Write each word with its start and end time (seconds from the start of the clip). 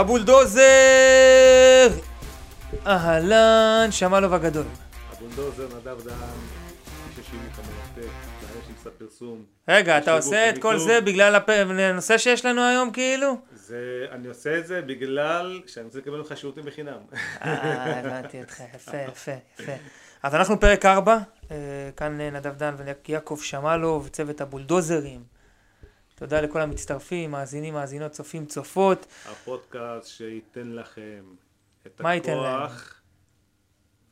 הבולדוזר! 0.00 1.88
אהלן, 2.86 3.88
שמאלוב 3.90 4.34
הגדול. 4.34 4.64
הבולדוזר 5.12 5.66
נדב 5.66 6.04
דהן, 6.04 6.16
המרתק, 7.56 8.10
סף 8.82 8.90
פרסום. 8.98 9.44
רגע, 9.68 9.98
אתה 9.98 10.12
עושה 10.12 10.50
את 10.50 10.58
כל. 10.58 10.78
זה 10.78 11.00
בגלל 11.00 11.40
הנושא 11.48 12.18
שיש 12.18 12.44
לנו 12.44 12.62
היום 12.62 12.92
כאילו? 12.92 13.36
זה, 13.54 14.06
אני 14.10 14.28
עושה 14.28 14.58
את 14.58 14.66
זה 14.66 14.82
בגלל 14.82 15.60
שאני 15.66 15.86
רוצה 15.86 15.98
לקבל 15.98 16.16
ממך 16.18 16.36
שירותים 16.36 16.64
בחינם. 16.64 16.98
אה, 17.42 17.98
הבנתי 17.98 18.40
אותך, 18.40 18.60
יפה, 18.74 18.96
יפה, 18.96 19.32
יפה. 19.60 19.72
אז 20.22 20.34
אנחנו 20.34 20.60
פרק 20.60 20.84
4, 20.84 21.18
כאן 21.96 22.20
אה, 22.20 22.30
נדב 22.30 22.56
דן 22.56 22.74
ויעקב 23.06 23.38
שמאלוב, 23.42 24.08
צוות 24.08 24.40
הבולדוזרים. 24.40 25.39
תודה 26.20 26.40
לכל 26.40 26.60
המצטרפים, 26.60 27.30
מאזינים, 27.30 27.74
מאזינות, 27.74 28.12
צופים, 28.12 28.46
צופות. 28.46 29.06
הפודקאסט 29.26 30.08
שייתן 30.08 30.68
לכם 30.68 31.24
את? 31.86 32.00
הכוח 32.00 33.00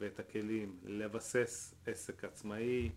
ואת 0.01 0.21
הכלים 0.21 0.77
לבסס 0.85 1.75
עסק 1.87 2.25
עצמאי 2.25 2.91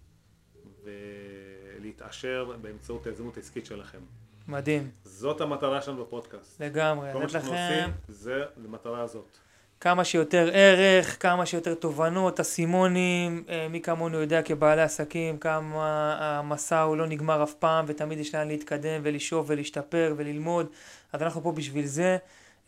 ולהתעשר 0.83 2.57
באמצעות 2.61 3.07
היזמות 3.07 3.38
העסקית 3.38 3.66
שלכם. 3.66 3.99
מדהים, 4.47 4.91
זאת 5.03 5.41
המטרה 5.41 5.81
שלנו 5.81 6.05
בפודקאסט. 6.05 6.61
לגמרי. 6.61 7.13
כל 7.13 7.19
מה 7.19 7.30
שאנחנו 7.30 7.49
עושים 7.52 7.91
זה 8.07 8.43
למטרה 8.57 9.02
הזאת. 9.02 9.38
כמה 9.81 10.03
שיותר 10.03 10.49
ערך, 10.53 11.17
כמה 11.20 11.45
שיותר 11.45 11.73
תובנות, 11.73 12.39
אסימונים, 12.39 13.44
אה, 13.49 13.67
מי 13.70 13.81
כמונו 13.81 14.22
יודע 14.22 14.41
כבעלי 14.41 14.81
עסקים 14.81 15.38
כמה 15.38 16.17
המסע 16.20 16.81
הוא 16.81 16.98
לא 16.98 17.08
נגמר 17.08 17.44
אף 17.44 17.53
פעם 17.53 17.86
ותמיד 17.88 18.20
יש 18.20 18.36
לאן 18.36 18.47
להתקדם 18.47 19.02
ולשאוף 19.03 19.45
ולהשתפר 19.50 20.14
וללמוד, 20.17 20.67
אז 21.14 21.22
אנחנו 21.22 21.44
פה 21.44 21.52
בשביל 21.52 21.86
זה. 21.86 22.17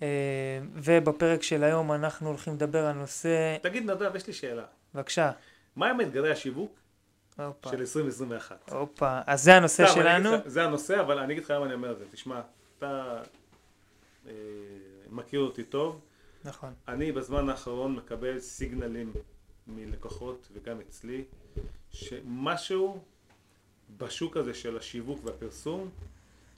אה, 0.01 0.07
ובפרק 0.75 1.43
של 1.43 1.63
היום 1.63 1.91
אנחנו 1.91 2.27
הולכים 2.27 2.53
לדבר 2.53 2.85
על 2.85 2.93
נושא, 2.93 3.57
תגיד 3.61 3.91
נדב, 3.91 4.15
יש 4.15 4.27
לי 4.27 4.33
שאלה. 4.33 4.63
בבקשה, 4.95 5.31
מה 5.75 5.89
עם 5.89 6.01
אתגרי 6.01 6.31
השיווק 6.31 6.79
הופה, 7.37 7.69
של 7.69 7.79
2021? 7.79 8.71
הופה, 8.71 9.19
אז 9.27 9.43
זה 9.43 9.55
הנושא 9.55 9.85
סתם, 9.85 9.99
אגיד 9.99 10.03
שלנו, 10.03 10.35
לך, 10.35 10.41
זה 10.45 10.63
הנושא, 10.63 10.99
אבל 10.99 11.19
אני 11.19 11.33
אגיד 11.33 11.43
לך 11.43 11.51
למה 11.51 11.65
אני 11.65 11.73
אומר 11.73 11.91
את 11.91 11.97
זה. 11.97 12.05
תשמע, 12.11 12.41
אתה 12.77 13.21
אה, 14.27 14.31
מכיר 15.09 15.39
אותי 15.39 15.63
טוב. 15.63 15.99
נכון, 16.45 16.73
אני 16.87 17.11
בזמן 17.11 17.49
האחרון 17.49 17.95
מקבל 17.95 18.39
סיגנלים 18.39 19.13
מלקוחות 19.67 20.47
וגם 20.53 20.79
אצלי, 20.79 21.23
שמשהו 21.91 23.01
בשוק 23.97 24.37
הזה 24.37 24.53
של 24.53 24.77
השיווק 24.77 25.19
והפרסום, 25.23 25.89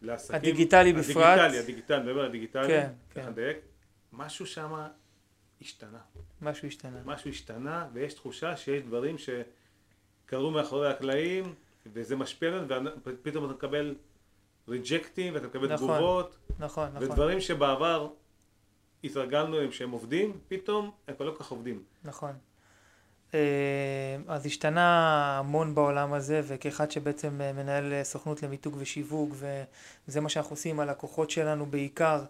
לעסקים... 0.02 0.36
הדיגיטלי 0.36 0.94
בפרט. 0.94 1.17
הדיגיטלי, 1.17 1.59
הדיגיטלי, 1.59 1.97
אני 1.97 2.06
מדבר 2.06 2.19
על 2.19 2.25
הדיגיטלי, 2.25 2.67
כן, 2.67 2.91
כן. 3.09 3.30
לדייק, 3.30 3.58
משהו 4.13 4.45
שם 4.45 4.73
השתנה. 5.61 6.00
משהו 6.41 6.67
השתנה, 6.67 7.02
משהו 7.06 7.30
השתנה, 7.30 7.88
ויש 7.94 8.13
תחושה 8.13 8.58
שיש 8.58 8.83
דברים 8.83 9.16
שקרו 9.17 10.52
מאחורי 10.52 10.89
הקלעים, 10.89 11.53
וזה 11.94 12.16
משפיע 12.16 12.50
עלינו, 12.50 12.91
ופתאום 13.06 13.45
אתה 13.45 13.53
מקבל 13.53 13.95
ריג'קטים, 14.67 15.33
ואתה 15.33 15.47
מקבל 15.47 15.73
נכון, 15.73 15.88
תגובות, 15.88 16.38
נכון, 16.59 16.89
נכון, 16.94 17.03
ודברים 17.03 17.41
שבעבר 17.41 18.09
התרגלנו 19.05 19.59
להם 19.59 19.71
שהם 19.71 19.91
עובדים, 19.91 20.37
פתאום 20.47 20.91
הם 21.07 21.15
כבר 21.15 21.25
לא 21.25 21.31
כל 21.31 21.43
כך 21.43 21.51
עובדים. 21.51 21.83
נכון. 22.03 22.31
אה, 23.33 24.17
אז 24.27 24.45
השתנה 24.45 25.37
המון 25.39 25.75
בעולם 25.75 26.13
הזה, 26.13 26.41
וכאחד 26.47 26.91
שבעצם 26.91 27.41
אה, 27.41 27.53
מנהל 27.53 27.93
אה, 27.93 28.03
סוכנות 28.03 28.43
למיתוג 28.43 28.75
ושיווק, 28.79 29.35
וזה 30.07 30.21
מה 30.21 30.29
שאנחנו 30.29 30.53
עושים 30.53 30.75
עם 30.75 30.79
הלקוחות 30.79 31.29
שלנו 31.29 31.65
בעיקר, 31.65 32.23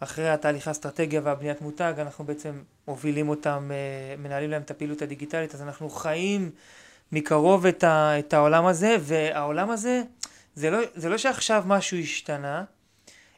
אחרי 0.00 0.30
התהליך 0.30 0.68
האסטרטגיה 0.68 1.20
והבניית 1.24 1.60
מותג, 1.60 1.94
אנחנו 1.98 2.24
בעצם 2.24 2.62
מובילים 2.88 3.28
אותם, 3.28 3.70
מנהלים 4.18 4.50
להם 4.50 4.62
את 4.62 4.70
הפעילות 4.70 5.02
הדיגיטלית, 5.02 5.54
אז 5.54 5.62
אנחנו 5.62 5.90
חיים 5.90 6.50
מקרוב 7.12 7.66
את, 7.66 7.84
ה, 7.84 8.18
את 8.18 8.34
העולם 8.34 8.66
הזה, 8.66 8.96
והעולם 9.00 9.70
הזה, 9.70 10.02
זה 10.54 10.70
לא, 10.70 10.78
זה 10.94 11.08
לא 11.08 11.18
שעכשיו 11.18 11.64
משהו 11.66 11.98
השתנה, 11.98 12.64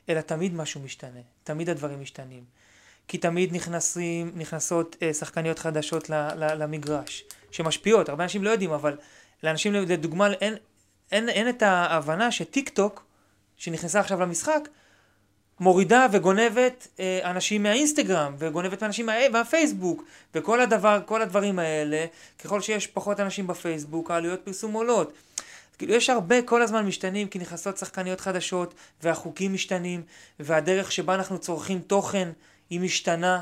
אלא 0.08 0.20
תמיד 0.20 0.54
משהו 0.54 0.80
משתנה, 0.80 1.20
תמיד 1.44 1.70
הדברים 1.70 2.00
משתנים. 2.00 2.44
כי 3.08 3.18
תמיד 3.18 3.54
נכנסים, 3.54 4.32
נכנסות 4.34 4.96
אה, 5.02 5.14
שחקניות 5.14 5.58
חדשות 5.58 6.10
ל, 6.10 6.14
ל, 6.14 6.62
למגרש, 6.62 7.24
שמשפיעות, 7.50 8.08
הרבה 8.08 8.24
אנשים 8.24 8.44
לא 8.44 8.50
יודעים, 8.50 8.72
אבל 8.72 8.96
לאנשים, 9.42 9.72
לדוגמה, 9.72 10.32
אין, 10.32 10.54
אין, 11.12 11.28
אין 11.28 11.48
את 11.48 11.62
ההבנה 11.62 12.32
שטיק 12.32 12.68
טוק, 12.68 13.04
שנכנסה 13.56 14.00
עכשיו 14.00 14.20
למשחק, 14.20 14.68
מורידה 15.60 16.06
וגונבת 16.12 16.88
אה, 17.00 17.20
אנשים 17.30 17.62
מהאינסטגרם, 17.62 18.34
וגונבת 18.38 18.82
אנשים 18.82 19.06
מה, 19.06 19.28
מהפייסבוק, 19.28 20.04
וכל 20.34 20.60
הדבר, 20.60 21.00
כל 21.06 21.22
הדברים 21.22 21.58
האלה, 21.58 22.06
ככל 22.44 22.60
שיש 22.60 22.86
פחות 22.86 23.20
אנשים 23.20 23.46
בפייסבוק, 23.46 24.10
העלויות 24.10 24.40
פרסום 24.44 24.72
עולות. 24.72 25.12
כאילו 25.78 25.94
יש 25.94 26.10
הרבה 26.10 26.42
כל 26.42 26.62
הזמן 26.62 26.86
משתנים 26.86 27.28
כי 27.28 27.38
נכנסות 27.38 27.78
שחקניות 27.78 28.20
חדשות 28.20 28.74
והחוקים 29.02 29.54
משתנים 29.54 30.02
והדרך 30.40 30.92
שבה 30.92 31.14
אנחנו 31.14 31.38
צורכים 31.38 31.78
תוכן 31.78 32.28
היא 32.72 32.80
משתנה 32.80 33.40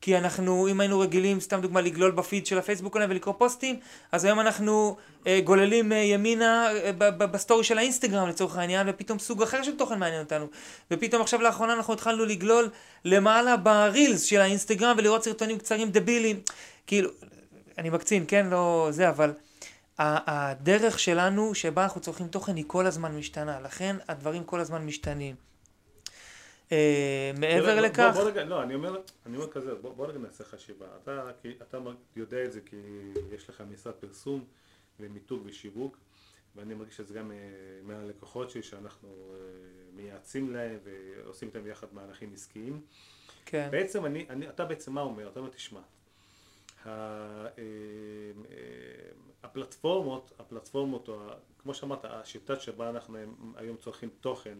כי 0.00 0.18
אנחנו 0.18 0.68
אם 0.68 0.80
היינו 0.80 1.00
רגילים 1.00 1.40
סתם 1.40 1.60
דוגמה 1.60 1.80
לגלול 1.80 2.10
בפיד 2.10 2.46
של 2.46 2.58
הפייסבוק 2.58 2.96
עליהם 2.96 3.10
ולקרוא 3.10 3.34
פוסטים 3.38 3.80
אז 4.12 4.24
היום 4.24 4.40
אנחנו 4.40 4.96
אה, 5.26 5.40
גוללים 5.44 5.92
אה, 5.92 5.96
ימינה 5.96 6.68
אה, 6.72 6.92
ב- 6.98 7.08
ב- 7.08 7.24
בסטורי 7.24 7.64
של 7.64 7.78
האינסטגרם 7.78 8.28
לצורך 8.28 8.56
העניין 8.56 8.86
ופתאום 8.90 9.18
סוג 9.18 9.42
אחר 9.42 9.62
של 9.62 9.76
תוכן 9.76 9.98
מעניין 9.98 10.22
אותנו. 10.22 10.46
ופתאום 10.90 11.22
עכשיו 11.22 11.42
לאחרונה 11.42 11.72
אנחנו 11.72 11.92
התחלנו 11.92 12.24
לגלול 12.24 12.70
למעלה 13.04 13.56
ברילס 13.56 14.22
של 14.22 14.40
האינסטגרם 14.40 14.94
ולראות 14.98 15.24
סרטונים 15.24 15.58
קצרים 15.58 15.90
דבילים. 15.90 16.40
כאילו 16.86 17.10
אני 17.78 17.90
מקצין 17.90 18.24
כן? 18.28 18.46
לא 18.46 18.88
זה 18.90 19.08
אבל 19.08 19.32
הדרך 19.98 20.98
שלנו 20.98 21.54
שבה 21.54 21.82
אנחנו 21.82 22.00
צורכים 22.00 22.26
תוכן 22.26 22.56
היא 22.56 22.64
כל 22.66 22.86
הזמן 22.86 23.16
משתנה, 23.16 23.60
לכן 23.60 23.96
הדברים 24.08 24.44
כל 24.44 24.60
הזמן 24.60 24.86
משתנים. 24.86 25.51
אה, 26.72 27.30
מעבר 27.38 27.80
לכך, 27.80 28.10
בוא, 28.14 28.22
בוא 28.22 28.30
רגע, 28.30 28.44
לא, 28.44 28.62
אני 28.62 28.74
אומר, 28.74 29.00
אני 29.26 29.36
אומר 29.36 29.50
כזה, 29.50 29.74
בוא, 29.74 30.06
רגע 30.06 30.18
נעשה 30.18 30.44
חשיבה. 30.44 30.86
אתה, 31.02 31.78
יודע 32.16 32.44
את 32.44 32.52
זה 32.52 32.60
כי 32.60 32.76
יש 33.30 33.48
לך 33.48 33.62
משרד 33.70 33.94
פרסום 33.94 34.44
ומיתוג 35.00 35.42
ושיווק, 35.44 35.98
ואני 36.56 36.74
מרגיש 36.74 37.00
את 37.00 37.06
זה 37.08 37.14
גם 37.14 37.32
אה, 37.32 37.36
מהלקוחות 37.82 38.50
שלי, 38.50 38.62
שאנחנו 38.62 39.08
אה, 39.08 39.38
מייעצים 39.92 40.52
להם 40.52 40.78
ועושים 40.84 41.48
איתם 41.48 41.66
יחד 41.66 41.86
מהלכים 41.92 42.32
עסקיים. 42.34 42.80
כן, 43.44 43.68
בעצם 43.72 44.06
אני, 44.06 44.26
אני, 44.30 44.48
אתה 44.48 44.64
בעצם 44.64 44.92
מה 44.92 45.00
אומר? 45.00 45.28
אתה 45.28 45.40
אומר, 45.40 45.50
תשמע, 45.50 45.80
הפלטפורמות, 49.42 50.32
הפלטפורמות, 50.38 51.08
כמו 51.58 51.74
שאמרת, 51.74 52.04
השיטה 52.04 52.60
שבה 52.60 52.90
אנחנו 52.90 53.18
היום 53.56 53.76
צורכים 53.76 54.10
תוכן 54.20 54.58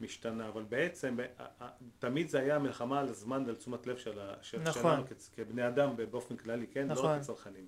משתנה, 0.00 0.48
אבל 0.48 0.62
בעצם 0.62 1.16
ה- 1.38 1.64
ה- 1.64 1.70
תמיד 1.98 2.28
זה 2.28 2.40
היה 2.40 2.58
מלחמה 2.58 3.00
על 3.00 3.08
הזמן 3.08 3.42
ועל 3.46 3.54
תשומת 3.56 3.86
לב 3.86 3.96
של, 3.96 4.18
נכון. 4.62 4.72
שלנו 4.72 5.04
כבני 5.36 5.68
אדם 5.68 5.96
באופן 6.10 6.36
כללי, 6.36 6.66
כן? 6.66 6.88
לא 6.88 6.92
נכון. 6.94 7.10
רק 7.10 7.20
כצרכנים. 7.20 7.66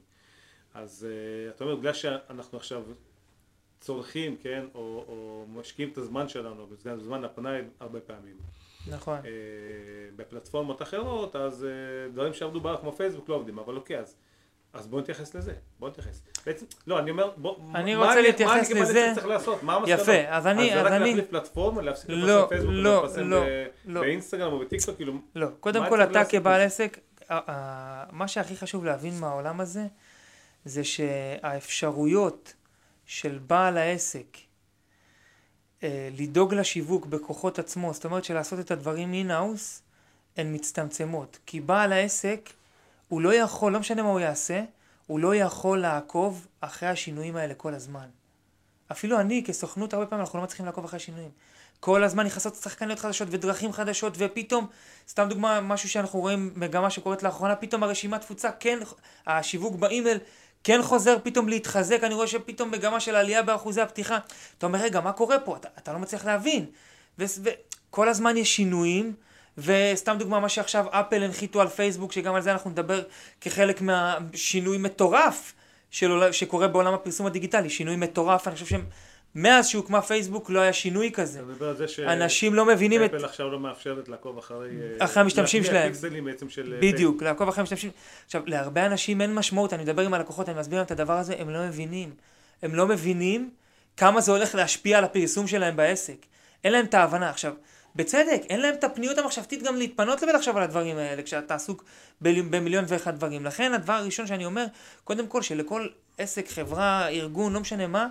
אז 0.75 1.07
אה, 1.11 1.51
אתה 1.51 1.65
אומר, 1.65 1.77
בגלל 1.77 1.93
שאנחנו 1.93 2.59
עכשיו 2.59 2.83
צורכים, 3.81 4.37
כן, 4.37 4.65
או, 4.75 5.05
או 5.09 5.45
משקיעים 5.49 5.93
את 5.93 5.99
הזמן 5.99 6.29
שלנו, 6.29 6.67
בזמן 6.67 7.01
זמן 7.01 7.25
הפנאי 7.25 7.61
הרבה 7.81 8.01
פעמים. 8.01 8.37
נכון, 8.89 9.17
אה, 9.17 9.31
בפלטפורמות 10.17 10.83
אחרות, 10.83 11.37
אז 11.37 11.65
אה, 11.65 12.11
דברים 12.13 12.33
שעבדו 12.33 12.61
בעבר 12.61 12.81
כמו 12.81 12.93
פייסבוק 12.93 13.29
לא 13.29 13.35
עובדים, 13.35 13.59
אבל 13.59 13.77
אוקיי, 13.77 13.99
אז, 13.99 14.17
אז 14.75 14.87
בואו 14.87 15.01
נתייחס 15.01 15.35
לזה, 15.35 15.53
בואו 15.79 15.91
נתייחס. 15.91 16.23
בעצם, 16.47 16.67
לא, 16.87 16.99
אני 16.99 17.11
אומר, 17.11 17.31
בוא, 17.37 17.57
אני 17.75 17.95
מה 17.95 18.01
רוצה 18.03 18.15
מה 18.15 18.21
להתייחס 18.21 18.53
אני 18.53 18.75
כמעט 18.75 18.89
לזה. 18.89 19.11
צריך 19.15 19.27
לעשות? 19.27 19.63
מה 19.63 19.75
המסקנות? 19.77 20.01
יפה, 20.01 20.13
אז 20.29 20.47
אני- 20.47 20.63
אז 20.73 20.79
אז 20.79 20.83
זה 20.83 20.83
רק 20.83 20.93
אני- 20.93 21.09
להחליף 21.11 21.31
פלטפורמה, 21.31 21.83
להפסיק 21.83 22.11
לא, 22.11 22.17
לפרסם 22.17 22.47
בפייסבוק, 22.47 22.73
לא, 22.75 22.89
ולפרסם 22.89 23.21
לא, 23.31 23.41
ב- 23.45 23.67
לא. 23.85 24.01
באינסטגרם 24.01 24.53
או 24.53 24.59
בטיקטוק, 24.59 24.97
כאילו, 24.97 25.13
לא, 25.35 25.47
קודם 25.61 25.83
מה 25.83 25.89
כל 25.89 26.03
אתה 26.03 26.25
כבעל? 26.25 26.61
עסק, 26.61 26.99
מה 28.11 28.29
שהכי 28.29 28.57
חשוב 28.57 28.85
להבין 28.85 29.21
מהעולם 29.21 29.61
הזה, 29.61 29.87
זה 30.65 30.85
שהאפשרויות 30.85 32.55
של 33.07 33.39
בעל 33.47 33.79
העסק 33.79 34.27
אה, 35.83 36.09
לדאוג 36.19 36.55
לשיווק 36.55 37.07
בכוחות 37.07 37.59
עצמו, 37.59 37.93
זאת 37.93 38.05
אומרת 38.05 38.25
שלעשות 38.25 38.61
את 38.61 38.71
הדברים 38.71 39.13
in-house, 39.15 39.83
הן 40.37 40.55
מצטמצמות. 40.55 41.39
כי 41.47 41.61
בעל 41.61 41.93
העסק, 41.93 42.51
הוא 43.09 43.21
לא 43.21 43.35
יכול, 43.35 43.73
לא 43.73 43.81
משנה 43.81 44.03
מה 44.03 44.09
הוא 44.09 44.21
יעשה, 44.21 44.63
הוא 45.07 45.21
לא 45.21 45.35
יכול 45.35 45.81
לעקוב 45.81 46.47
אחרי 46.61 46.89
השינויים 46.89 47.37
האלה 47.37 47.55
כל 47.55 47.75
הזמן. 47.75 48.07
אפילו 48.93 49.21
אני 49.21 49.45
כסוכנות 49.47 49.95
הרבה 49.95 50.07
פעמים 50.07 50.21
אנחנו 50.21 50.39
לא 50.39 50.45
מצליחים 50.45 50.67
לעקוב 50.67 50.85
אחרי 50.85 50.97
השינויים. 50.97 51.31
כל 51.81 52.05
הזמן 52.05 52.27
נכנסות 52.27 52.55
שחקניות 52.55 52.99
חדשות 52.99 53.29
ודרכים 53.31 53.73
חדשות 53.73 54.15
ופתאום, 54.19 54.67
סתם 55.09 55.27
דוגמה, 55.29 55.61
משהו 55.61 55.89
שאנחנו 55.89 56.21
רואים 56.21 56.53
מגמה 56.57 56.91
שקורית 56.91 57.23
לאחרונה, 57.23 57.57
פתאום 57.57 57.83
הרשימת 57.83 58.21
תפוצה 58.21 58.51
כן, 58.53 58.79
השיווק 59.27 59.77
באימייל 59.77 60.19
כן 60.65 60.83
חוזר 60.83 61.17
פתאום 61.23 61.49
להתחזק, 61.49 62.05
אני 62.05 62.15
רואה 62.15 62.27
שפתאום 62.27 62.71
מגמה 62.71 63.01
של 63.01 63.17
עלייה 63.17 63.43
באחוזי 63.43 63.81
הפתיחה. 63.81 64.19
אתה 64.59 64.67
אומר, 64.67 64.79
רגע, 64.79 65.01
מה 65.01 65.13
קורה 65.13 65.39
פה? 65.39 65.57
אתה, 65.57 65.69
אתה 65.79 65.93
לא 65.93 65.99
מצליח 65.99 66.25
להבין. 66.25 66.67
וכל 67.19 68.09
הזמן 68.09 68.37
יש 68.37 68.57
שינויים, 68.57 69.15
וסתם 69.59 70.17
דוגמה, 70.19 70.41
מה 70.41 70.49
שעכשיו 70.49 70.85
אפל 70.91 71.23
הנחיתו 71.23 71.61
על 71.61 71.69
פייסבוק, 71.69 72.13
שגם 72.13 72.35
על 72.35 72.43
זה 72.43 72.53
אנחנו 72.53 72.71
נדבר 72.71 73.03
כחלק 73.41 73.81
מהשינוי 73.81 74.79
מטורף 74.79 75.55
של, 75.91 76.33
שקורה 76.33 76.69
בעולם 76.69 76.95
הפרסום 76.95 77.27
הדיגיטלי, 77.27 77.71
שינוי 77.71 77.97
מטורף, 77.97 78.49
אני 78.49 78.55
חושב 78.55 78.67
שהם... 78.67 78.85
מאז 79.35 79.69
שהוקמה 79.69 80.03
פייסבוק 80.03 80.51
לא 80.51 80.61
היה 80.61 80.73
שינוי 80.73 81.11
כזה. 81.13 81.39
אתה 81.39 81.47
מדבר 81.47 81.69
על 81.69 81.77
זה 81.77 81.85
אנשים 82.13 82.55
לא 82.55 82.65
מבינים 82.65 83.05
את... 83.05 83.15
אפל 83.15 83.25
עכשיו 83.25 83.51
לא 83.51 83.61
מאפשרת 83.61 84.09
לעקוב 84.09 84.39
אחרי... 84.39 84.69
אחרי 84.99 85.21
המשתמשים 85.21 85.65
שלהם. 85.65 85.91
הפיקסלים 85.91 86.25
בעצם 86.25 86.49
של... 86.49 86.77
בדיוק, 86.81 87.23
לעקוב 87.23 87.49
אחרי 87.49 87.61
המשתמשים. 87.61 87.91
עכשיו, 88.27 88.43
להרבה 88.47 88.87
אנשים 88.87 89.21
אין 89.21 89.35
משמעות, 89.35 89.73
אני 89.73 89.83
מדבר 89.83 90.03
עם 90.03 90.15
הלקוחות, 90.15 90.49
אני 90.49 90.59
מסביר 90.59 90.79
להם 90.79 90.87
את 90.87 90.91
הדבר 90.91 91.13
הזה, 91.13 91.35
הם 91.39 91.51
לא 91.51 91.67
מבינים. 91.67 92.11
הם 92.63 92.75
לא 92.75 92.87
מבינים 92.87 93.51
כמה 93.97 94.21
זה 94.21 94.33
הולך 94.33 94.55
להשפיע 94.55 94.99
על 94.99 95.05
הפרסום 95.05 95.47
שלהם 95.47 95.77
בעסק. 95.77 96.27
אין 96.65 96.73
להם 96.73 96.85
את 96.85 96.95
ההבנה. 96.95 97.31
עכשיו, 97.31 97.53
בצדק, 97.97 98.43
אין 98.49 98.61
להם 98.61 98.75
את 98.75 98.85
הפניות 98.85 99.19
המחשבתית 99.19 99.63
גם 99.63 99.77
להתפנות 99.77 100.23
ולחשוב 100.23 100.57
על 100.57 100.63
הדברים 100.63 100.97
האלה, 100.97 101.23
כשאתה 101.23 101.55
עסוק 101.55 101.85
במיליון 102.21 102.85
ואחד 102.89 103.17
דברים. 103.17 103.45
לכן 103.45 103.73
הדבר 103.73 103.93
הראשון 103.93 104.27
שאני 104.27 104.47
אומר, 104.47 104.67
קודם 105.05 105.27
כל 105.27 105.43
שלכל 105.43 105.89
עסק, 106.19 106.49
חברה, 106.49 107.09
ארגון, 107.09 107.53
לא 107.53 107.61
משנה 107.61 107.87
מה, 107.87 108.09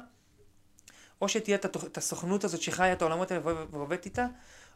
או 1.21 1.29
שתהיה 1.29 1.57
את 1.57 1.97
הסוכנות 1.97 2.43
הזאת 2.43 2.61
שחיה 2.61 2.93
את 2.93 3.01
העולמות 3.01 3.31
האלה 3.31 3.41
ועובדת 3.71 4.05
איתה, 4.05 4.25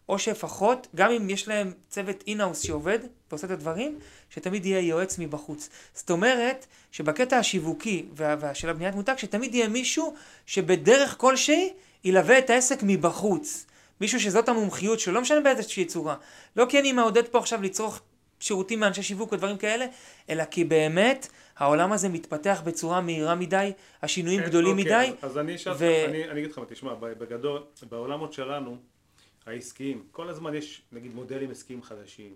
או 0.10 0.20
שלפחות, 0.20 0.88
גם 0.96 1.12
אם 1.12 1.30
יש 1.30 1.48
להם 1.48 1.74
צוות 1.90 2.24
אינאוס 2.28 2.62
שעובד 2.62 3.00
ועושה 3.30 3.48
את 3.48 3.52
הדברים, 3.52 4.00
שתמיד 4.30 4.66
יהיה 4.66 4.80
יועץ 4.80 5.16
מבחוץ. 5.20 5.70
זאת 5.94 6.10
אומרת, 6.10 6.66
שבקטע 6.92 7.38
השיווקי 7.38 8.06
של 8.54 8.70
הבניית 8.70 8.96
מותג, 8.96 9.14
שתמיד 9.18 9.56
יהיה 9.56 9.68
מישהו 9.68 10.14
שבדרך 10.46 11.16
כלשהי 11.18 11.74
ילווה 12.04 12.40
את 12.40 12.50
העסק 12.50 12.80
מבחוץ. 12.84 13.67
מישהו 14.02 14.20
שזאת 14.20 14.50
המומחיות 14.50 15.00
שלו, 15.00 15.14
לא 15.14 15.22
משנה 15.22 15.42
באיזושהי 15.42 15.86
צורה. 15.86 16.16
לא 16.56 16.66
כי 16.70 16.80
אני 16.80 16.92
מעודד 16.92 17.28
פה 17.28 17.40
עכשיו 17.40 17.62
לצרוך 17.62 18.02
שירותים 18.40 18.80
מאנשי 18.80 19.04
שיווק 19.04 19.32
או 19.32 19.38
דברים 19.38 19.58
כאלה, 19.58 19.86
אלא 20.30 20.46
כי 20.46 20.64
באמת 20.64 21.28
העולם 21.58 21.92
הזה 21.92 22.10
מתפתח 22.10 22.62
בצורה 22.66 23.02
מהירה 23.02 23.36
מדי, 23.36 23.72
השינויים 24.02 24.42
כן, 24.42 24.48
גדולים 24.48 24.78
אוקיי, 24.78 24.86
מדי. 24.86 25.12
אז, 25.22 25.32
אז 25.32 25.38
אני, 25.38 25.56
ו... 25.56 25.78
ו... 25.78 26.06
אני, 26.06 26.30
אני 26.30 26.40
אגיד 26.40 26.52
לך, 26.52 26.62
תשמע, 26.68 26.94
בגדול, 26.94 27.64
בעולמות 27.90 28.34
שלנו, 28.34 28.78
העסקיים, 29.46 30.04
כל 30.12 30.30
הזמן 30.30 30.56
יש 30.56 30.82
נגיד 30.92 31.16
מודלים 31.16 31.52
עסקיים 31.52 31.84
חדשים. 31.84 32.34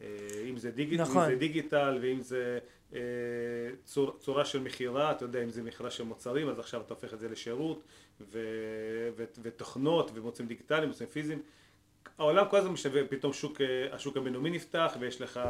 אה, 0.00 0.06
אם 0.50 0.56
זה, 0.56 0.70
דיג... 0.70 1.00
נכון. 1.00 1.22
אם 1.22 1.30
זה 1.30 1.36
דיגיטל 1.36 1.98
ואם 2.02 2.22
זה 2.22 2.58
אה, 2.94 3.00
צור, 3.84 4.16
צורה 4.18 4.44
של 4.44 4.60
מכירה, 4.60 5.10
אתה 5.10 5.24
יודע, 5.24 5.42
אם 5.42 5.50
זה 5.50 5.62
מכירה 5.62 5.90
של 5.90 6.04
מוצרים, 6.04 6.48
אז 6.48 6.58
עכשיו 6.58 6.80
אתה 6.80 6.94
הופך 6.94 7.14
את 7.14 7.20
זה 7.20 7.28
לשירות 7.28 7.82
ו... 8.20 8.38
ו... 9.16 9.24
ותוכנות 9.42 10.10
ומוצרים 10.14 10.48
דיגיטליים, 10.48 10.88
מוצרים 10.88 11.10
פיזיים. 11.10 11.42
העולם 12.18 12.48
כל 12.50 12.56
הזמן 12.56 12.72
משתווה, 12.72 13.00
פתאום 13.08 13.32
שוק, 13.32 13.60
אה, 13.60 13.94
השוק 13.94 14.16
הבינלאומי 14.16 14.50
נפתח 14.50 14.96
ויש 15.00 15.20
לך 15.20 15.40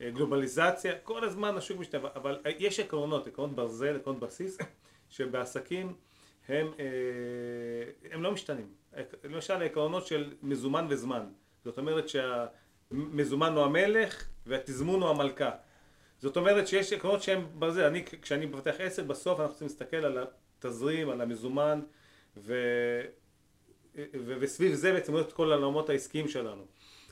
גלובליזציה, 0.00 0.98
כל 0.98 1.24
הזמן 1.24 1.56
השוק 1.56 1.78
משתווה, 1.78 2.10
אבל 2.14 2.40
יש 2.58 2.80
עקרונות, 2.80 3.26
עקרונות 3.26 3.56
ברזל, 3.56 3.96
עקרונות 3.96 4.22
בסיס, 4.22 4.58
שבעסקים 5.10 5.94
הם, 6.48 6.72
הם 8.10 8.22
לא 8.22 8.32
משתנים. 8.32 8.68
למשל 9.24 9.54
העקרונות 9.54 10.06
של 10.06 10.34
מזומן 10.42 10.86
וזמן. 10.90 11.26
זאת 11.64 11.78
אומרת 11.78 12.04
שהמזומן 12.08 13.52
הוא 13.52 13.64
המלך 13.64 14.28
והתזמון 14.46 15.02
הוא 15.02 15.10
המלכה. 15.10 15.50
זאת 16.18 16.36
אומרת 16.36 16.68
שיש 16.68 16.92
עקרונות 16.92 17.22
שהם 17.22 17.46
בזה, 17.58 17.86
אני 17.86 18.04
כשאני 18.04 18.46
מפתח 18.46 18.74
עסק 18.78 19.02
בסוף 19.02 19.40
אנחנו 19.40 19.52
צריכים 19.54 19.68
להסתכל 19.68 19.96
על 19.96 20.18
התזרים, 20.58 21.10
על 21.10 21.20
המזומן 21.20 21.80
ו... 22.36 22.54
ו... 23.96 24.34
וסביב 24.40 24.74
זה 24.74 24.92
בעצם 24.92 25.18
את 25.18 25.32
כל 25.32 25.52
העולמות 25.52 25.90
העסקיים 25.90 26.28
שלנו. 26.28 26.62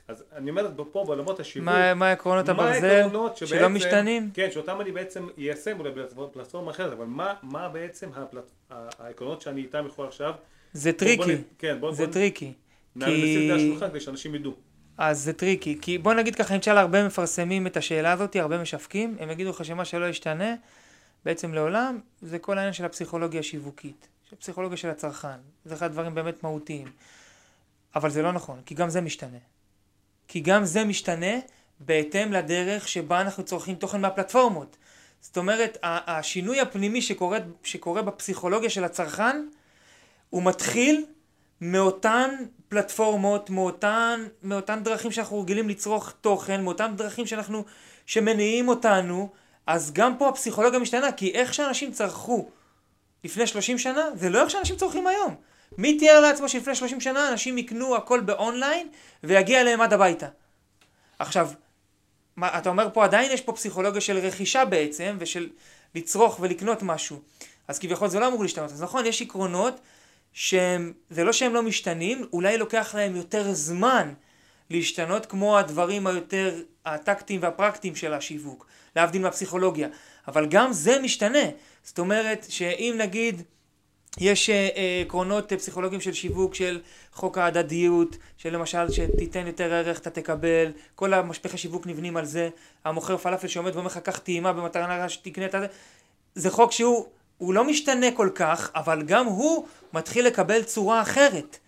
אז 0.09 0.25
אני 0.33 0.51
אומר 0.51 0.71
פה 0.93 1.05
בעולמות 1.07 1.41
השיווק, 1.41 1.67
מה, 1.67 1.95
מה 1.95 2.11
עקרונות 2.11 2.49
הברזל 2.49 3.09
שלא 3.35 3.69
משתנים? 3.69 4.31
כן, 4.35 4.51
שאותם 4.51 4.81
אני 4.81 4.93
בעצם 4.93 5.29
איישם 5.39 5.81
אולי 5.81 5.91
בפלטפורמה 5.91 6.71
אחרת, 6.71 6.93
אבל 6.93 7.05
מה, 7.05 7.35
מה 7.43 7.69
בעצם 7.69 8.11
הפלט, 8.17 8.51
העקרונות 8.71 9.43
שאני 9.43 9.61
איתם 9.61 9.85
יכול 9.87 10.07
עכשיו 10.07 10.35
זה 10.73 10.93
tricky. 10.93 11.37
כן, 11.59 11.77
בוא, 11.81 11.93
זה 11.93 12.05
בוא, 12.05 12.13
tricky. 12.13 12.53
כי... 13.05 13.51
את 13.51 13.57
השולחן 13.57 13.91
כדי 13.91 14.01
שאנשים 14.01 14.35
ידעו. 14.35 14.55
אז 14.99 15.21
זה 15.21 15.33
tricky, 15.33 15.79
כי 15.81 15.99
בוא 15.99 16.15
נגיד 16.15 16.35
ככה, 16.35 16.55
אם 16.55 16.61
תשאל 16.61 16.79
הרבה 16.79 17.07
מפרסמים 17.07 17.67
את 17.67 17.77
השאלה 17.77 18.13
הזאת, 18.13 18.37
הרבה 18.37 18.63
משווקים, 18.63 19.17
הם 19.21 19.31
יגידו 19.31 19.51
לך 19.51 19.65
שמה 19.65 19.85
שלא 19.85 20.09
ישתנה, 20.09 20.55
בעצם 21.25 21.55
לעולם, 21.55 22.01
זה 22.23 22.39
כל 22.39 22.59
העניין 22.59 22.73
של 22.73 22.85
הפסיכולוגיה 22.85 23.41
השיווקית, 23.41 24.09
של 24.31 24.37
הפסיכולוגיה 24.37 24.77
של 24.77 24.91
הצרכן, 24.91 25.39
זה 25.65 25.75
אחד 25.75 25.87
הדברים 25.87 26.15
באמת 26.15 26.43
מהותיים. 26.43 26.93
אבל 27.95 28.11
זה 28.11 28.23
לא 28.23 28.33
נכון, 28.33 28.61
כי 28.67 28.75
גם 28.75 28.91
זה 28.91 29.01
משתנה. 29.01 29.39
כי 30.29 30.41
גם 30.41 30.65
זה 30.65 30.85
משתנה 30.85 31.35
בהתאם 31.81 32.33
לדרך 32.33 32.89
שבה 32.89 33.21
אנחנו 33.21 33.45
צורכים 33.45 33.75
תוכן 33.75 34.01
מהפלטפורמות. 34.01 34.77
זאת 35.21 35.37
אומרת, 35.37 35.79
השינוי 35.83 36.61
הפנימי 36.61 37.03
שקורה, 37.03 37.39
שקורה 37.63 38.03
בפסיכולוגיה 38.03 38.71
של 38.71 38.85
הצרכן, 38.85 39.47
הוא 40.31 40.43
מתחיל 40.43 41.05
מאותן 41.61 42.31
פלטפורמות, 42.69 43.51
מאותן, 43.51 44.27
מאותן 44.43 44.83
דרכים 44.83 45.13
שאנחנו 45.13 45.41
רגילים 45.41 45.69
לצרוך 45.69 46.13
תוכן, 46.21 46.65
מאותן 46.65 46.97
דרכים 46.97 47.27
שאנחנו, 47.27 47.65
שמניעים 48.07 48.69
אותנו, 48.69 49.33
אז 49.67 49.93
גם 49.93 50.19
פה 50.19 50.29
הפסיכולוגיה 50.29 50.79
משתנה, 50.79 51.13
כי 51.13 51.31
איך 51.31 51.55
שאנשים 51.55 51.93
צרכו 51.93 52.49
לפני 53.25 53.47
30 53.47 53.79
שנה, 53.79 54.05
זה 54.15 54.31
לא 54.31 54.43
איך 54.43 54.51
שאנשים 54.51 54.77
צורכים 54.77 55.07
היום. 55.07 55.35
מי 55.79 55.99
תיאר 55.99 56.21
לעצמו 56.21 56.49
שלפני 56.49 56.75
30 56.75 57.01
שנה 57.01 57.29
אנשים 57.29 57.59
יקנו 57.59 57.97
הכל 57.97 58.21
באונליין 58.21 58.89
ויגיע 59.25 59.61
אליהם 59.61 59.81
עד 59.81 59.93
הביתה? 59.93 60.27
עכשיו, 61.19 61.51
מה, 62.37 62.59
אתה 62.59 62.69
אומר 62.69 62.89
פה 62.93 63.05
עדיין 63.05 63.33
יש 63.33 63.41
פה 63.41 63.53
פסיכולוגיה 63.53 64.01
של 64.01 64.19
רכישה 64.19 64.65
בעצם, 64.65 65.17
ושל 65.21 65.49
לצרוך 65.95 66.41
ולקנות 66.41 66.83
משהו. 66.83 67.21
אז 67.69 67.79
כביכול 67.79 68.09
זה 68.09 68.21
לא 68.21 68.27
אמור 68.29 68.43
להשתנות. 68.43 68.73
אז 68.73 68.83
נכון, 68.83 69.07
יש 69.07 69.23
עקרונות 69.23 69.81
שהם, 70.33 70.93
זה 71.11 71.25
לא 71.25 71.33
שהם 71.33 71.55
לא 71.55 71.63
משתנים, 71.63 72.27
אולי 72.33 72.59
לוקח 72.59 72.95
להם 72.95 73.17
יותר 73.17 73.53
זמן 73.53 74.13
להשתנות 74.71 75.27
כמו 75.27 75.59
הדברים 75.59 76.07
היותר 76.07 76.63
הטקטיים 76.87 77.43
והפרקטיים 77.43 77.97
של 77.97 78.13
השיווק, 78.13 78.67
להבדיל 78.97 79.23
מהפסיכולוגיה. 79.23 79.89
אבל 80.29 80.47
גם 80.47 80.73
זה 80.73 80.99
משתנה. 81.03 81.45
זאת 81.85 81.99
אומרת 81.99 82.47
שאם 82.49 82.95
נגיד 82.99 83.43
יש 84.19 84.51
אה, 84.51 84.69
אה, 84.77 85.03
עקרונות 85.07 85.53
פסיכולוגיים 85.53 86.01
של 86.01 86.13
שיווק 86.13 86.55
של 86.55 86.81
חוק 87.13 87.39
ההדדיות, 87.39 88.17
שלמשל 88.37 88.91
שתיתן 88.91 89.47
יותר 89.47 89.73
ערך 89.73 89.99
אתה 89.99 90.11
תקבל, 90.11 90.73
כל 90.95 91.15
המשפחי 91.15 91.59
שיווק 91.59 91.87
נבנים 91.87 92.17
על 92.17 92.25
זה, 92.25 92.49
המוכר 92.85 93.17
פלאפל 93.17 93.49
שעומד 93.49 93.75
ואומר 93.75 93.87
לך 93.87 93.99
קח 93.99 94.19
טעימה 94.19 94.53
במטרה 94.53 95.09
שתקנה 95.09 95.47
את 95.47 95.53
זה, 95.53 95.67
זה 96.35 96.51
חוק 96.51 96.73
שהוא 96.73 97.07
הוא 97.39 97.55
לא 97.55 97.65
משתנה 97.65 98.07
כל 98.17 98.31
כך, 98.35 98.71
אבל 98.75 99.03
גם 99.03 99.27
הוא 99.27 99.67
מתחיל 99.93 100.27
לקבל 100.27 100.63
צורה 100.63 101.03
אחרת. 101.03 101.59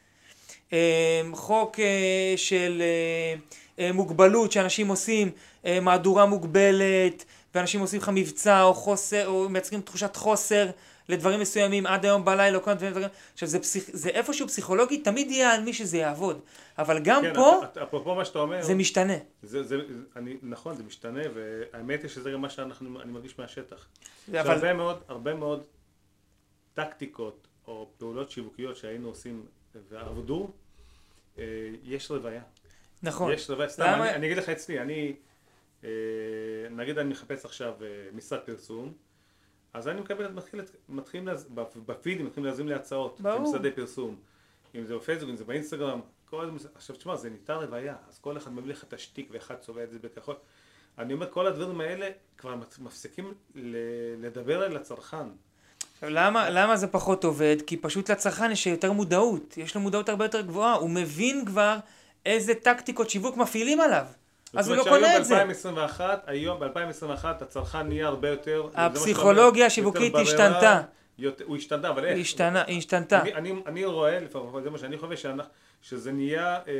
אה, 0.73 1.23
חוק 1.33 1.81
אה, 1.81 2.35
של 2.37 2.83
אה, 3.79 3.93
מוגבלות 3.93 4.53
שאנשים 4.53 4.89
עושים 4.89 5.31
מהדורה 5.83 6.27
מוגבלת 6.27 7.25
ואנשים 7.57 7.81
עושים 7.81 8.01
לך 8.01 8.11
מבצע 8.15 8.63
או 8.63 8.75
חוסר 8.75 9.27
או 9.27 9.49
מייצרים 9.49 9.81
תחושת 9.81 10.17
חוסר 10.17 10.67
לדברים 11.09 11.41
מסוימים 11.41 11.87
עד 11.87 12.05
היום 12.05 12.25
בלילה 12.25 12.57
או 12.59 12.63
כל 12.63 12.75
מיני 12.75 12.91
דברים. 12.91 13.09
עכשיו 13.33 13.49
זה, 13.49 13.61
פסיכ... 13.61 13.85
זה 13.93 14.09
איפשהו 14.09 14.49
פסיכולוגי 14.49 14.99
תמיד 14.99 15.31
יהיה 15.31 15.55
על 15.55 15.63
מי 15.63 15.73
שזה 15.73 15.99
יעבוד. 15.99 16.41
אבל 16.79 16.99
גם 16.99 17.23
כן, 17.23 17.35
פה, 17.35 17.63
אפרופו 17.83 18.15
מה 18.15 18.25
שאתה 18.25 18.39
אומר, 18.39 18.63
זה 18.63 18.75
משתנה. 18.75 19.17
זה, 19.43 19.63
זה, 19.63 19.77
אני, 20.17 20.37
נכון 20.43 20.77
זה 20.77 20.83
משתנה 20.83 21.21
והאמת 21.35 22.03
היא 22.03 22.11
שזה 22.11 22.31
גם 22.31 22.41
מה 22.41 22.51
שאני 22.51 22.73
מרגיש 23.07 23.39
מהשטח. 23.39 23.87
אבל... 24.31 24.51
הרבה 24.51 24.73
מאוד, 24.73 25.03
הרבה 25.09 25.35
מאוד 25.35 25.65
טקטיקות 26.75 27.47
או 27.67 27.91
פעולות 27.99 28.31
שיווקיות 28.31 28.77
שהיינו 28.77 29.09
עושים 29.09 29.47
ועבדו, 29.89 30.51
אה, 31.39 31.45
יש 31.85 32.11
רוויה. 32.11 32.43
נכון. 33.03 33.33
יש 33.33 33.51
רוויה, 33.51 33.69
סתם, 33.69 33.83
למה... 33.83 34.09
אני, 34.09 34.15
אני 34.15 34.27
אגיד 34.27 34.39
לך 34.39 34.49
אצלי, 34.49 34.81
אני, 34.81 35.13
נגיד 36.71 36.99
אני 36.99 37.09
מחפש 37.09 37.45
עכשיו 37.45 37.75
אה, 37.83 37.87
משרד 38.13 38.41
פרסום, 38.41 38.93
אז 39.73 39.89
אני 39.89 40.01
מקבל, 40.01 40.29
מתחיל, 40.29 40.61
מתחילים. 40.89 41.29
בפידים 41.87 42.27
מתחילים 42.27 42.51
להזמין 42.51 42.69
לי 42.69 42.75
הצעות, 42.75 43.21
ברור. 43.21 43.41
משרדי 43.41 43.71
פרסום, 43.71 44.17
אם 44.75 44.85
זה 44.85 44.97
בפייסבוק, 44.97 45.31
אם 45.31 45.37
זה 45.37 45.45
באינסטגרם, 45.45 46.01
כל... 46.25 46.51
עכשיו 46.75 46.97
תשמע, 46.97 47.17
זה 47.17 47.31
ניתן 47.31 47.55
רוויה, 47.55 47.95
אז 48.09 48.19
כל 48.19 48.37
אחד 48.37 48.53
מביא 48.53 48.71
לך 48.71 48.85
את 48.85 48.93
השטיק 48.93 49.29
ואחד 49.31 49.55
צובע 49.55 49.85
את 49.85 49.91
זה 49.91 49.99
בכחול. 49.99 50.35
אני 50.99 51.13
אומר, 51.13 51.31
כל 51.31 51.47
הדברים 51.47 51.81
האלה 51.81 52.09
כבר 52.39 52.55
מפסיקים 52.79 53.35
לדבר 54.21 54.67
אל 54.67 54.77
הצרכן. 54.77 55.27
למה, 56.03 56.51
למה 56.51 56.77
זה 56.77 56.87
פחות 56.87 57.25
עובד? 57.25 57.57
כי 57.67 57.77
פשוט 57.77 58.11
לצרכן 58.11 58.51
יש 58.51 58.67
יותר 58.67 58.93
מודעות, 58.93 59.57
יש 59.57 59.75
לו 59.75 59.81
מודעות 59.81 60.09
הרבה 60.09 60.25
יותר 60.25 60.41
גבוהה, 60.41 60.75
הוא 60.75 60.91
מבין 60.91 61.45
כבר 61.45 61.77
איזה 62.27 62.55
טקטיקות 62.55 63.11
שיווק 63.11 63.37
מפעילים 63.37 63.81
עליו. 63.81 64.07
אז 64.55 64.69
הוא 64.69 64.77
לא 64.77 64.85
קונה 64.85 65.17
את 65.17 65.25
זה. 65.25 65.45
היום 66.27 66.61
ב-2021 66.61 67.25
הצרכן 67.25 67.89
נהיה 67.89 68.07
הרבה 68.07 68.29
יותר... 68.29 68.69
הפסיכולוגיה 68.75 69.67
השיווקית 69.67 70.15
השתנתה. 70.15 70.83
יותר, 71.19 71.45
הוא 71.45 71.57
השתנה, 71.57 71.89
אבל 71.89 72.05
איך? 72.05 72.19
השתנה, 72.21 72.63
היא 72.67 72.79
השתנתה. 72.79 73.23
אני, 73.23 73.35
אני, 73.35 73.55
אני 73.67 73.85
רואה, 73.85 74.21
לפחות 74.21 74.63
זה 74.63 74.71
מה 74.71 74.79
שאני 74.79 74.97
שאנחנו, 75.17 75.53
שזה 75.83 76.13
נהיה, 76.13 76.57
אה, 76.57 76.73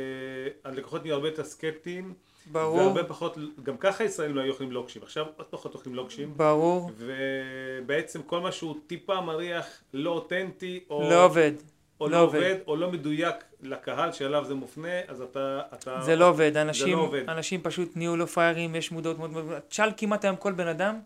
הלקוחות 0.63 1.03
נהיו 1.03 1.15
הרבה 1.15 1.27
יותר 1.27 1.43
סקפטיים. 1.43 2.13
ברור. 2.51 2.77
והרבה 2.77 3.03
פחות, 3.03 3.37
גם 3.63 3.77
ככה 3.77 4.03
ישראלים 4.03 4.35
לא 4.35 4.41
היו 4.41 4.51
אוכלים 4.53 4.71
לוקשים, 4.71 5.01
עכשיו 5.03 5.25
עוד 5.37 5.47
פחות 5.49 5.73
אוכלים 5.73 5.95
לוקשים. 5.95 6.33
ברור. 6.37 6.91
ובעצם 6.97 8.21
כל 8.21 8.39
מה 8.39 8.51
שהוא 8.51 8.75
טיפה 8.87 9.21
מריח 9.21 9.65
לא 9.93 10.09
אותנטי, 10.09 10.79
או 10.89 11.09
לא 11.09 11.25
עובד. 11.25 11.51
או 12.01 12.09
לא 12.09 12.21
עובד, 12.21 12.55
או 12.67 12.75
לא 12.75 12.91
מדויק 12.91 13.35
לקהל 13.61 14.11
שאליו 14.11 14.45
זה 14.45 14.53
מופנה, 14.53 15.01
אז 15.07 15.21
אתה... 15.21 15.61
אתה 15.73 16.01
זה 16.01 16.15
לא 16.15 16.29
עובד, 16.29 16.57
אנשים, 16.57 16.87
זה 16.87 16.95
לא 16.95 17.01
עובד. 17.01 17.29
אנשים 17.29 17.61
פשוט 17.61 17.91
נהיו 17.95 18.15
לא 18.15 18.25
פראיירים, 18.25 18.75
יש 18.75 18.91
מודעות 18.91 19.17
מאוד 19.17 19.31
מאוד... 19.31 19.59
תשאל 19.67 19.89
כמעט 19.97 20.25
היום 20.25 20.35
כל 20.35 20.51
בן 20.51 20.67
אדם, 20.67 20.99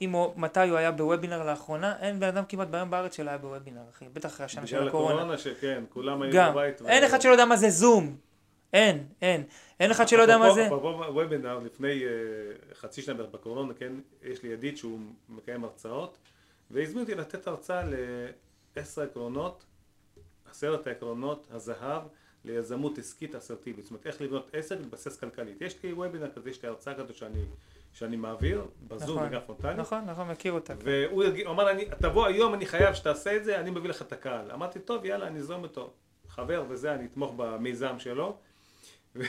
אם 0.00 0.10
הוא, 0.10 0.32
מתי 0.36 0.68
הוא 0.68 0.78
היה 0.78 0.92
בוובינר 0.92 1.46
לאחרונה, 1.46 1.94
אין 2.00 2.20
בן 2.20 2.26
אדם 2.26 2.44
כמעט 2.48 2.68
ביום 2.68 2.90
בארץ 2.90 3.16
שלא 3.16 3.28
היה 3.28 3.38
בוובינר, 3.38 3.80
אחי. 3.90 4.04
בטח 4.12 4.28
אחרי 4.28 4.46
השנה 4.46 4.66
של 4.66 4.76
בגלל 4.76 4.88
הקורונה. 4.88 5.14
הקורונה, 5.14 5.38
שכן, 5.38 5.84
כולם 5.88 6.22
היו 6.22 6.32
גם. 6.32 6.52
בבית. 6.52 6.82
אין 6.86 7.04
אחד 7.04 7.20
שלא 7.20 7.32
יודע 7.32 7.44
מה 7.44 7.56
זה 7.56 7.70
זום. 7.70 8.16
אין, 8.72 9.06
אין. 9.22 9.42
אין 9.80 9.90
אחד 9.90 10.08
שלא 10.08 10.22
יודע 10.22 10.38
מה 10.38 10.54
זה. 10.54 10.66
אפרופו 10.66 10.88
וובינר, 11.12 11.58
לפני 11.58 12.04
אה, 12.04 12.10
חצי 12.74 13.02
שנה 13.02 13.14
בערך 13.14 13.30
בקורונה, 13.30 13.74
כן, 13.74 13.92
יש 14.22 14.42
לי 14.42 14.48
ידיד 14.48 14.76
שהוא 14.76 14.98
מקיים 15.28 15.64
הרצאות, 15.64 16.18
והזמין 16.70 17.00
אותי 17.00 17.14
לתת 17.14 17.46
הרצאה 17.46 17.82
לעשר 18.76 19.02
עקרונות, 19.02 19.64
עשרת 20.50 20.86
העקרונות 20.86 21.46
הזהב 21.50 22.02
ליזמות 22.44 22.98
עסקית 22.98 23.34
אסרטיבית. 23.34 23.84
זאת 23.84 23.90
אומרת, 23.90 24.06
איך 24.06 24.20
לבנות 24.20 24.50
עסק 24.52 24.76
ולהתבסס 24.76 25.16
כלכלית. 25.18 25.60
יש 25.60 25.82
לי 25.82 25.92
וובינר 25.92 26.30
כזה, 26.30 26.50
יש 26.50 26.62
לי 26.62 26.68
הרצאה 26.68 26.94
כזאת 26.94 27.14
שאני, 27.14 27.44
שאני 27.92 28.16
מעביר, 28.16 28.64
בזום 28.88 29.16
נכון. 29.16 29.28
וגם 29.28 29.40
פרונטלי. 29.46 29.74
נכון, 29.74 30.04
נכון, 30.06 30.28
מכיר 30.28 30.52
אותה. 30.52 30.74
והוא 30.84 31.24
יגיד- 31.24 31.46
הוא 31.46 31.52
אמר, 31.54 31.70
אני, 31.70 31.84
תבוא 32.00 32.26
היום, 32.26 32.54
אני 32.54 32.66
חייב 32.66 32.94
שתעשה 32.94 33.36
את 33.36 33.44
זה, 33.44 33.60
אני 33.60 33.70
מביא 33.70 33.90
לך 33.90 34.02
את 34.02 34.12
הקהל. 34.12 34.50
אמרתי, 34.50 34.78
טוב, 34.78 35.04
יאללה, 35.04 35.26
אני 35.26 35.38
אזום 35.38 35.62
אותו. 35.62 35.92
חבר 36.28 36.64
וזה, 36.68 36.94
אני 36.94 37.04
אתמוך 37.06 37.32
במיזם 37.36 37.98
שלו. 37.98 38.36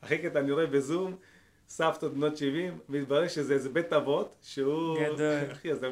אחרי 0.00 0.18
קטע 0.18 0.38
אני 0.40 0.52
רואה 0.52 0.66
בזום, 0.66 1.16
סבתות 1.72 2.14
בנות 2.14 2.36
70, 2.36 2.78
מתברר 2.88 3.28
שזה 3.28 3.54
איזה 3.54 3.68
בית 3.68 3.92
אבות, 3.92 4.36
שהוא... 4.42 4.98
גדול. 5.00 5.38
אחי, 5.52 5.72
אז 5.72 5.84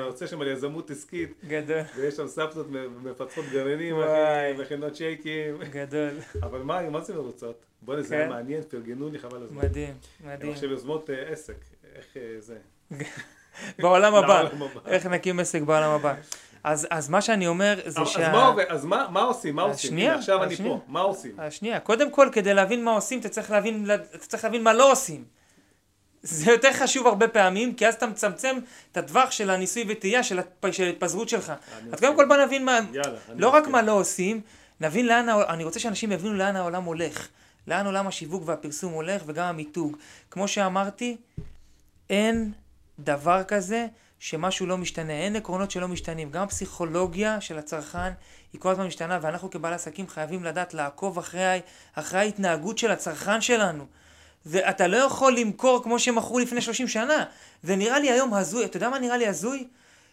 רוצה 0.00 0.26
שם 0.26 0.40
על 0.40 0.48
יזמות 0.48 0.90
עסקית, 0.90 1.44
גדול, 1.48 1.80
ויש 1.96 2.14
שם 2.14 2.26
סבתות 2.26 2.66
מפצחות 3.02 3.44
גרעינים. 3.52 3.96
אחי, 4.00 4.62
מכינות 4.62 4.96
שייקים. 4.96 5.58
גדול. 5.70 6.10
אבל 6.42 6.58
מה, 6.58 6.90
מה 6.90 7.00
זה 7.00 7.14
מרוצות? 7.14 7.64
בוא'נה, 7.82 8.02
זה 8.02 8.08
כן. 8.08 8.20
היה 8.20 8.28
מעניין, 8.28 8.62
פרגנו 8.62 9.08
לי 9.08 9.18
חבל 9.18 9.42
הזמן. 9.42 9.64
מדהים, 9.64 9.94
מדהים. 10.24 10.52
עכשיו 10.52 10.70
יוזמות 10.70 11.10
אה, 11.10 11.32
עסק, 11.32 11.64
איך 11.94 12.16
אה, 12.16 12.36
זה. 12.40 12.58
בעולם 13.82 14.14
הבא. 14.14 14.48
איך 14.86 15.06
נקים 15.06 15.40
עסק 15.40 15.62
בעולם 15.62 15.90
הבא. 15.90 16.14
אז, 16.66 16.86
אז 16.90 17.08
מה 17.08 17.20
שאני 17.20 17.46
אומר 17.46 17.80
זה 17.86 18.00
אז 18.00 18.08
שה... 18.08 18.32
מה? 18.32 18.54
אז 18.68 18.84
מה 18.84 19.06
מה 19.10 19.20
עושים? 19.20 19.56
מה 19.56 19.62
עושים? 19.62 19.90
שנייה, 19.90 20.10
הנה, 20.10 20.18
עכשיו 20.18 20.42
אני. 20.42 20.56
פה, 20.56 20.80
מה 20.88 21.00
עושים? 21.00 21.32
השנייה, 21.38 21.80
קודם 21.80 22.10
כל 22.10 22.28
כדי 22.32 22.54
להבין 22.54 22.84
מה 22.84 22.90
עושים 22.90 23.18
אתה 23.20 23.28
צריך 23.28 23.50
להבין, 23.50 23.86
אתה 24.14 24.18
צריך 24.18 24.44
להבין 24.44 24.62
מה 24.62 24.72
לא 24.72 24.92
עושים. 24.92 25.24
זה 26.22 26.50
יותר 26.50 26.72
חשוב 26.72 27.06
הרבה 27.06 27.28
פעמים, 27.28 27.74
כי 27.74 27.86
אז 27.88 27.94
אתה 27.94 28.06
מצמצם 28.06 28.56
את 28.92 28.96
הטווח 28.96 29.30
של 29.30 29.50
הניסוי 29.50 29.84
וטעייה 29.88 30.22
של 30.22 30.38
ההתפ- 30.38 30.72
של 30.72 30.84
ההתפזרות 30.84 31.28
שלך. 31.28 31.52
אז. 31.92 32.00
קודם 32.00 32.16
כל 32.16 32.24
בוא 32.24 32.36
נבין 32.36 32.64
מה, 32.64 32.78
יאללה. 32.92 33.18
לא 33.34 33.48
רק. 33.48 33.66
מה 33.68 33.82
לא 33.82 33.92
עושים, 33.92 34.40
נבין 34.80 35.06
לאן, 35.06 35.26
אני 35.48 35.64
רוצה 35.64 35.78
שאנשים 35.80 36.12
יבינו 36.12 36.34
לאן 36.34 36.56
העולם 36.56 36.84
הולך. 36.84 37.28
לאן 37.66 37.86
עולם 37.86 38.06
השיווק 38.06 38.42
והפרסום 38.46 38.92
הולך 38.92 39.22
וגם 39.26 39.44
המיתוג. 39.44 39.96
כמו 40.30 40.48
שאמרתי, 40.48 41.16
אין 42.10 42.52
דבר 42.98 43.42
כזה 43.44 43.86
שמשהו 44.26 44.66
לא 44.66 44.78
משתנה, 44.78 45.12
אין 45.12 45.36
עקרונות 45.36 45.70
שלא 45.70 45.88
משתנים. 45.88 46.30
גם 46.30 46.42
הפסיכולוגיה 46.42 47.40
של 47.40 47.58
הצרכן 47.58 48.12
היא 48.52 48.60
כל 48.60 48.70
הזמן 48.70 48.86
משתנה, 48.86 49.18
ואנחנו 49.22 49.50
כבעלי 49.50 49.74
עסקים 49.74 50.08
חייבים 50.08 50.44
לדעת 50.44 50.74
לעקוב 50.74 51.18
אחרי, 51.18 51.60
אחרי 51.94 52.20
ההתנהגות 52.20 52.78
של 52.78 52.90
הצרכן 52.90 53.40
שלנו. 53.40 53.86
ואתה 54.46 54.86
לא 54.86 54.96
יכול 54.96 55.36
למכור 55.36 55.82
כמו 55.82 55.98
שמכרו 55.98 56.38
לפני 56.38 56.60
30 56.60 56.88
שנה. 56.88 57.24
זה 57.62 57.76
נראה 57.76 57.98
לי 57.98 58.10
היום 58.10 58.34
הזוי, 58.34 58.64
אתה 58.64 58.76
יודע 58.76 58.88
מה 58.88 58.98
נראה 58.98 59.16
לי 59.16 59.26
הזוי? 59.26 59.66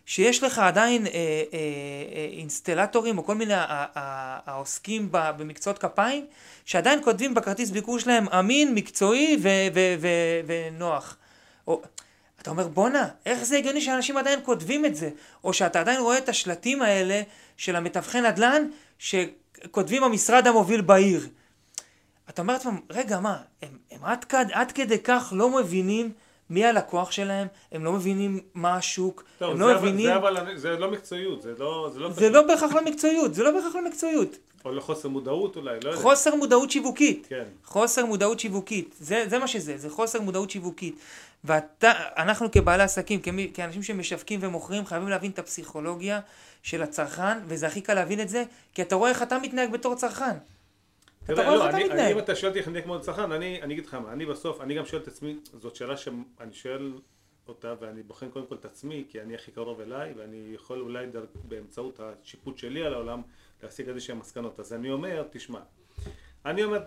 שיש 0.06 0.44
לך 0.44 0.60
עדיין 0.60 1.08
אה, 1.08 1.12
אה, 1.12 1.18
אה, 1.54 2.28
אינסטלטורים 2.32 3.18
או 3.18 3.26
כל 3.26 3.36
מיני 3.36 3.54
ה- 3.54 3.66
ה- 3.70 3.86
ה- 3.96 4.52
העוסקים 4.52 5.08
ב- 5.12 5.32
במקצועות 5.38 5.78
כפיים, 5.78 6.26
שעדיין 6.66 7.04
כותבים 7.04 7.34
בכרטיס 7.34 7.70
ביקור 7.70 8.00
שלהם 8.00 8.30
אמין, 8.30 8.76
מקצועי 8.76 9.38
ו- 9.42 9.48
ו- 9.74 9.96
ו- 10.00 10.40
ונוח. 10.46 11.18
או, 11.68 11.82
אתה 12.44 12.52
אומר 12.52 12.68
בואנה, 12.68 13.08
איך 13.26 13.44
זה 13.44 13.58
הגיוני 13.58 13.82
שאנשים 13.82 14.18
עדיין 14.18 14.40
כותבים 14.44 14.86
את 14.86 14.96
זה? 14.96 15.10
או 15.44 15.54
שאתה 15.54 15.80
עדיין 15.80 16.00
רואה 16.00 16.18
את 16.18 16.30
השלטים 16.30 16.82
האלה 16.82 17.22
של 17.58 17.76
המתווכי 17.76 18.22
נדל"ן 18.22 18.68
שכותבים 19.00 20.04
המשרד 20.04 20.48
המוביל 20.48 20.82
בעיר. 20.82 21.28
אתה 22.30 22.42
אומר 22.42 22.54
לעצמם, 22.54 22.80
רגע, 22.90 23.20
מה, 23.20 23.38
הם, 23.62 23.70
הם 23.92 24.00
עד, 24.04 24.26
כד, 24.26 24.46
עד 24.54 24.72
כדי 24.72 25.00
כך 25.00 25.34
לא 25.36 25.50
מבינים 25.50 26.12
מי 26.50 26.66
הלקוח 26.66 27.12
שלהם, 27.12 27.48
הם 27.72 27.86
לא 27.86 27.92
מבינים 27.94 28.40
מה 28.54 28.76
השוק, 28.76 29.24
טוב, 29.38 29.52
הם 29.52 29.60
לא 29.60 29.72
אבל- 29.72 29.76
מבינים, 29.80 30.06
זה 30.06 30.16
אבל 30.16 30.58
זה 30.58 30.70
לא 30.70 30.92
מקצועיות, 30.92 31.42
זה 31.42 31.54
לא... 31.60 31.90
זה 31.94 32.00
לא 32.00 32.12
זה 32.12 32.30
לא 32.30 32.42
בהכרח 32.42 32.74
לא 32.74 32.86
מקצועיות, 32.86 33.34
זה 33.34 33.44
לא 33.44 33.52
בהכרח 33.52 33.76
לא 33.76 33.86
מקצועיות. 33.86 34.38
או 34.66 34.72
לחוסר 34.72 35.10
מודעות 35.10 35.56
אולי, 35.56 35.80
לא 35.84 35.90
יודע. 35.90 36.02
חוסר 36.02 36.36
מודעות 36.36 36.72
שיווקית. 36.72 37.26
כן. 37.30 37.44
חוסר 37.66 38.06
מודעות 38.06 38.40
שיווקית, 38.40 38.96
זה, 39.00 39.26
זה 39.30 39.40
מה 39.40 39.48
שזה, 39.48 39.78
זה 39.78 39.90
חוסר 39.90 40.22
מודעות 40.22 40.50
שיווקית. 40.50 40.96
ואתה, 41.44 41.92
אנחנו 42.18 42.52
כבעלי 42.52 42.84
עסקים, 42.84 43.22
כמי, 43.22 43.52
כאנשים 43.54 43.84
שמשווקים 43.84 44.40
ומוכרים, 44.44 44.86
חייבים 44.86 45.10
להבין 45.10 45.32
את 45.32 45.40
הפסיכולוגיה 45.40 46.20
של 46.64 46.84
הצרכן, 46.84 47.38
וזה 47.48 47.68
הכי 47.68 47.82
קל 47.82 47.94
להבין 47.94 48.20
את 48.22 48.30
זה, 48.30 48.44
כי 48.74 48.82
אתה 48.82 48.96
רואה 48.96 49.10
איך 49.10 49.22
אתה 49.24 49.40
מתנהג 49.40 49.72
בתור 49.72 49.96
צרכן. 49.96 50.38
אתה 51.26 51.34
רואה 51.34 51.46
לא, 51.46 51.52
איך 51.54 51.62
אתה 51.70 51.70
אני- 51.70 51.84
אני- 51.84 51.94
מתנהג. 51.94 52.12
אם 52.12 52.20
אתה 52.20 52.36
שואל 52.36 52.50
אותי 52.52 52.60
איך 52.60 52.68
אני 52.68 52.84
כמו 52.84 53.02
צרכן, 53.02 53.32
אני 53.32 53.74
אגיד 53.74 53.86
לך 53.86 53.94
מה, 53.94 54.14
אני 54.14 54.26
בסוף, 54.26 54.62
אני 54.62 54.76
גם 54.76 54.86
שואל 54.86 55.02
את 55.02 55.08
עצמי, 55.08 55.36
זאת 55.62 55.76
שאלה 55.76 55.98
שאני 55.98 56.54
שואל 56.54 56.94
אותה 57.48 57.74
ואני 57.80 58.04
בוחן 58.04 58.30
קודם 58.30 58.46
כל 58.46 58.56
את 58.56 58.66
עצמי, 58.66 59.06
כי 59.10 59.22
אני 59.22 59.36
הכי 59.36 59.52
קרוב 59.52 59.80
אליי, 59.80 60.14
ואני 60.18 60.52
יכול 60.56 60.82
אולי 60.82 61.06
באמצעות 61.44 62.00
השיפוט 62.00 62.58
שלי 62.58 62.84
על 62.84 62.94
העולם, 62.94 63.22
להשיג 63.64 63.88
איזה 63.88 64.00
שהן 64.00 64.18
מסקנות. 64.18 64.60
אז 64.60 64.74
אני 64.74 64.92
אומר, 64.92 65.24
תשמע, 65.32 65.60
אני 66.46 66.64
אומר, 66.64 66.80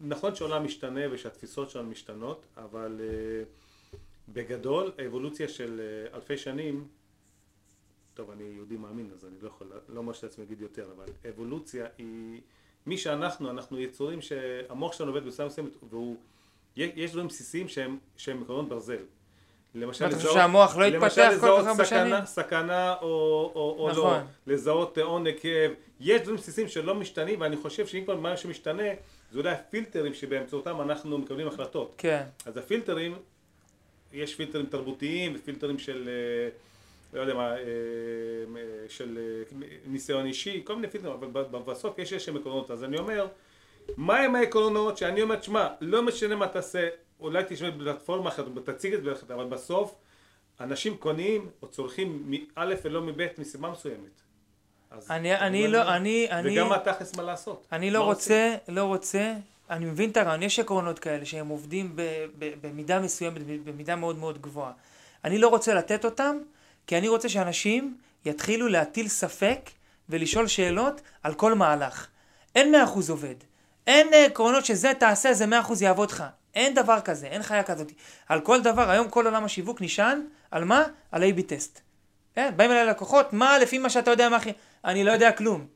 נכון 0.00 0.34
שהעולם 0.34 0.64
משתנה 0.64 1.00
ושהתפיסות 1.12 1.70
שלנו 1.70 1.90
משתנות, 1.90 2.46
אבל 2.56 3.00
אה, 3.00 3.42
בגדול, 4.28 4.92
האבולוציה 4.98 5.48
של 5.48 5.80
אה, 5.80 6.16
אלפי 6.16 6.38
שנים, 6.38 6.88
טוב, 8.14 8.30
אני 8.30 8.44
יהודי 8.44 8.76
מאמין, 8.76 9.10
אז 9.14 9.24
אני 9.24 9.34
לא 9.40 9.48
יכול, 9.48 9.72
לא 9.88 9.98
אומר 9.98 10.12
לעצמי 10.22 10.44
להגיד 10.44 10.60
יותר, 10.60 10.88
אבל 10.96 11.04
אבולוציה 11.28 11.86
היא, 11.98 12.40
מי 12.86 12.98
שאנחנו, 12.98 13.50
אנחנו 13.50 13.80
יצורים 13.80 14.22
שהמוח 14.22 14.92
שלנו 14.92 15.10
עובד 15.10 15.26
בסביבה 15.26 15.48
מסוימת, 15.48 15.70
והוא, 15.90 16.16
יש 16.76 17.10
דברים 17.10 17.28
בסיסיים 17.28 17.68
שהם, 17.68 17.98
שהם 18.16 18.42
עקרונות 18.42 18.68
ברזל. 18.68 19.04
למשל, 19.74 20.14
חושב 20.14 20.32
שהמוח 20.32 20.76
לא 20.76 20.84
התפתח 20.84 21.02
למשל 21.02 21.28
כל 21.28 21.34
לזהות 21.34 21.60
כך 21.60 21.66
הרבה 21.66 21.84
סכנה, 21.84 22.10
שנים? 22.10 22.26
סכנה 22.26 22.94
או, 22.94 23.06
או, 23.54 23.76
או 23.78 23.88
לא, 23.88 23.94
נכון. 23.94 24.26
לזהות 24.46 24.98
עונג, 24.98 25.34
כאב, 25.40 25.72
יש 26.00 26.20
דברים 26.20 26.36
בסיסיים 26.36 26.68
שלא 26.68 26.94
משתנים, 26.94 27.40
ואני 27.40 27.56
חושב 27.56 27.86
שאם 27.86 28.04
כבר 28.04 28.16
מה 28.16 28.36
שמשתנה, 28.36 28.82
זה 29.32 29.38
אולי 29.38 29.50
הפילטרים 29.50 30.14
שבאמצעותם 30.14 30.80
אנחנו 30.80 31.18
מקבלים 31.18 31.48
החלטות. 31.48 31.94
כן, 31.98 32.22
אז 32.46 32.56
הפילטרים, 32.56 33.14
יש 34.12 34.34
פילטרים 34.34 34.66
תרבותיים 34.66 35.32
ופילטרים 35.36 35.78
של, 35.78 36.08
אה, 36.08 36.48
לא 37.12 37.20
יודע 37.20 37.34
מה, 37.34 37.56
אה, 37.56 37.62
של 38.88 39.18
אה, 39.18 39.56
ניסיון 39.86 40.26
אישי, 40.26 40.62
כל 40.64 40.74
מיני 40.76 40.88
פילטרים, 40.88 41.12
אבל 41.12 41.42
בסוף 41.62 41.98
יש 41.98 42.12
איזשהם 42.12 42.36
עקרונות. 42.36 42.70
אז 42.70 42.84
אני 42.84 42.98
אומר, 42.98 43.26
מה 43.96 44.18
הם 44.18 44.34
העקרונות 44.34 44.98
שאני 44.98 45.22
אומר, 45.22 45.42
שמע, 45.42 45.68
לא 45.80 46.02
משנה 46.02 46.36
מה 46.36 46.48
תעשה, 46.48 46.88
אולי 47.20 47.44
תשמע 47.48 47.70
בפלטפורמה 47.70 48.28
אחרת, 48.28 48.46
תציג 48.64 48.94
את 48.94 49.02
זה, 49.02 49.12
אחרת, 49.12 49.30
אבל 49.30 49.44
בסוף 49.44 49.94
אנשים 50.60 50.96
קונים 50.96 51.48
או 51.62 51.68
צורכים 51.68 52.22
מא' 52.56 52.64
ולא 52.84 53.02
מב' 53.02 53.28
מסיבה 53.38 53.70
מסוימת. 53.70 54.22
אז- 54.90 55.10
אני, 55.10 55.36
אני 55.36 55.68
לא, 55.68 55.96
אני, 55.96 56.26
אני, 56.30 56.52
וגם 56.52 56.68
מה 56.68 56.78
תכלס 56.78 57.16
מה 57.16 57.22
לעשות. 57.22 57.66
אני 57.72 57.90
לא? 57.90 58.04
רוצה, 58.04 58.56
לא 58.68 58.84
רוצה, 58.84 59.34
אני 59.72 59.84
מבין 59.84 60.10
את 60.10 60.16
הרעיון, 60.16 60.42
יש 60.42 60.58
עקרונות 60.58 60.98
כאלה 60.98 61.24
שהם 61.24 61.48
עובדים 61.48 61.96
ב, 61.96 62.02
ב, 62.38 62.52
במידה 62.60 63.00
מסוימת, 63.00 63.42
במידה 63.64 63.96
מאוד 63.96 64.18
מאוד 64.18 64.42
גבוהה. 64.42 64.72
אני 65.24 65.38
לא 65.38 65.48
רוצה 65.48 65.74
לתת 65.74 66.04
אותם, 66.04 66.36
כי 66.86 66.98
אני 66.98 67.08
רוצה 67.08 67.28
שאנשים 67.28 67.96
יתחילו 68.24 68.68
להטיל 68.68 69.08
ספק 69.08 69.70
ולשאול 70.08 70.46
שאלות 70.46 71.00
על 71.22 71.34
כל 71.34 71.54
מהלך. 71.54 72.06
אין 72.54 72.72
מאה 72.72 72.84
אחוז 72.84 73.10
עובד. 73.10 73.34
אין 73.86 74.08
עקרונות 74.14 74.64
שזה 74.64 74.92
תעשה, 74.98 75.34
זה 75.34 75.46
מאה 75.46 75.60
אחוז 75.60 75.82
יעבוד 75.82 76.10
לך. 76.10 76.24
אין 76.54 76.74
דבר 76.74 77.00
כזה, 77.00 77.26
אין 77.26 77.42
חיה 77.42 77.62
כזאת. 77.62 77.92
על 78.28 78.40
כל 78.40 78.62
דבר, 78.62 78.90
היום 78.90 79.08
כל 79.08 79.26
עולם 79.26 79.44
השיווק 79.44 79.80
נשען, 79.80 80.26
על 80.50 80.64
מה? 80.64 80.84
על 81.12 81.22
A-B 81.22 81.42
טסט. 81.42 81.80
כן, 82.34 82.52
באים 82.56 82.70
אליי 82.70 82.86
לקוחות, 82.86 83.32
מה 83.32 83.58
לפי 83.58 83.78
מה 83.78 83.90
שאתה 83.90 84.10
יודע 84.10 84.28
מה 84.28 84.36
הכי... 84.36 84.52
אני 84.84 85.04
לא 85.04 85.12
יודע 85.12 85.32
כלום. 85.32 85.66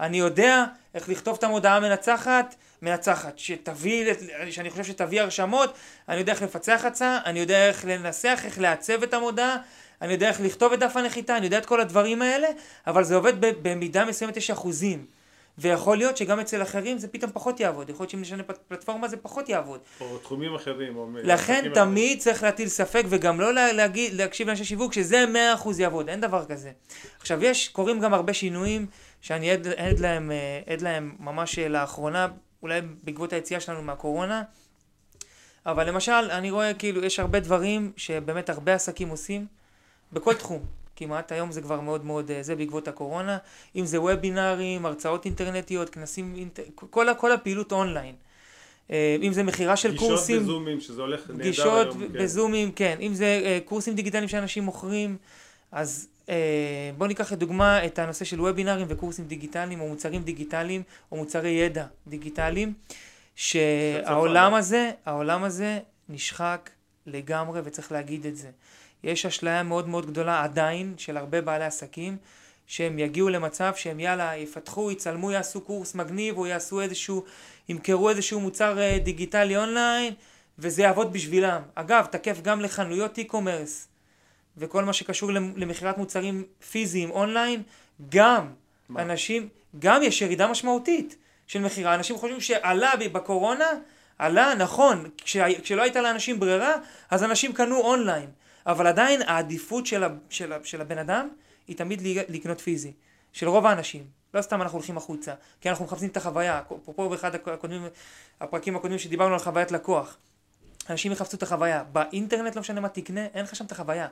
אני 0.00 0.18
יודע 0.18 0.64
איך 0.94 1.08
לכתוב 1.08 1.36
את 1.38 1.44
המודעה 1.44 1.76
המנצחת, 1.76 2.54
מנצחת, 2.82 3.38
שתביא, 3.38 4.12
שאני 4.50 4.70
חושב 4.70 4.84
שתביא 4.84 5.20
הרשמות, 5.20 5.74
אני 6.08 6.18
יודע 6.18 6.32
איך 6.32 6.42
לפצח 6.42 6.84
הצעה, 6.84 7.20
אני 7.24 7.40
יודע 7.40 7.68
איך 7.68 7.84
לנסח, 7.84 8.40
איך 8.44 8.58
לעצב 8.58 9.02
את 9.02 9.14
המודעה, 9.14 9.56
אני 10.02 10.12
יודע 10.12 10.28
איך 10.28 10.40
לכתוב 10.40 10.72
את 10.72 10.78
דף 10.78 10.96
הנחיתה, 10.96 11.36
אני 11.36 11.44
יודע 11.44 11.58
את 11.58 11.66
כל 11.66 11.80
הדברים 11.80 12.22
האלה, 12.22 12.48
אבל 12.86 13.04
זה 13.04 13.16
עובד 13.16 13.32
במידה 13.62 14.04
מסוימת 14.04 14.36
יש 14.36 14.50
אחוזים. 14.50 15.06
ויכול 15.58 15.96
להיות 15.96 16.16
שגם 16.16 16.40
אצל 16.40 16.62
אחרים 16.62 16.98
זה 16.98 17.08
פתאום 17.08 17.30
פחות 17.34 17.60
יעבוד, 17.60 17.90
יכול 17.90 18.02
להיות 18.02 18.10
שאם 18.10 18.20
נשנה 18.20 18.42
פלטפורמה 18.42 19.08
זה 19.08 19.16
פחות 19.16 19.48
יעבוד. 19.48 19.80
או 20.00 20.18
תחומים 20.18 20.54
אחרים. 20.54 20.96
או 20.96 21.08
לכן 21.22 21.70
תמיד 21.74 22.06
אחרים. 22.06 22.18
צריך 22.18 22.42
להטיל 22.42 22.68
ספק 22.68 23.02
וגם 23.08 23.40
לא 23.40 23.54
להגיד, 23.54 24.14
להקשיב 24.14 24.48
לאנשי 24.48 24.64
שיווק 24.64 24.92
שזה 24.92 25.24
100% 25.64 25.68
יעבוד, 25.78 26.08
אין 26.08 26.20
דבר 26.20 26.44
כזה. 26.44 26.70
עכשיו 27.20 27.44
יש, 27.44 27.68
קורים 27.68 28.00
גם 28.00 28.14
הרבה 28.14 28.34
שינויים 28.34 28.86
שאני 29.20 29.50
עד, 29.50 29.66
עד, 29.66 29.98
להם, 29.98 30.30
אה, 30.30 30.72
עד 30.72 30.80
להם 30.80 31.16
ממש 31.20 31.58
אה, 31.58 31.68
לאחרונה, 31.68 32.28
אולי 32.66 32.80
בעקבות 33.02 33.32
היציאה 33.32 33.60
שלנו 33.60 33.82
מהקורונה, 33.82 34.42
אבל 35.66 35.88
למשל 35.88 36.12
אני 36.12 36.50
רואה 36.50 36.74
כאילו 36.74 37.04
יש 37.04 37.18
הרבה 37.18 37.40
דברים 37.40 37.92
שבאמת 37.96 38.50
הרבה 38.50 38.74
עסקים 38.74 39.08
עושים 39.08 39.46
בכל 40.12 40.34
תחום. 40.34 40.62
כמעט, 40.96 41.32
היום 41.32 41.52
זה 41.52 41.62
כבר 41.62 41.80
מאוד 41.80 42.04
מאוד 42.04 42.30
אה, 42.30 42.42
זה 42.42 42.56
בעקבות 42.56 42.88
הקורונה, 42.88 43.38
אם 43.76 43.86
זה 43.86 44.00
וובינארים, 44.00 44.86
הרצאות 44.86 45.24
אינטרנטיות, 45.24 45.90
כנסים, 45.90 46.34
אינט... 46.36 46.60
כל, 46.74 47.06
כל 47.18 47.32
הפעילות 47.32 47.72
אונליין. 47.72 48.14
אה, 48.90 49.16
אם 49.22 49.32
זה 49.32 49.42
מכירה 49.42 49.76
של 49.76 49.90
גישות 49.90 50.08
קורסים, 50.08 50.38
גישות 50.38 50.48
בזומים, 50.48 50.80
שזה 50.80 51.00
הולך 51.00 51.20
נהדר 51.20 51.42
היום. 51.42 51.50
גישות 51.50 51.92
כן. 51.92 52.12
בזומים, 52.12 52.72
כן. 52.72 52.96
אם 53.00 53.14
זה 53.14 53.40
אה, 53.44 53.58
קורסים 53.64 53.94
דיגיטליים 53.94 54.28
שאנשים 54.28 54.64
מוכרים, 54.64 55.16
אז 55.72 56.08
בואו 56.98 57.08
ניקח 57.08 57.32
לדוגמה 57.32 57.86
את 57.86 57.98
הנושא 57.98 58.24
של 58.24 58.40
וובינארים 58.40 58.86
וקורסים 58.90 59.24
דיגיטליים, 59.24 59.80
או 59.80 59.88
מוצרים 59.88 60.22
דיגיטליים, 60.22 60.82
או 61.12 61.16
מוצרי 61.16 61.50
ידע 61.50 61.86
דיגיטליים, 62.06 62.74
שהעולם 63.34 64.54
הזה, 64.54 64.90
העולם 65.06 65.44
הזה 65.44 65.78
נשחק 66.08 66.70
לגמרי, 67.06 67.60
וצריך 67.64 67.92
להגיד 67.92 68.26
את 68.26 68.36
זה. 68.36 68.50
יש 69.04 69.26
אשליה 69.26 69.62
מאוד 69.62 69.88
מאוד 69.88 70.06
גדולה 70.06 70.44
עדיין 70.44 70.94
של 70.98 71.16
הרבה 71.16 71.40
בעלי 71.40 71.64
עסקים 71.64 72.16
שהם 72.66 72.98
יגיעו 72.98 73.28
למצב 73.28 73.72
שהם 73.76 74.00
יאללה 74.00 74.36
יפתחו, 74.36 74.90
יצלמו, 74.90 75.30
יעשו 75.30 75.60
קורס 75.60 75.94
מגניב 75.94 76.38
או 76.38 76.46
יעשו 76.46 76.80
איזשהו, 76.80 77.24
ימכרו 77.68 78.10
איזשהו 78.10 78.40
מוצר 78.40 78.78
אה, 78.78 78.98
דיגיטלי 78.98 79.56
אונליין 79.56 80.14
וזה 80.58 80.82
יעבוד 80.82 81.12
בשבילם. 81.12 81.62
אגב, 81.74 82.06
תקף 82.10 82.40
גם 82.42 82.60
לחנויות 82.60 83.18
e-commerce 83.18 83.95
וכל 84.56 84.84
מה 84.84 84.92
שקשור 84.92 85.30
למכירת 85.32 85.98
מוצרים 85.98 86.44
פיזיים 86.70 87.10
אונליין, 87.10 87.62
גם 88.08 88.52
מה? 88.88 89.02
אנשים, 89.02 89.48
גם 89.78 90.02
יש 90.02 90.22
ירידה 90.22 90.46
משמעותית 90.46 91.16
של 91.46 91.60
מכירה. 91.60 91.94
אנשים 91.94 92.18
חושבים 92.18 92.40
שעלה 92.40 92.92
בקורונה, 93.12 93.70
עלה, 94.18 94.54
נכון, 94.54 95.10
כש, 95.18 95.36
כשלא 95.36 95.82
הייתה 95.82 96.00
לאנשים 96.00 96.40
ברירה, 96.40 96.74
אז 97.10 97.24
אנשים 97.24 97.52
קנו 97.52 97.80
אונליין. 97.80 98.30
אבל 98.66 98.86
עדיין 98.86 99.22
העדיפות 99.22 99.86
של, 99.86 100.04
ה, 100.04 100.08
של, 100.30 100.52
ה, 100.52 100.56
של 100.64 100.80
הבן 100.80 100.98
אדם 100.98 101.28
היא 101.68 101.76
תמיד 101.76 102.02
לקנות 102.28 102.60
פיזי. 102.60 102.92
של 103.36 103.48
רוב 103.48 103.66
האנשים. 103.66 104.04
לא 104.34 104.42
סתם 104.42 104.62
אנחנו 104.62 104.78
הולכים 104.78 104.96
החוצה, 104.96 105.34
כי 105.60 105.70
אנחנו 105.70 105.84
מחפשים 105.84 106.08
את 106.08 106.16
החוויה. 106.16 106.60
אפרופו 106.60 107.08
באחד 107.08 107.34
הקודמים, 107.34 107.86
הפרקים 108.40 108.76
הקודמים 108.76 108.98
שדיברנו 108.98 109.34
על 109.34 109.38
חוויית 109.38 109.70
לקוח. 109.70 110.16
אנשים 110.90 111.12
יחפשו 111.12 111.36
את 111.36 111.42
החוויה. 111.42 111.84
באינטרנט 111.84 112.54
לא 112.56 112.60
משנה 112.60 112.80
מה 112.80 112.88
תקנה, 112.88 113.26
אין 113.34 113.44
לך 113.44 113.56
שם 113.56 113.64
את 113.64 113.72
החוויה. 113.72 114.08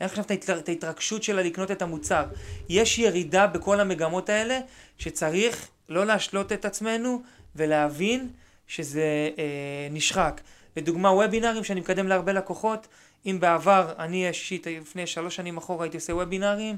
אין 0.00 0.08
שם 0.08 0.22
את 0.58 0.68
ההתרגשות 0.68 1.22
שלה 1.22 1.42
לקנות 1.42 1.70
את 1.70 1.82
המוצר. 1.82 2.24
יש 2.68 2.98
ירידה 2.98 3.46
בכל 3.46 3.80
המגמות 3.80 4.28
האלה, 4.28 4.58
שצריך 4.98 5.68
לא 5.88 6.06
להשלות 6.06 6.52
את 6.52 6.64
עצמנו 6.64 7.22
ולהבין 7.56 8.28
שזה 8.66 9.30
אה, 9.38 9.88
נשחק. 9.90 10.40
לדוגמה, 10.76 11.10
וובינארים 11.10 11.64
שאני 11.64 11.80
מקדם 11.80 12.08
להרבה 12.08 12.32
לקוחות, 12.32 12.86
אם 13.26 13.40
בעבר 13.40 13.92
אני 13.98 14.28
אישית 14.28 14.66
לפני 14.66 15.06
שלוש 15.06 15.36
שנים 15.36 15.56
אחורה 15.56 15.84
הייתי 15.84 15.96
עושה 15.96 16.14
וובינארים 16.14 16.76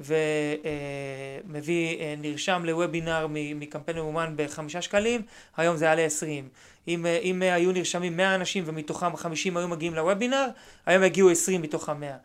ומביא, 0.00 1.98
אה, 2.00 2.14
נרשם 2.18 2.62
לוובינר 2.64 3.26
מקמפיין 3.30 3.98
ממומן 3.98 4.32
בחמישה 4.36 4.82
שקלים, 4.82 5.22
היום 5.56 5.76
זה 5.76 5.84
יעלה 5.84 6.02
עשרים. 6.02 6.48
אם, 6.88 7.06
אה, 7.06 7.18
אם 7.18 7.42
היו 7.42 7.72
נרשמים 7.72 8.16
מאה 8.16 8.34
אנשים 8.34 8.64
ומתוכם 8.66 9.16
חמישים 9.16 9.56
היו 9.56 9.68
מגיעים 9.68 9.94
לוובינר, 9.94 10.48
היום 10.86 11.02
הגיעו 11.02 11.30
עשרים 11.30 11.62
מתוך 11.62 11.88
המאה. 11.88 12.16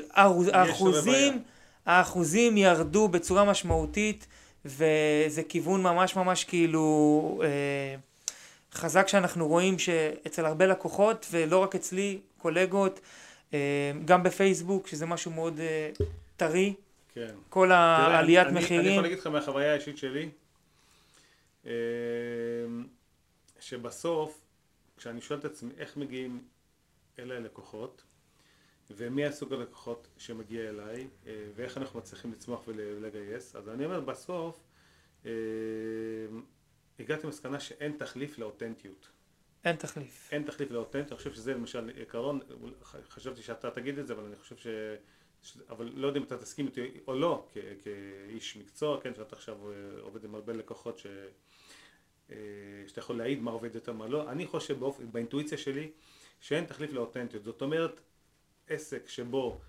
כאילו, 0.00 0.52
האחוזים, 0.52 1.42
האחוזים 1.86 2.56
ירדו 2.56 3.08
בצורה 3.08 3.44
משמעותית 3.44 4.26
וזה 4.64 5.42
כיוון 5.48 5.82
ממש 5.82 6.16
ממש 6.16 6.44
כאילו 6.44 7.40
אה, 7.44 7.96
חזק 8.72 9.08
שאנחנו 9.08 9.48
רואים 9.48 9.78
שאצל 9.78 10.46
הרבה 10.46 10.66
לקוחות 10.66 11.26
ולא 11.30 11.58
רק 11.58 11.74
אצלי, 11.74 12.18
קולגות, 12.38 13.00
אה, 13.54 13.92
גם 14.04 14.22
בפייסבוק, 14.22 14.86
שזה 14.86 15.06
משהו 15.06 15.30
מאוד 15.30 15.60
אה, 15.60 15.90
טרי. 16.36 16.74
כן. 17.14 17.34
כל 17.48 17.72
העליית 17.72 18.46
אני, 18.46 18.60
מחירים. 18.60 18.80
אני 18.80 18.90
יכול 18.90 19.02
להגיד 19.02 19.18
לך 19.18 19.26
מהחוויה 19.26 19.72
האישית 19.72 19.98
שלי, 19.98 20.28
שבסוף, 23.60 24.40
כשאני 24.96 25.20
שואל 25.20 25.38
את 25.38 25.44
עצמי 25.44 25.70
איך 25.78 25.96
מגיעים 25.96 26.42
אליי 27.18 27.40
לקוחות, 27.40 28.02
ומי 28.90 29.24
הסוג 29.24 29.52
הלקוחות 29.52 30.08
שמגיע 30.16 30.68
אליי, 30.68 31.08
ואיך 31.54 31.78
אנחנו 31.78 31.98
מצליחים 31.98 32.32
לצמוח 32.32 32.60
ולגייס, 32.68 33.56
אז 33.56 33.68
אני 33.68 33.84
אומר 33.84 34.00
בסוף, 34.00 34.64
הגעתי 36.98 37.26
למסקנה 37.26 37.60
שאין 37.60 37.92
תחליף 37.98 38.38
לאותנטיות. 38.38 39.08
אין 39.64 39.76
תחליף. 39.76 40.28
אין 40.32 40.42
תחליף 40.42 40.70
לאותנטיות, 40.70 41.12
אני 41.12 41.18
חושב 41.18 41.32
שזה 41.32 41.54
למשל 41.54 41.90
עיקרון, 41.96 42.40
חשבתי 43.08 43.42
שאתה 43.42 43.70
תגיד 43.70 43.98
את 43.98 44.06
זה, 44.06 44.12
אבל 44.12 44.24
אני 44.24 44.36
חושב 44.36 44.56
ש... 44.56 44.66
אבל 45.70 45.90
לא 45.94 46.06
יודע 46.06 46.18
אם 46.18 46.24
אתה 46.24 46.38
תסכים 46.38 46.66
איתי 46.66 47.00
או 47.06 47.14
לא, 47.14 47.46
כ... 47.52 47.58
כאיש 47.82 48.56
מקצוע, 48.56 49.00
כן, 49.00 49.14
שאתה 49.14 49.36
עכשיו 49.36 49.70
אה, 49.70 50.00
עובד 50.00 50.24
עם 50.24 50.34
הרבה 50.34 50.52
לקוחות 50.52 50.98
ש... 50.98 51.06
אה, 52.30 52.36
שאתה 52.86 52.98
יכול 52.98 53.18
להעיד 53.18 53.42
מה 53.42 53.50
עובד 53.50 53.74
יותר 53.74 53.92
מה 53.92 54.08
לא, 54.08 54.30
אני 54.30 54.46
חושב 54.46 54.78
באופ... 54.78 55.00
באינטואיציה 55.00 55.58
שלי 55.58 55.90
שאין 56.40 56.64
תחליף 56.64 56.92
לאותנטיות, 56.92 57.44
זאת 57.44 57.62
אומרת 57.62 58.00
עסק 58.68 59.08
שבו, 59.08 59.60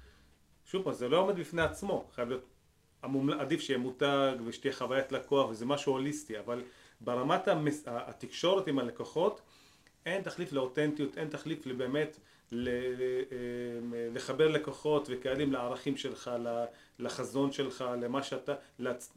שוב 0.66 0.84
פעם 0.84 0.94
זה 0.94 1.10
לא 1.10 1.18
עומד 1.18 1.36
בפני 1.36 1.62
עצמו, 1.62 2.10
חייב 2.16 2.30
להיות, 2.30 2.46
המומל... 3.02 3.40
עדיף 3.40 3.62
שיהיה 3.62 3.80
מותג 3.80 4.36
ושתהיה 4.46 4.74
חוויית 4.74 5.12
לקוח 5.12 5.50
וזה 5.50 5.66
משהו 5.66 5.92
הוליסטי, 5.92 6.40
אבל 6.40 6.64
ברמת 7.02 7.48
המס... 7.48 7.84
התקשורת 7.88 8.68
עם 8.68 8.80
הלקוחות 8.80 9.42
אין 10.06 10.22
תחליף 10.22 10.52
לאותנטיות, 10.52 11.18
אין 11.18 11.30
תחליף 11.30 11.66
לבאמת 11.66 12.20
אה, 12.54 12.58
לחבר 14.14 14.48
לקוחות 14.48 15.08
וקהלים 15.12 15.54
לערכים 15.54 15.98
שלך, 15.98 16.32
לחזון 17.00 17.52
שלך, 17.52 17.86
למה 18.02 18.24
שאתה, 18.24 18.54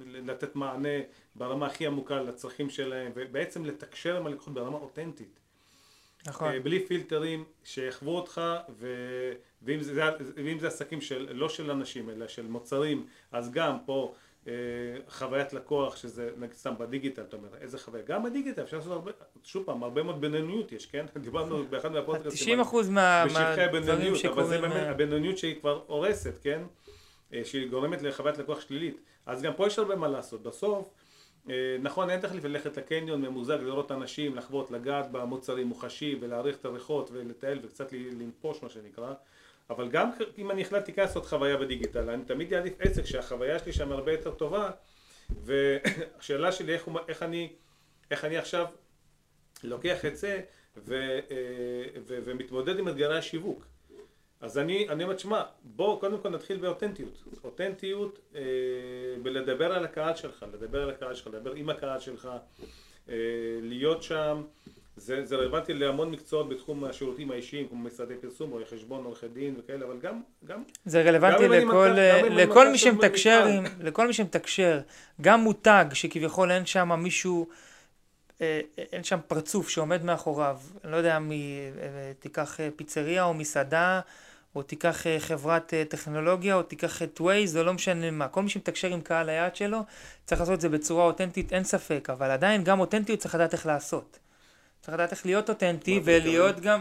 לתת 0.01 0.57
מענה 0.57 0.99
ברמה 1.35 1.67
הכי 1.67 1.87
עמוקה 1.87 2.21
לצרכים 2.23 2.71
שלהם 2.71 3.12
ובעצם 3.14 3.64
לתקשר 3.64 4.17
עם 4.17 4.27
הלקוחות 4.27 4.55
ברמה 4.55 4.79
אותנטית. 4.79 5.41
נכון. 6.27 6.53
אה, 6.53 6.61
בלי 6.61 6.87
פילטרים 6.87 7.45
שיחוו 7.64 8.17
אותך 8.17 8.41
ו... 8.69 8.87
ואם, 9.62 9.81
זה, 9.81 10.03
ואם 10.35 10.59
זה 10.59 10.66
עסקים 10.66 11.01
של, 11.01 11.29
לא 11.33 11.49
של 11.49 11.71
אנשים 11.71 12.11
אלא 12.11 12.29
של 12.29 12.47
מוצרים 12.47 13.07
אז 13.33 13.51
גם 13.53 13.77
פה 13.87 14.14
אה, 14.47 14.53
חוויית 15.09 15.53
לקוח 15.53 15.97
שזה 15.97 16.31
נגיד 16.37 16.55
סתם 16.55 16.75
בדיגיטל 16.79 17.23
אתה 17.23 17.37
אומר 17.37 17.49
איזה 17.61 17.79
חוויה? 17.79 18.03
גם 18.03 18.23
בדיגיטל 18.23 18.62
אפשר 18.62 18.77
לעשות 18.77 18.92
הרבה 18.92 19.11
שוב 19.44 19.64
פעם 19.66 19.83
הרבה 19.83 20.03
מאוד 20.03 20.21
בינוניות 20.21 20.73
יש 20.73 20.87
כן? 20.87 21.07
דיברנו 21.21 21.64
באחד 21.64 21.92
מהפודקאסטים 21.92 22.61
90% 22.61 22.64
מהדברים 22.90 24.14
שקורים 24.14 24.38
אבל 24.38 24.47
זה 24.47 24.61
באמת 24.61 24.73
אה, 24.77 24.90
הבינוניות 24.90 25.38
שהיא 25.38 25.61
כבר 25.61 25.83
הורסת 25.87 26.38
כן? 26.42 26.62
אה, 27.33 27.40
שהיא 27.44 27.68
גורמת 27.68 28.03
לחוויית 28.03 28.38
לקוח 28.38 28.61
שלילית. 28.61 29.01
אז 29.27 29.42
גם 29.42 29.53
פה 29.57 29.66
יש 29.66 29.79
הרבה 29.79 29.97
מה 29.97 30.09
לעשות. 30.09 30.42
בסוף 30.42 30.88
נכון 31.83 32.11
אין 32.11 32.21
תחליף 32.21 32.44
ללכת 32.44 32.77
לקניון 32.77 33.23
ממוזג 33.23 33.59
לראות 33.62 33.92
אנשים 33.92 34.37
לחוות 34.37 34.71
לגעת 34.71 35.12
במוצרים 35.12 35.66
מוחשי 35.66 36.16
ולהעריך 36.21 36.57
את 36.57 36.64
הריחות 36.64 37.11
ולטייל 37.12 37.59
וקצת 37.62 37.92
לנפוש 37.92 38.62
מה 38.62 38.68
שנקרא 38.68 39.14
אבל 39.70 39.88
גם 39.88 40.11
אם 40.38 40.50
אני 40.50 40.62
החלטתי 40.62 40.92
לעשות 40.96 41.26
חוויה 41.26 41.57
בדיגיטל, 41.57 42.11
אני 42.11 42.24
תמיד 42.24 42.54
אעדיף 42.54 42.74
עסק 42.81 43.04
שהחוויה 43.04 43.59
שלי 43.59 43.72
שם 43.72 43.92
הרבה 43.92 44.12
יותר 44.12 44.31
טובה, 44.31 44.70
והשאלה 45.44 46.52
שלי 46.52 46.74
איך, 46.74 46.88
איך, 47.09 47.22
אני, 47.22 47.52
איך 48.11 48.24
אני 48.24 48.38
עכשיו 48.38 48.66
לוקח 49.64 50.04
את 50.04 50.16
זה 50.16 50.40
ו, 50.76 50.94
אה, 51.31 52.00
ו, 52.07 52.18
ומתמודד 52.24 52.78
עם 52.78 52.88
אתגרי 52.88 53.18
השיווק. 53.18 53.64
אז 54.40 54.59
אני, 54.59 54.88
אני 54.88 55.04
אומר, 55.04 55.18
שמע, 55.18 55.42
בוא 55.62 56.00
קודם 56.00 56.18
כל 56.18 56.28
נתחיל 56.28 56.57
באותנטיות. 56.57 57.22
אותנטיות 57.44 58.18
אה, 58.35 58.40
בלדבר 59.22 59.72
על 59.72 59.85
הקהל 59.85 60.16
שלך, 60.16 60.46
לדבר 60.52 60.83
על 60.83 60.90
הקהל 60.90 61.14
שלך, 61.14 61.26
לדבר 61.26 61.52
עם 61.52 61.70
הקהל 61.70 62.00
שלך, 62.00 62.28
אה, 63.09 63.14
להיות 63.62 64.02
שם. 64.02 64.42
זה, 64.98 65.24
זה 65.24 65.37
רלוונטי 65.37 65.74
להמון 65.74 66.11
מקצועות 66.11 66.48
בתחום 66.48 66.84
השירותים 66.84 67.30
האישיים, 67.30 67.68
כמו 67.68 67.78
משרדי 67.78 68.14
פרסום, 68.20 68.50
רואי 68.50 68.64
חשבון, 68.64 69.04
עורכי 69.04 69.28
דין 69.28 69.54
וכאלה, 69.58 69.87
אבל 69.87 69.98
גם... 69.98 70.20
גם 70.44 70.62
זה 70.84 71.02
רלוונטי 71.02 71.44
גם 71.44 71.52
לכל, 71.52 71.88
מנכ... 71.88 72.30
לכל 72.30 72.68
מי 72.68 72.78
שמתקשר, 72.78 73.46
עם, 73.46 73.64
לכל 73.80 74.06
מי 74.06 74.12
שמתקשר, 74.12 74.80
גם 75.20 75.40
מותג 75.40 75.84
שכביכול 75.92 76.50
אין 76.50 76.66
שם 76.66 76.92
מישהו, 77.02 77.48
אה, 78.40 78.61
אין 78.78 79.04
שם 79.04 79.18
פרצוף 79.26 79.68
שעומד 79.68 80.04
מאחוריו, 80.04 80.58
אני 80.84 80.92
לא 80.92 80.96
יודע, 80.96 81.18
מ, 81.18 81.30
אה, 81.30 81.37
תיקח 82.18 82.61
אה, 82.61 82.68
פיצריה 82.76 83.24
או 83.24 83.34
מסעדה, 83.34 84.00
או 84.54 84.62
תיקח 84.62 85.06
אה, 85.06 85.20
חברת 85.20 85.74
אה, 85.74 85.84
טכנולוגיה, 85.88 86.54
או 86.54 86.62
תיקח 86.62 87.02
את 87.02 87.20
Waze, 87.20 87.58
או 87.58 87.62
לא 87.62 87.74
משנה 87.74 88.11
מה. 88.11 88.28
כל 88.28 88.42
מי 88.42 88.48
שמתקשר 88.48 88.88
עם 88.88 89.00
קהל 89.00 89.28
היעד 89.28 89.56
שלו, 89.56 89.80
צריך 90.24 90.40
לעשות 90.40 90.54
את 90.54 90.61
זה 90.61 90.68
בצורה 90.68 91.04
אותנטית, 91.04 91.52
אין 91.52 91.64
ספק, 91.64 92.08
אבל 92.12 92.30
עדיין 92.30 92.64
גם 92.64 92.80
אותנטיות 92.80 93.18
צריך 93.18 93.34
לדעת 93.34 93.52
איך 93.52 93.66
לעשות. 93.66 94.18
צריך 94.88 95.01
לדעת 95.01 95.12
איך 95.12 95.27
להיות 95.27 95.48
אותנטי, 95.48 96.01
ולהיות 96.05 96.61
גם... 96.61 96.81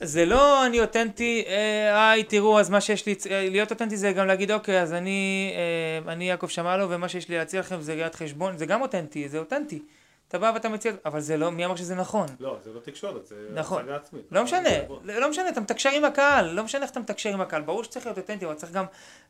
זה 0.00 0.24
לא 0.24 0.66
אני 0.66 0.80
אותנטי, 0.80 1.44
אה, 1.46 2.10
היי 2.10 2.24
תראו 2.24 2.60
אז 2.60 2.70
מה 2.70 2.80
שיש 2.80 3.06
לי, 3.06 3.14
אה, 3.30 3.48
להיות 3.50 3.70
אותנטי 3.70 3.96
זה 3.96 4.12
גם 4.12 4.26
להגיד 4.26 4.50
אוקיי 4.50 4.82
אז 4.82 4.92
אני, 4.92 5.52
אה, 5.56 6.12
אני 6.12 6.28
יעקב 6.28 6.48
שמאלו 6.48 6.90
ומה 6.90 7.08
שיש 7.08 7.28
לי 7.28 7.38
להציע 7.38 7.60
לכם 7.60 7.80
זה 7.80 7.94
ראיית 7.94 8.14
חשבון, 8.14 8.56
זה 8.58 8.66
גם 8.66 8.82
אותנטי, 8.82 9.28
זה 9.28 9.38
אותנטי. 9.38 9.82
אתה 10.28 10.38
בא 10.38 10.50
ואתה 10.54 10.68
מציע, 10.68 10.92
אבל 11.04 11.20
זה 11.20 11.36
לא, 11.36 11.50
מי 11.50 11.64
אמר 11.64 11.76
שזה 11.76 11.94
נכון? 11.94 12.26
לא, 12.40 12.58
זה 12.64 12.72
לא 12.72 12.80
תקשורת, 12.80 13.26
זה 13.26 13.36
נכון. 13.54 13.82
הצגה 13.82 13.96
עצמית. 13.96 14.22
לא 14.30 14.44
משנה, 14.44 14.82
נכון. 14.84 14.98
לא 15.04 15.30
משנה, 15.30 15.48
אתה 15.48 15.60
מתקשר 15.60 15.90
עם 15.90 16.04
הקהל, 16.04 16.50
לא 16.50 16.64
משנה 16.64 16.82
איך 16.82 16.90
אתה 16.90 17.00
מתקשר 17.00 17.32
עם 17.32 17.40
הקהל, 17.40 17.62
ברור 17.62 17.84
שצריך 17.84 18.06
להיות 18.06 18.18
אותנטי, 18.18 18.46
אבל 18.46 18.54
צריך 18.54 18.72
גם 18.72 18.84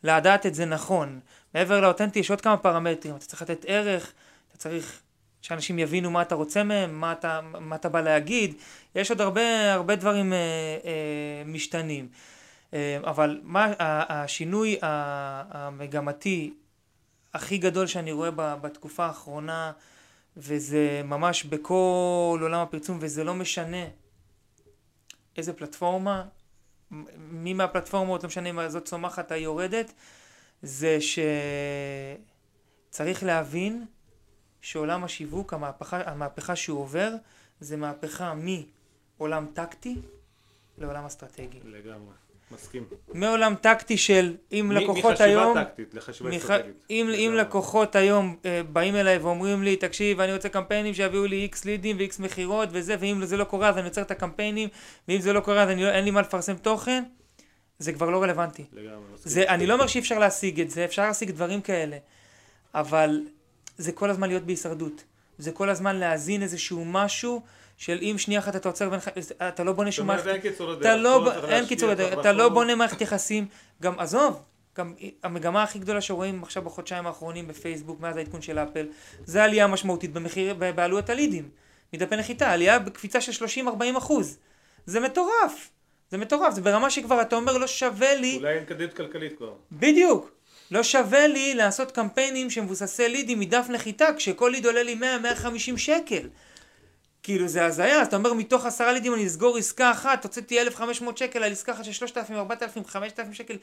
לדעת 0.05 0.47
את 0.47 0.55
זה 0.55 0.65
נכון. 0.65 1.21
מעבר 1.55 1.81
לאותנטי 1.81 2.19
יש 2.19 2.31
עוד 2.31 2.41
כמה 2.41 2.57
פרמטרים, 2.57 3.17
אתה 3.17 3.25
צריך 3.25 3.43
לתת 3.43 3.65
ערך, 3.69 4.13
אתה 4.51 4.59
צריך 4.59 5.01
שאנשים 5.45 5.79
יבינו 5.79 6.11
מה 6.11 6.23
אתה 6.23 6.35
רוצה 6.35 6.65
מהם, 6.65 7.01
מה 7.01 7.13
אתה, 7.13 7.41
מה 7.43 7.77
אתה 7.77 7.89
בא 7.89 8.01
להגיד, 8.01 8.55
יש 8.95 9.11
עוד 9.11 9.21
הרבה, 9.21 9.73
הרבה 9.73 9.97
דברים 9.97 10.33
אה, 10.33 10.39
אה, 10.85 11.43
משתנים. 11.47 12.09
אה, 12.75 12.99
אבל 13.05 13.41
מה, 13.43 13.73
השינוי 14.09 14.79
המגמתי 14.83 16.55
הכי 17.35 17.59
גדול 17.59 17.87
שאני 17.87 18.13
רואה 18.13 18.31
בתקופה 18.31 19.07
האחרונה, 19.07 19.73
וזה 20.37 21.03
ממש 21.05 21.45
בכל 21.45 22.39
עולם 22.43 22.61
הפרסום, 22.61 22.99
וזה 23.01 23.25
לא 23.25 23.35
משנה 23.35 23.85
איזה 25.37 25.53
פלטפורמה, 25.53 26.25
מי 27.17 27.53
מהפלטפורמות, 27.53 28.23
לא 28.23 28.27
משנה 28.27 28.51
אם 28.51 28.59
הזאת 28.59 28.85
צומחת 28.85 29.33
או 29.33 29.37
יורדת, 29.37 29.93
זה 30.63 30.99
שצריך 32.91 33.23
להבין 33.23 33.85
שעולם 34.65 35.05
השיווק, 35.05 35.53
המהפכה, 35.55 36.01
המהפכה 36.07 36.57
שהוא 36.57 36.81
עובר, 36.81 37.13
זה 37.61 37.77
מהפכה 37.77 38.35
מעולם 39.19 39.47
טקטי 39.55 39.97
לעולם 40.79 41.05
אסטרטגי. 41.05 41.59
לגמרי, 41.65 42.13
מסכים. 42.51 42.85
מעולם 43.15 43.55
טקטי 43.61 43.97
של 43.97 44.37
אם 44.53 44.67
מ- 44.69 44.73
לקוחות 44.73 45.21
היום... 45.21 45.45
מחשיבה 45.59 45.65
טקטית 45.65 45.95
לחשיבה 45.95 46.31
מח- 46.31 46.37
אסטרטגית. 46.37 46.75
אם, 46.91 47.09
אם. 47.15 47.35
לקוחות 47.35 47.97
היום 47.97 48.37
אה, 48.45 48.63
באים 48.73 48.97
אליי 48.97 49.19
ואומרים 49.19 49.63
לי, 49.63 49.77
תקשיב, 49.77 50.21
אני 50.21 50.33
רוצה 50.33 50.49
קמפיינים 50.49 50.95
שיביאו 50.95 51.27
לי 51.27 51.37
איקס 51.37 51.65
לידים 51.65 51.97
ואיקס 51.99 52.19
מכירות 52.19 52.69
וזה, 52.73 52.97
ואם 53.01 53.25
זה 53.25 53.37
לא 53.37 53.45
קורה 53.45 53.69
אז 53.69 53.79
אני 53.79 53.85
עוצר 53.89 54.03
את 54.03 54.11
הקמפיינים, 54.11 54.69
ואם 55.09 55.21
זה 55.21 55.33
לא 55.33 55.41
קורה 55.41 55.63
אז 55.63 55.69
אני 55.69 55.83
לא, 55.83 55.89
אין 55.91 56.05
לי 56.05 56.11
מה 56.11 56.21
לפרסם 56.21 56.57
תוכן, 56.57 57.05
זה 57.79 57.93
כבר 57.93 58.11
לא 58.11 58.23
רלוונטי. 58.23 58.65
לגמרי, 58.73 58.97
מסכים. 59.15 59.33
זה, 59.33 59.49
אני 59.49 59.67
לא 59.67 59.75
אומר 59.75 59.87
שאי 59.87 60.01
אפשר 60.01 60.19
להשיג 60.19 60.61
את 60.61 60.71
זה, 60.71 60.85
אפשר 60.85 61.03
להשיג 61.03 61.31
דברים 61.31 61.61
כאלה, 61.61 61.97
אבל 62.75 63.21
זה 63.79 63.93
כל 63.93 64.11
הזמן 64.11 64.29
להיות 64.29 64.43
בהישרדות. 64.43 65.05
זה 65.39 65.53
כל 65.53 65.69
הזמן 65.71 65.97
להזין 65.97 66.43
איזשהו 66.43 66.85
משהו 66.85 67.43
של 67.77 67.99
אם 68.03 68.15
שנייה 68.19 68.41
אחת 68.41 68.57
אתה 68.57 68.69
עוצר, 68.69 68.89
ואין 68.91 68.99
לך- 69.01 69.09
אתה 69.49 69.65
לא 69.65 69.73
בונה 69.73 69.93
שום 69.93 70.07
מערכת 70.07 70.27
לדרך. 70.27 70.81
אתה 70.81 70.97
לא, 70.97 71.33
אין 71.33 71.51
להשקיע, 71.51 71.67
קיצור, 71.69 71.95
צריך 71.95 72.09
לדרך, 72.09 72.19
אתה 72.21 72.33
לא. 72.33 72.49
בונה 72.49 72.75
מערכת 72.75 73.01
יחסים, 73.01 73.47
גם 73.83 73.99
עזוב, 73.99 74.43
גם 74.79 74.95
המגמה 75.23 75.63
הכי 75.63 75.79
גדולה 75.79 76.01
שרואים 76.01 76.43
עכשיו 76.43 76.63
בחודשיים 76.63 77.07
האחרונים 77.07 77.49
בפייסבוק 77.49 78.01
מאז 78.01 78.17
העדכון 78.17 78.43
של 78.43 78.59
אפל, 78.59 78.87
זה 79.25 79.45
עלייה 79.45 79.67
משמעותית 79.67 80.13
במחיר, 80.13 80.55
בעלויות 80.55 81.11
הלידים, 81.11 81.49
מדפי 81.93 82.17
נחיתה, 82.17 82.51
עלייה 82.51 82.79
בקפיצה 82.79 83.21
של 83.21 83.45
30-40 83.45 83.67
אחוז, 83.99 84.39
זה 84.87 85.01
מטורף, 85.01 85.71
זה 86.11 86.19
מטורף, 86.19 86.55
זה 86.55 86.61
ברמה 86.61 86.91
שכבר 86.91 87.21
אתה 87.23 87.37
אומר 87.37 87.59
לא 87.59 87.67
שווה 87.67 88.15
לי, 88.15 88.37
אולי 88.37 88.55
אין 88.59 88.67
כדאיות 88.67 88.93
כלכלית 88.93 89.37
כבר. 89.37 89.53
בדיוק, 89.73 90.31
לא 90.75 90.83
שווה 90.83 91.27
לי 91.27 91.55
לעשות 91.55 91.91
קמפיינים 91.93 92.51
שמבוססי 92.51 93.09
לידים 93.09 93.41
מדף 93.41 93.67
נחיתה, 93.69 94.07
כשכל 94.17 94.49
ליד 94.49 94.67
עולה 94.67 94.83
לי 94.83 94.97
100-150 95.75 95.77
שקל. 95.77 96.29
כאילו 97.23 97.49
זה 97.49 97.65
הזיה, 97.65 98.01
אז 98.01 98.07
אתה 98.07 98.17
אומר 98.17 98.33
מתוך 98.33 98.67
עשרה 98.67 98.93
לידים 98.93 99.15
אני 99.15 99.27
אסגור 99.27 99.57
עסקה 99.57 99.91
אחת, 99.91 100.25
הוצאתי 100.25 100.61
1,500 100.61 101.19
שקל 101.19 101.43
על 101.43 101.53
עסקה 101.53 101.73
אחת 101.73 101.85
של 101.85 101.93
3,000, 101.93 102.37
4,000, 102.37 102.85
5,000 102.87 103.35
שקל. 103.35 103.57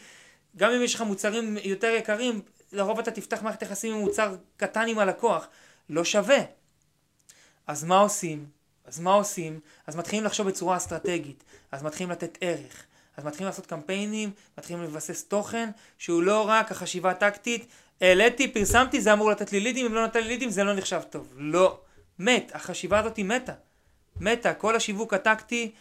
גם 0.55 0.71
אם 0.71 0.83
יש 0.83 0.95
לך 0.95 1.01
מוצרים 1.01 1.57
יותר 1.63 1.87
יקרים, 1.87 2.41
לרוב 2.71 2.99
אתה 2.99 3.11
תפתח 3.11 3.41
מערכת 3.41 3.61
יחסים 3.61 3.93
עם 3.93 3.99
מוצר 3.99 4.35
קטן 4.57 4.87
עם 4.87 4.99
הלקוח. 4.99 5.47
לא 5.89 6.03
שווה. 6.03 6.39
אז 7.67 7.83
מה 7.83 7.99
עושים? 7.99 8.45
אז 8.85 8.99
מה 8.99 9.13
עושים? 9.13 9.59
אז 9.87 9.95
מתחילים 9.95 10.25
לחשוב 10.25 10.47
בצורה 10.47 10.77
אסטרטגית. 10.77 11.43
אז 11.71 11.83
מתחילים 11.83 12.11
לתת 12.11 12.37
ערך. 12.41 12.85
אז 13.17 13.25
מתחילים 13.25 13.45
לעשות 13.47 13.65
קמפיינים, 13.65 14.31
מתחילים 14.57 14.83
לבסס 14.83 15.23
תוכן, 15.23 15.69
שהוא 15.97 16.23
לא 16.23 16.47
רק 16.47 16.71
החשיבה 16.71 17.11
הטקטית, 17.11 17.65
העליתי, 18.01 18.47
פרסמתי, 18.47 19.01
זה 19.01 19.13
אמור 19.13 19.31
לתת 19.31 19.51
לי 19.51 19.59
לידים, 19.59 19.85
אם 19.85 19.93
לא 19.93 20.03
נתן 20.05 20.21
לי 20.21 20.27
לידים 20.27 20.49
זה 20.49 20.63
לא 20.63 20.73
נחשב 20.73 21.01
טוב. 21.09 21.33
לא. 21.37 21.79
מת. 22.19 22.51
החשיבה 22.55 22.99
הזאת 22.99 23.17
היא 23.17 23.25
מתה. 23.25 23.53
מתה. 24.19 24.53
כל 24.53 24.75
השיווק 24.75 25.13
הטקטי 25.13 25.71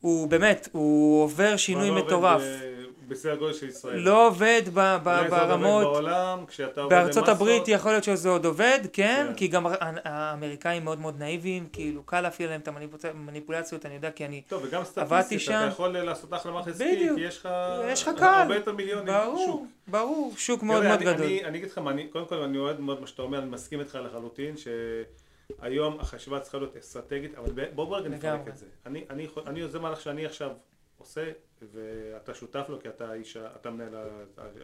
הוא 0.00 0.28
באמת, 0.28 0.68
הוא 0.72 1.22
עובר 1.22 1.56
שינוי 1.56 1.88
לא 1.88 1.94
מטורף. 1.96 2.42
ב- 2.42 2.77
בסדר 3.08 3.34
גודל 3.36 3.52
של 3.52 3.68
ישראל. 3.68 3.98
לא 3.98 4.26
עובד 4.26 4.62
ב- 4.74 4.96
ב- 5.04 5.26
ברמות... 5.30 5.82
בעולם, 5.84 6.44
כשאתה 6.46 6.80
עובד 6.80 6.94
בארצות 6.96 7.28
הברית 7.28 7.68
יכול 7.68 7.90
להיות 7.90 8.04
שזה 8.04 8.28
עוד 8.28 8.44
עובד, 8.44 8.78
כן, 8.92 9.26
כן. 9.28 9.34
כי 9.36 9.48
גם 9.48 9.66
האמריקאים 10.04 10.84
מאוד 10.84 10.98
מאוד 10.98 11.18
נאיביים, 11.18 11.68
כאילו 11.72 12.02
קל 12.02 12.20
להפעיל 12.20 12.48
עליהם 12.48 12.60
את 12.60 12.68
המניפולציות, 13.04 13.86
אני 13.86 13.94
יודע 13.94 14.10
כי 14.10 14.24
אני... 14.24 14.42
טוב, 14.48 14.62
וגם 14.64 14.84
סטטיסטית. 14.84 15.48
אתה 15.48 15.66
יכול 15.68 15.88
לעשות 15.98 16.34
אחלה 16.34 16.52
מערכת 16.52 16.68
עסקי, 16.68 16.96
בדיוק. 16.96 17.16
כי 17.18 17.24
יש 17.24 17.36
לך 17.38 17.48
יש 17.88 18.02
לך 18.02 18.10
קהל. 18.18 18.42
הרבה 18.42 18.54
יותר 18.54 18.72
מיליונים 18.72 19.14
ברור. 19.14 19.66
ברור, 19.86 20.32
שוק 20.36 20.62
מאוד 20.62 20.84
מאוד 20.84 21.00
גדול. 21.00 21.14
אני, 21.26 21.44
אני 21.44 21.58
אגיד 21.58 21.70
לך 21.70 21.78
מה, 21.78 21.90
אני, 21.90 22.06
קודם 22.08 22.26
כל 22.26 22.34
אני 22.36 22.58
אוהד 22.58 22.80
מאוד 22.80 23.00
מה 23.00 23.06
שאתה 23.06 23.22
אומר, 23.22 23.38
אני 23.38 23.50
מסכים 23.50 23.80
איתך 23.80 23.98
לחלוטין, 24.04 24.54
שהיום 24.56 26.00
החשיבה 26.00 26.40
צריכה 26.40 26.58
להיות 26.58 26.76
אסטרטגית, 26.76 27.34
אבל 27.38 27.50
ב- 27.54 27.74
בוא 27.74 27.96
רגע 27.98 28.08
נפרק. 28.08 28.40
את 28.48 28.56
זה. 28.56 28.66
אני, 28.86 29.04
אני, 29.10 29.26
אני, 29.46 29.68
זה 29.68 29.78
מהלך 29.78 30.00
שאני 30.00 30.26
עכשיו 30.26 30.50
עושה, 30.98 31.24
ואתה 31.72 32.34
שותף 32.34 32.66
לו, 32.68 32.80
כי 32.80 32.88
אתה 32.88 33.12
איש, 33.12 33.36
אתה 33.36 33.70
מנהל 33.70 33.94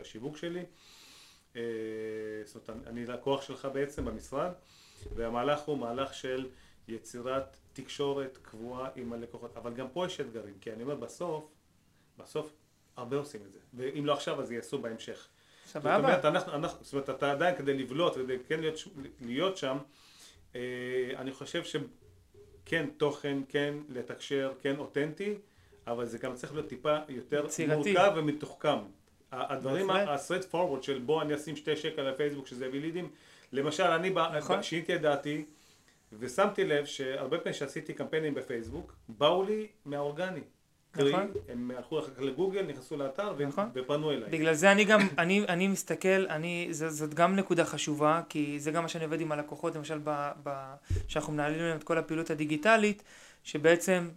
השיווק 0.01 0.37
שלי. 0.37 0.65
אה, 1.57 1.63
זאת 2.45 2.69
אומרת, 2.69 2.87
אני 2.87 3.07
לקוח 3.07 3.43
שלך 3.43 3.69
בעצם 3.73 4.05
במשרד, 4.05 4.53
והמהלך 5.15 5.61
הוא 5.61 5.79
מהלך 5.79 6.15
של 6.15 6.47
יצירת 6.89 7.57
תקשורת 7.73 8.39
קבועה 8.43 8.91
עם 8.97 9.13
הלקוחות, 9.13 9.57
אבל 9.57 9.75
גם 9.75 9.89
פה 9.93 10.07
יש 10.07 10.21
אתגרים, 10.21 10.55
כי 10.61 10.73
אני 10.73 10.83
אומר 10.83 10.95
בסוף, 10.95 11.45
בסוף 12.19 12.53
הרבה 12.97 13.17
עושים 13.17 13.41
את 13.47 13.53
זה, 13.53 13.59
ואם 13.75 14.07
לא 14.07 14.13
עכשיו 14.13 14.41
אז 14.41 14.53
יעשו 14.53 14.79
בהמשך. 14.79 15.29
זאת 15.65 15.73
סבבה. 15.73 15.97
אומרת, 15.97 16.25
אנחנו, 16.25 16.53
אנחנו, 16.55 16.85
זאת 16.85 16.93
אומרת, 16.93 17.11
אתה 17.11 17.33
עדיין 17.33 17.57
כדי 17.57 17.75
לבלוט 17.75 18.13
וכדי 18.17 18.39
כן 18.49 18.61
להיות, 18.61 18.79
להיות 19.21 19.57
שם, 19.57 19.79
אה, 20.55 20.61
אני 21.17 21.33
חושב 21.33 21.63
שכן 21.65 22.91
תוכן, 22.97 23.39
כן 23.49 23.75
לתקשר, 23.89 24.53
כן 24.61 24.77
אותנטי, 24.77 25.35
אבל 25.87 26.07
זה 26.07 26.19
גם 26.19 26.35
צריך 26.35 26.55
להיות 26.55 26.69
טיפה 26.69 26.97
יותר 27.09 27.45
יצירתי. 27.47 27.93
מורכב 27.93 28.13
ומתוחכם. 28.17 28.79
הדברים. 29.33 29.91
ה-straight 29.91 30.53
forward 30.55 30.83
של 30.83 30.99
בוא 30.99 31.23
אני 31.23 31.35
אשים 31.35 31.57
שתי 31.57 31.77
שקל 31.77 32.03
לפייסבוק 32.03 32.47
שזה 32.47 32.67
יביא 32.67 32.81
לידים, 32.81 33.09
למשל 33.53 33.83
אני 33.83 34.11
נכון. 34.37 34.63
שיניתי 34.63 34.95
את 34.95 35.01
דעתי 35.01 35.45
ושמתי 36.19 36.65
לב 36.65 36.85
שהרבה 36.85 37.39
פעמים 37.39 37.55
שעשיתי 37.55 37.93
קמפיינים 37.93 38.35
בפייסבוק, 38.35 38.95
באו 39.09 39.45
לי 39.45 39.67
מהאורגני. 39.85 40.41
קרי, 40.91 41.13
נכון. 41.13 41.33
הם 41.49 41.71
הלכו 41.77 41.99
אחר 41.99 42.11
כך 42.15 42.21
לגוגל, 42.23 42.63
נכנסו 42.63 42.97
לאתר 42.97 43.35
ו- 43.39 43.47
נכון. 43.47 43.71
ופנו 43.75 44.11
אליי. 44.11 44.31
בגלל 44.31 44.55
זה 44.55 44.73
אני 44.73 44.85
גם, 44.85 45.01
אני, 45.19 45.45
אני 45.49 45.69
מסתכל, 45.69 46.09
אני, 46.09 46.69
ז, 46.71 46.85
זאת 46.85 47.15
גם 47.15 47.37
נקודה 47.37 47.65
חשובה, 47.65 48.21
כי 48.29 48.61
זה 48.61 48.71
גם 48.71 48.83
מה 48.83 48.89
שאני 48.89 49.05
עובד 49.05 49.21
עם 49.21 49.33
הלקוחות, 49.33 49.77
למשל, 49.77 49.99
ב, 50.05 50.31
ב, 50.43 50.75
שאנחנו 51.09 51.33
מנהלים 51.33 51.59
להם 51.59 51.77
את 51.77 51.85
כל 51.85 51.99
הפעילות 51.99 52.31
הדיגיטלית, 52.31 53.03
שבעצם, 53.43 54.09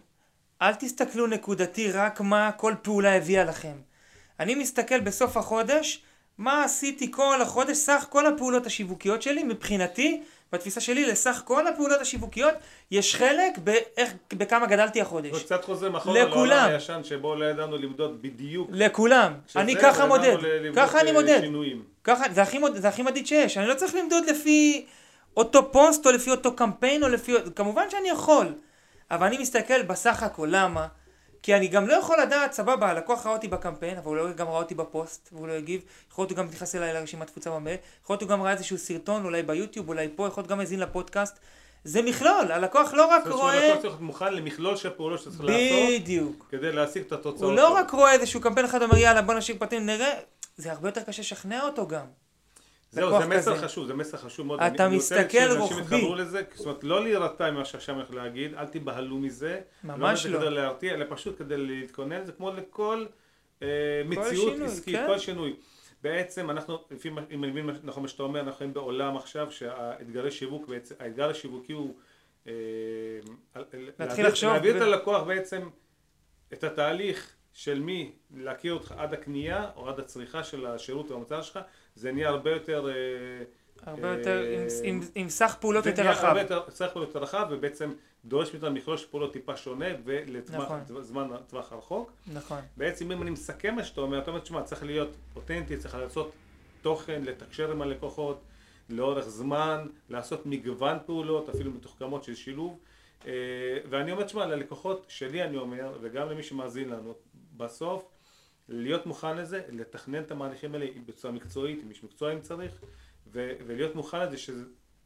אל 0.61 0.73
תסתכלו 0.73 1.27
נקודתי 1.27 1.91
רק 1.91 2.21
מה 2.21 2.51
כל 2.51 2.73
פעולה 2.81 3.15
הביאה 3.15 3.43
לכם. 3.43 3.73
אני 4.39 4.55
מסתכל 4.55 4.99
בסוף 4.99 5.37
החודש, 5.37 6.01
מה 6.37 6.63
עשיתי 6.63 7.11
כל 7.11 7.41
החודש, 7.41 7.77
סך 7.77 8.05
כל 8.09 8.25
הפעולות 8.25 8.65
השיווקיות 8.65 9.21
שלי, 9.21 9.43
מבחינתי, 9.43 10.21
בתפיסה 10.53 10.81
שלי, 10.81 11.05
לסך 11.05 11.41
כל 11.45 11.67
הפעולות 11.67 12.01
השיווקיות, 12.01 12.53
יש 12.91 13.15
חלק 13.15 13.57
באיך, 13.57 14.13
בכמה 14.33 14.65
גדלתי 14.65 15.01
החודש. 15.01 15.31
זה 15.35 15.39
קצת 15.43 15.65
חוזר 15.65 15.89
לכולם. 15.89 16.15
לעולם 16.15 16.69
הישן 16.69 17.01
שבו 17.03 17.35
לא 17.35 17.45
ידענו 17.45 17.77
למדוד 17.77 18.21
בדיוק. 18.21 18.69
לכולם. 18.73 19.33
אני 19.55 19.75
ככה 19.75 20.05
מודד. 20.05 20.37
ככה 20.75 21.01
אני 21.01 21.09
אה, 21.09 21.13
מודד. 21.13 21.39
שינויים. 21.41 21.83
ככה, 22.03 22.23
זה 22.33 22.41
הכי, 22.41 22.57
מוד, 22.57 22.75
זה 22.75 22.87
הכי 22.87 23.03
מדיד 23.03 23.27
שיש. 23.27 23.57
אני 23.57 23.67
לא 23.67 23.73
צריך 23.73 23.95
למדוד 23.95 24.23
לפי 24.25 24.85
אותו 25.37 25.71
פוסט 25.71 26.05
או 26.05 26.11
לפי 26.11 26.31
אותו 26.31 26.55
קמפיין 26.55 27.03
או 27.03 27.09
לפי... 27.09 27.33
כמובן 27.55 27.89
שאני 27.89 28.09
יכול. 28.09 28.53
אבל 29.11 29.27
אני 29.27 29.37
מסתכל 29.37 29.83
בסך 29.83 30.23
הכל, 30.23 30.47
למה? 30.51 30.87
כי 31.43 31.55
אני 31.55 31.67
גם 31.67 31.87
לא 31.87 31.93
יכול 31.93 32.21
לדעת, 32.21 32.53
סבבה, 32.53 32.89
הלקוח 32.89 33.25
ראה 33.25 33.33
אותי 33.33 33.47
בקמפיין, 33.47 33.97
אבל 33.97 34.07
הוא 34.07 34.15
לא 34.15 34.33
גם 34.33 34.47
ראה 34.47 34.57
אותי 34.57 34.75
בפוסט, 34.75 35.29
והוא 35.31 35.47
לא 35.47 35.53
הגיב. 35.53 35.81
יכול 36.11 36.23
להיות 36.23 36.31
הוא 36.31 36.37
גם 36.37 36.47
נכנס 36.47 36.75
אליי 36.75 36.93
לרשימת 36.93 37.27
תפוצה 37.27 37.49
במייל, 37.49 37.77
יכול 38.03 38.13
להיות 38.13 38.21
הוא 38.21 38.29
גם 38.29 38.41
ראה 38.41 38.51
איזשהו 38.51 38.77
סרטון, 38.77 39.25
אולי 39.25 39.43
ביוטיוב, 39.43 39.89
אולי 39.89 40.07
פה, 40.15 40.27
יכול 40.27 40.41
להיות 40.41 40.51
גם 40.51 40.59
האזין 40.59 40.79
לפודקאסט. 40.79 41.39
זה 41.83 42.01
מכלול, 42.01 42.51
הלקוח 42.51 42.93
לא 42.93 43.05
רק 43.05 43.23
זאת 43.23 43.31
אומרת 43.31 43.43
רואה... 43.43 43.53
שהלקוח 43.59 43.75
צריך 43.75 43.85
להיות 43.93 44.01
מוכן 44.01 44.33
למכלול 44.33 44.75
של 44.75 44.89
פעולות 44.89 45.19
שצריך 45.19 45.43
לעשות 45.43 46.01
בדיוק. 46.01 46.47
כדי 46.49 46.71
להשיג 46.71 47.03
את 47.07 47.11
התוצאות. 47.11 47.41
הוא 47.49 47.53
לא. 47.53 47.73
רק 47.73 47.91
רואה 47.91 48.13
איזשהו 48.13 48.41
קמפיין 48.41 48.65
אחד 48.65 48.81
ואומר 48.81 48.97
יאללה 48.97 49.21
בוא 49.21 49.33
נשאיר 49.33 49.57
פרטים 49.59 49.85
נראה, 49.85 50.13
זה 50.57 50.71
הרבה 50.71 50.87
יותר 50.87 51.01
קשה 51.01 51.21
לשכנע 51.21 51.61
אותו 51.61 51.87
גם. 51.87 52.05
זהו, 52.91 53.19
זה 53.21 53.27
מסר 53.27 53.55
כזה. 53.55 53.65
חשוב, 53.67 53.87
זה 53.87 53.93
מסר 53.93 54.17
חשוב 54.17 54.47
מאוד. 54.47 54.59
אתה 54.61 54.67
אני- 54.67 54.85
אני 54.85 54.95
רוצה 54.95 55.15
מסתכל 55.21 55.37
שאנשים 55.37 55.57
רוחבי. 55.59 55.81
יתחברו 55.95 56.15
לזה, 56.15 56.41
זאת 56.55 56.65
אומרת, 56.65 56.83
לא 56.83 57.03
להירתע 57.03 57.51
ממה 57.51 57.65
אני 57.65 57.95
הולך 57.95 58.11
להגיד, 58.11 58.53
אל 58.53 58.67
תיבהלו 58.67 59.17
מזה. 59.17 59.61
ממש 59.83 60.25
לא. 60.25 60.31
לא. 60.33 60.39
כדי 60.39 60.55
להרתיע, 60.55 60.93
אלא 60.93 61.05
פשוט 61.09 61.37
כדי 61.39 61.57
להתכונן, 61.57 62.25
זה 62.25 62.31
כמו 62.31 62.51
לכל 62.51 63.05
אה, 63.61 63.67
מציאות 64.05 64.27
שינוי, 64.53 64.65
עסקית, 64.65 64.95
כן. 64.95 65.03
כל 65.07 65.17
שינוי. 65.19 65.55
בעצם 66.03 66.49
אנחנו, 66.49 66.77
לפי 66.91 67.09
מה, 67.09 67.21
אם 67.31 67.43
אני 67.43 67.51
מבין 67.51 67.69
נכון 67.83 68.03
מה 68.03 68.09
שאתה 68.09 68.23
אומר, 68.23 68.39
אנחנו 68.39 68.57
חיים 68.57 68.73
בעולם 68.73 69.17
עכשיו 69.17 69.51
שהאתגרי 69.51 70.31
שיווק, 70.31 70.67
בעצם, 70.67 70.95
האתגר 70.99 71.29
השיווקי 71.29 71.73
הוא 71.73 71.93
אה, 72.47 72.53
להעביר- 73.99 74.27
לחשוב 74.27 74.49
להעביר 74.49 74.73
ו- 74.73 74.77
את 74.77 74.81
הלקוח 74.81 75.23
בעצם 75.23 75.69
את 76.53 76.63
התהליך 76.63 77.35
של 77.57 77.79
מי 77.79 78.11
להכיר 78.35 78.73
אותך 78.73 78.93
עד 78.97 79.13
הקנייה 79.13 79.69
או 79.75 79.89
עד 79.89 79.99
הצריכה 79.99 80.43
של 80.43 80.65
השירות 80.65 81.11
או 81.11 81.15
המוצר 81.15 81.41
שלך, 81.41 81.59
זה 81.95 82.11
נהיה 82.11 82.29
הרבה 82.29 82.51
יותר... 82.51 82.89
אה, 82.89 82.93
הרבה 83.91 84.07
אה, 84.07 84.17
יותר, 84.17 84.43
עם- 85.15 85.29
סך 85.29 85.57
פעולות 85.59 85.85
יותר 85.85 86.09
רחב. 86.09 86.25
הרבה 86.25 86.41
יותר, 86.41 86.61
סך 86.69 86.85
הכל 86.85 86.99
יותר 86.99 87.19
רחב, 87.19 87.47
ובעצם 87.49 87.93
דורש 88.25 88.53
מאיתנו 88.53 88.71
מכלול 88.71 88.97
של 88.97 89.07
פעולות 89.07 89.33
טיפה 89.33 89.55
שונה 89.55 89.85
נכון. 90.49 90.79
ולזמן 90.87 91.27
טווח 91.47 91.73
הרחוק. 91.73 92.11
נכון. 92.33 92.59
בעצם 92.77 93.11
אם 93.11 93.21
אני 93.21 93.31
מסכם 93.31 93.75
מה 93.75 93.83
שאתה 93.83 94.01
אומר, 94.01 94.19
אתה 94.19 94.31
אומר, 94.31 94.41
תשמע, 94.41 94.63
צריך 94.63 94.83
להיות 94.83 95.09
אותנטי, 95.35 95.77
צריך 95.77 95.95
לעשות 95.95 96.31
תוכן, 96.81 97.21
לתקשר 97.23 97.71
עם 97.71 97.81
הלקוחות 97.81 98.41
לאורך 98.89 99.27
זמן, 99.27 99.87
לעשות 100.09 100.45
מגוון 100.45 100.97
פעולות, 101.05 101.49
אפילו 101.49 101.71
מתוחכמות 101.71 102.23
של 102.23 102.35
שילוב. 102.35 102.79
אה, 103.27 103.31
ואני 103.89 104.11
אומר, 104.11 104.23
תשמע, 104.23 104.45
ללקוחות 104.45 105.05
שלי 105.07 105.43
אני 105.43 105.57
אומר, 105.57 105.97
וגם 106.01 106.29
למי 106.29 106.43
שמאזין 106.43 106.89
לנו, 106.89 107.13
בסוף, 107.57 108.05
להיות 108.69 109.05
מוכן 109.05 109.37
לזה, 109.37 109.61
לתכנן 109.69 110.23
את 110.23 110.31
המהלכים 110.31 110.73
האלה 110.73 110.85
בצורה 111.05 111.33
מקצועית, 111.33 111.79
עם 111.83 111.89
איש 111.89 112.03
מקצוע 112.03 112.33
אם 112.33 112.41
צריך, 112.41 112.71
ו- 113.27 113.53
ולהיות 113.67 113.95
מוכן 113.95 114.19
לזה 114.19 114.37
שזה 114.37 114.63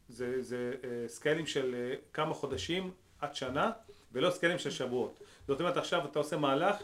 זה, 0.08 0.42
זה, 0.42 0.72
אה, 0.84 1.08
סקיילים 1.08 1.46
של 1.46 1.74
אה, 1.74 1.94
כמה 2.12 2.34
חודשים 2.34 2.90
עד 3.20 3.34
שנה, 3.34 3.70
ולא 4.12 4.30
סקיילים 4.30 4.58
של 4.58 4.70
שבועות. 4.70 5.22
זאת 5.48 5.60
אומרת, 5.60 5.76
עכשיו 5.76 6.04
אתה 6.04 6.18
עושה 6.18 6.36
מהלך, 6.36 6.76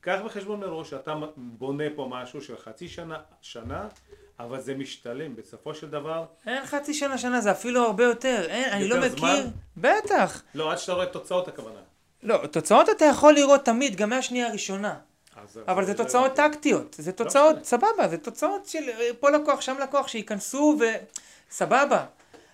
קח 0.00 0.18
בחשבון 0.24 0.60
מראש 0.60 0.90
שאתה 0.90 1.14
בונה 1.36 1.84
פה 1.96 2.08
משהו 2.10 2.42
של 2.42 2.56
חצי 2.56 2.88
שנה, 2.88 3.18
שנה, 3.40 3.88
אבל 4.38 4.60
זה 4.60 4.74
משתלם 4.74 5.36
בסופו 5.36 5.74
של 5.74 5.90
דבר. 5.90 6.24
אין 6.46 6.66
חצי 6.66 6.94
שנה 6.94 7.18
שנה, 7.18 7.40
זה 7.40 7.50
אפילו 7.50 7.82
הרבה 7.82 8.04
יותר. 8.04 8.44
אין, 8.48 8.72
אני 8.72 8.88
לא 8.88 8.94
יותר 8.94 9.12
מכיר. 9.12 9.42
זמן? 9.42 9.50
בטח. 9.76 10.42
לא, 10.54 10.72
עד 10.72 10.78
שאתה 10.78 10.92
רואה 10.92 11.06
תוצאות 11.06 11.48
הכוונה. 11.48 11.80
לא, 12.22 12.46
תוצאות 12.46 12.88
אתה 12.88 13.04
יכול 13.04 13.34
לראות 13.34 13.64
תמיד, 13.64 13.96
גם 13.96 14.10
מהשנייה 14.10 14.48
הראשונה. 14.48 14.98
אבל 15.68 15.84
זה 15.84 15.94
תוצאות 15.94 16.32
טקטיות, 16.34 16.96
זה 16.98 17.12
תוצאות, 17.12 17.64
סבבה, 17.64 18.08
זה 18.08 18.18
תוצאות 18.18 18.66
של 18.66 18.88
אה, 18.88 19.10
פה 19.20 19.30
לקוח, 19.30 19.60
שם 19.60 19.76
לקוח, 19.82 20.08
שייכנסו 20.08 20.76
ו... 20.80 20.84
סבבה. 21.50 22.06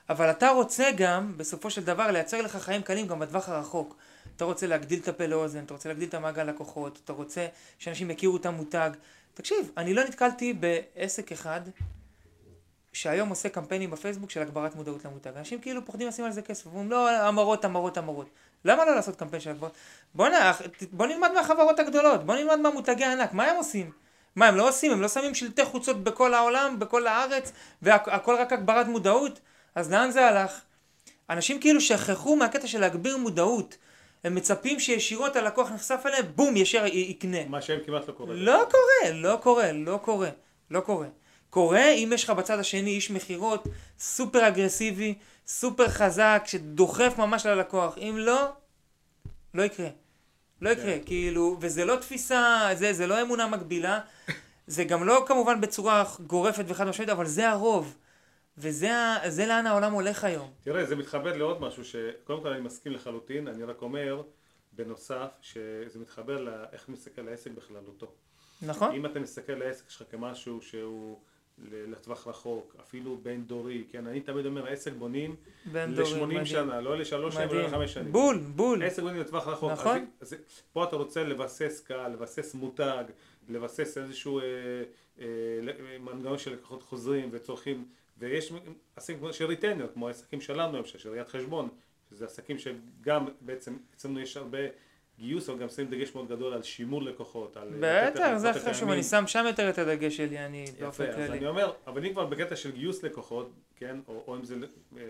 אבל 0.09 0.31
אתה 0.31 0.51
רוצה 0.51 0.91
גם, 0.97 1.33
בסופו 1.37 1.71
של 1.71 1.85
דבר, 1.85 2.11
לייצר 2.11 2.43
לך 2.43 2.57
חיים 2.57 2.83
קלים 2.83 3.07
גם 3.07 3.19
בטווח 3.19 3.49
הרחוק. 3.49 3.97
אתה 4.37 4.45
רוצה 4.45 4.67
להגדיל 4.67 5.01
את 5.01 5.09
הפה 5.09 5.27
לאוזן, 5.27 5.65
אתה 5.65 5.75
רוצה 5.75 5.89
להגדיל 5.89 6.09
את 6.09 6.15
המעגל 6.15 6.43
לקוחות, 6.43 7.01
אתה 7.05 7.13
רוצה 7.13 7.47
שאנשים 7.79 8.11
יכירו 8.11 8.37
את 8.37 8.47
המותג. 8.47 8.91
תקשיב, 9.35 9.71
אני 9.77 9.95
לא 9.95 10.05
נתקלתי 10.05 10.53
בעסק 10.53 11.33
אחד 11.33 11.61
שהיום 12.93 13.29
עושה 13.29 13.49
קמפיינים 13.49 13.91
בפייסבוק 13.91 14.31
של 14.31 14.43
הגברת 14.43 14.75
מודעות 14.75 15.05
למותג. 15.05 15.31
אנשים 15.37 15.61
כאילו 15.61 15.85
פוחדים 15.85 16.09
לשים 16.09 16.25
על 16.25 16.33
זה 16.33 16.43
כסף, 16.43 16.67
ואומרים 16.67 16.91
לא, 16.91 17.11
המרות, 17.11 17.65
המרות, 17.65 17.97
המרות. 17.97 18.29
למה 18.65 18.85
לא 18.85 18.95
לעשות 18.95 19.17
קמפיין 19.17 19.41
של 19.41 19.51
הגברת? 19.51 19.71
בוא, 20.15 20.29
נ... 20.29 20.33
בוא 20.93 21.07
נלמד 21.07 21.31
מהחברות 21.35 21.79
הגדולות, 21.79 22.25
בוא 22.27 22.35
נלמד 22.35 22.57
מהמותגי 22.59 23.05
הענק, 23.05 23.33
מה 23.33 23.45
הם 23.45 23.57
עושים? 23.57 23.91
מה 24.37 24.47
הם 24.47 24.57
לא 24.57 24.69
עושים? 24.69 24.93
הם 24.93 25.03
לא 25.03 25.09
שמים 25.09 25.35
שלטי 25.35 25.65
חוצות 25.65 26.05
בכל 26.05 26.35
העולם, 26.35 26.79
בכל 26.79 27.07
הארץ, 27.07 27.53
והכל 27.83 28.35
רק 28.35 28.53
הגברת 28.53 28.87
מודעות? 28.87 29.41
אז 29.75 29.93
לאן 29.93 30.11
זה 30.11 30.27
הלך? 30.27 30.61
אנשים 31.31 31.61
כאילו 31.61 31.81
שכחו 31.81 32.37
מהקטע 32.37 32.67
של 32.67 32.81
להגביר 32.81 33.17
מודעות. 33.17 33.77
הם 34.25 34.35
מצפים 34.35 34.81
שישירות 34.81 35.37
הלקוח 35.37 35.71
נחשף 35.71 36.01
אליהם, 36.07 36.25
בום, 36.35 36.57
ישר 36.57 36.87
י- 36.87 37.07
יקנה. 37.11 37.45
מה 37.49 37.63
שהם 37.63 37.79
כמעט 37.87 38.09
לא 38.09 38.13
קורה. 38.13 38.35
לא 38.35 38.63
קורה, 38.71 39.13
לא 39.15 39.37
קורה, 39.43 39.73
לא 39.73 39.99
קורה, 40.03 40.29
לא 40.71 40.81
קורה. 40.81 41.07
קורה 41.51 41.89
אם 41.91 42.11
יש 42.15 42.25
לך 42.25 42.31
בצד 42.31 42.59
השני 42.59 42.91
איש 42.91 43.11
מכירות 43.11 43.65
סופר 43.99 44.49
אגרסיבי, 44.49 45.15
סופר 45.47 45.89
חזק, 45.89 46.43
שדוחף 46.47 47.15
ממש 47.19 47.47
ללקוח. 47.47 47.99
אם 47.99 48.15
לא, 48.19 48.49
לא 49.55 49.63
יקרה. 49.63 49.89
לא 50.61 50.71
יקרה, 50.71 50.99
כאילו, 51.07 51.57
וזה 51.61 51.85
לא 51.85 51.97
תפיסה, 51.97 52.69
זה, 52.75 52.93
זה 52.93 53.07
לא 53.07 53.23
אמונה 53.23 53.47
מקבילה, 53.47 54.01
זה 54.67 54.85
גם 54.85 55.05
לא 55.05 55.25
כמובן 55.29 55.61
בצורה 55.61 56.05
גורפת 56.27 56.65
וחד 56.69 56.87
משמעית, 56.87 57.11
אבל 57.11 57.27
זה 57.27 57.51
הרוב. 57.51 57.97
וזה 58.59 59.45
לאן 59.47 59.67
העולם 59.67 59.93
הולך 59.93 60.25
היום. 60.25 60.51
תראה, 60.63 60.85
זה 60.85 60.97
מתחבר 60.97 61.37
לעוד 61.37 61.61
משהו 61.61 61.85
שקודם 61.85 62.43
כל 62.43 62.49
אני 62.49 62.61
מסכים 62.61 62.93
לחלוטין, 62.93 63.49
אני 63.49 63.65
רק 63.65 63.83
אומר 63.83 64.23
בנוסף 64.73 65.29
שזה 65.41 65.99
מתחבר 65.99 66.41
לאיך 66.41 66.89
מסתכל 66.89 67.21
על 67.21 67.29
העסק 67.29 67.51
בכללותו. 67.51 68.13
נכון? 68.63 68.95
אם 68.95 69.07
אתה 69.07 69.21
מסתכל 69.21 69.53
על 69.53 69.63
העסק 69.63 69.91
שלך 69.91 70.11
כמשהו 70.11 70.63
שהוא 70.63 71.21
לטווח 71.59 72.27
רחוק, 72.27 72.77
אפילו 72.81 73.19
בין 73.23 73.45
דורי, 73.45 73.85
כן, 73.91 74.07
אני 74.07 74.21
תמיד 74.21 74.47
אומר, 74.47 74.67
העסק 74.67 74.93
בונים 74.93 75.37
בין 75.73 75.95
דורי, 75.95 76.21
ל-80 76.21 76.27
מדהים. 76.27 76.47
שנה, 76.47 76.81
לא 76.81 76.99
לשלוש 76.99 77.35
שנים 77.35 77.49
ולא. 77.51 77.63
לחמש 77.63 77.95
שנים. 77.95 78.13
בול, 78.13 78.39
בול. 78.39 78.83
עסק 78.83 79.03
בונים 79.03 79.21
לטווח 79.21 79.49
רחוק. 79.49 79.73
נכון. 79.73 80.07
אז, 80.21 80.33
אז 80.33 80.37
פה 80.73 80.85
אתה 80.85 80.97
רוצה 80.97 81.25
לבסס 81.25 81.81
קהל, 81.87 82.13
לבסס 82.13 82.55
מותג, 82.55 83.05
לבסס 83.49 83.99
איזשהו 83.99 84.41
אה, 84.41 84.45
אה, 85.21 85.27
מנגנון 85.99 86.39
של 86.39 86.53
לקוחות 86.53 86.83
חוזרים 86.83 87.29
וצורכים, 87.33 87.85
ויש 88.19 88.53
עסקים 88.97 89.19
כמו 89.19 89.33
של 89.33 89.47
retainer, 89.47 89.87
כמו 89.95 90.09
העסקים 90.09 90.41
שלנו, 90.41 90.79
למשל, 90.79 90.99
של 90.99 91.11
ראיית 91.11 91.29
חשבון, 91.29 91.69
שזה 92.11 92.25
עסקים 92.25 92.59
שגם 92.59 93.27
בעצם 93.41 93.77
אצלנו 93.97 94.21
יש 94.21 94.37
הרבה 94.37 94.59
גיוס, 95.19 95.49
אבל 95.49 95.59
גם 95.59 95.69
שמים 95.69 95.89
דגש 95.89 96.15
מאוד 96.15 96.29
גדול 96.29 96.53
על 96.53 96.63
שימור 96.63 97.03
לקוחות, 97.03 97.57
על... 97.57 97.69
לתת 97.69 98.13
בטח, 98.15 98.37
זה 98.37 98.47
ללקוחות 98.47 98.69
חשוב. 98.69 98.91
אני 98.91 99.03
שם 99.03 99.25
שם 99.27 99.45
יותר 99.47 99.71
את 99.71 99.79
הדגש 99.79 100.17
שלי, 100.17 100.39
אני 100.39 100.65
באופן 100.81 101.05
יפה, 101.05 101.13
אז 101.13 101.17
כללי. 101.17 101.39
אני 101.39 101.47
אומר, 101.47 101.73
אבל 101.87 102.07
אם 102.07 102.13
כבר 102.13 102.27
בקטע 102.27 102.57
של 102.57 102.71
גיוס 102.71 103.03
לקוחות, 103.03 103.51
כן, 103.77 103.97
או, 104.09 104.25
או 104.27 104.37
אם 104.37 104.45
זה 104.45 104.55
אה, 104.97 105.03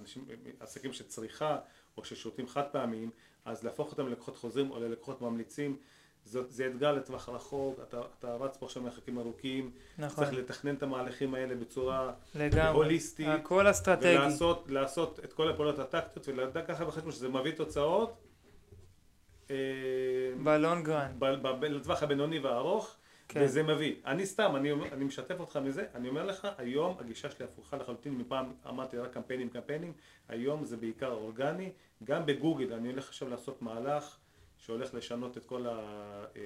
אנשים, 0.00 0.24
עסקים 0.60 0.92
של 0.92 1.04
צריכה, 1.04 1.58
או 1.96 2.04
של 2.04 2.14
שירותים 2.16 2.48
חד 2.48 2.64
פעמיים, 2.72 3.10
אז 3.44 3.64
להפוך 3.64 3.90
אותם 3.90 4.08
ללקוחות 4.08 4.36
חוזרים 4.36 4.70
או 4.70 4.80
ללקוחות 4.80 5.22
ממליצים, 5.22 5.76
זאת, 6.24 6.52
זה 6.52 6.66
אתגר 6.66 6.92
לטווח 6.92 7.28
רחוק, 7.28 7.80
אתה, 7.88 8.00
אתה 8.18 8.34
רץ 8.34 8.56
פה 8.56 8.66
עכשיו 8.66 8.82
מרחקים 8.82 9.18
ארוכים, 9.18 9.70
נכון, 9.98 10.24
צריך 10.24 10.38
לתכנן 10.38 10.74
את 10.74 10.82
המהלכים 10.82 11.34
האלה 11.34 11.54
בצורה 11.54 12.12
לגמרי. 12.34 12.76
הוליסטית, 12.76 13.28
הכל 13.28 13.70
אסטרטגי. 13.70 14.08
ולעשות 14.18 14.64
לעשות 14.68 15.20
את 15.24 15.32
כל 15.32 15.50
הפעולות 15.50 15.78
הטקטיות, 15.78 16.28
ולדעת 16.28 16.66
ככה 16.66 16.84
בחשבון 16.84 17.12
שזה 17.12 17.28
מביא 17.28 17.52
תוצאות. 17.52 18.31
אה, 19.50 19.56
בלונגרן. 20.42 21.12
ב- 21.18 21.48
ב- 21.48 21.64
לטווח 21.64 22.02
הבינוני 22.02 22.38
והארוך, 22.38 22.96
כן. 23.28 23.40
וזה 23.44 23.62
מביא. 23.62 23.94
אני 24.06 24.26
סתם, 24.26 24.56
אני, 24.56 24.72
אני 24.72 25.04
משתף 25.04 25.40
אותך 25.40 25.56
מזה, 25.56 25.84
אני 25.94 26.08
אומר 26.08 26.26
לך, 26.26 26.48
היום 26.58 26.96
הגישה 27.00 27.30
שלי 27.30 27.44
הפוכה 27.44 27.76
לחלוטין, 27.76 28.14
מפעם 28.14 28.52
אמרתי 28.68 28.98
רק 28.98 29.12
קמפיינים 29.12 29.48
קמפיינים, 29.48 29.92
היום 30.28 30.64
זה 30.64 30.76
בעיקר 30.76 31.12
אורגני, 31.12 31.72
גם 32.04 32.26
בגוגל, 32.26 32.72
אני 32.72 32.90
הולך 32.90 33.08
עכשיו 33.08 33.28
לעשות 33.28 33.62
מהלך 33.62 34.16
שהולך 34.58 34.94
לשנות 34.94 35.36
את 35.36 35.44
כל 35.44 35.66
ה... 35.66 35.70
אה, 36.36 36.42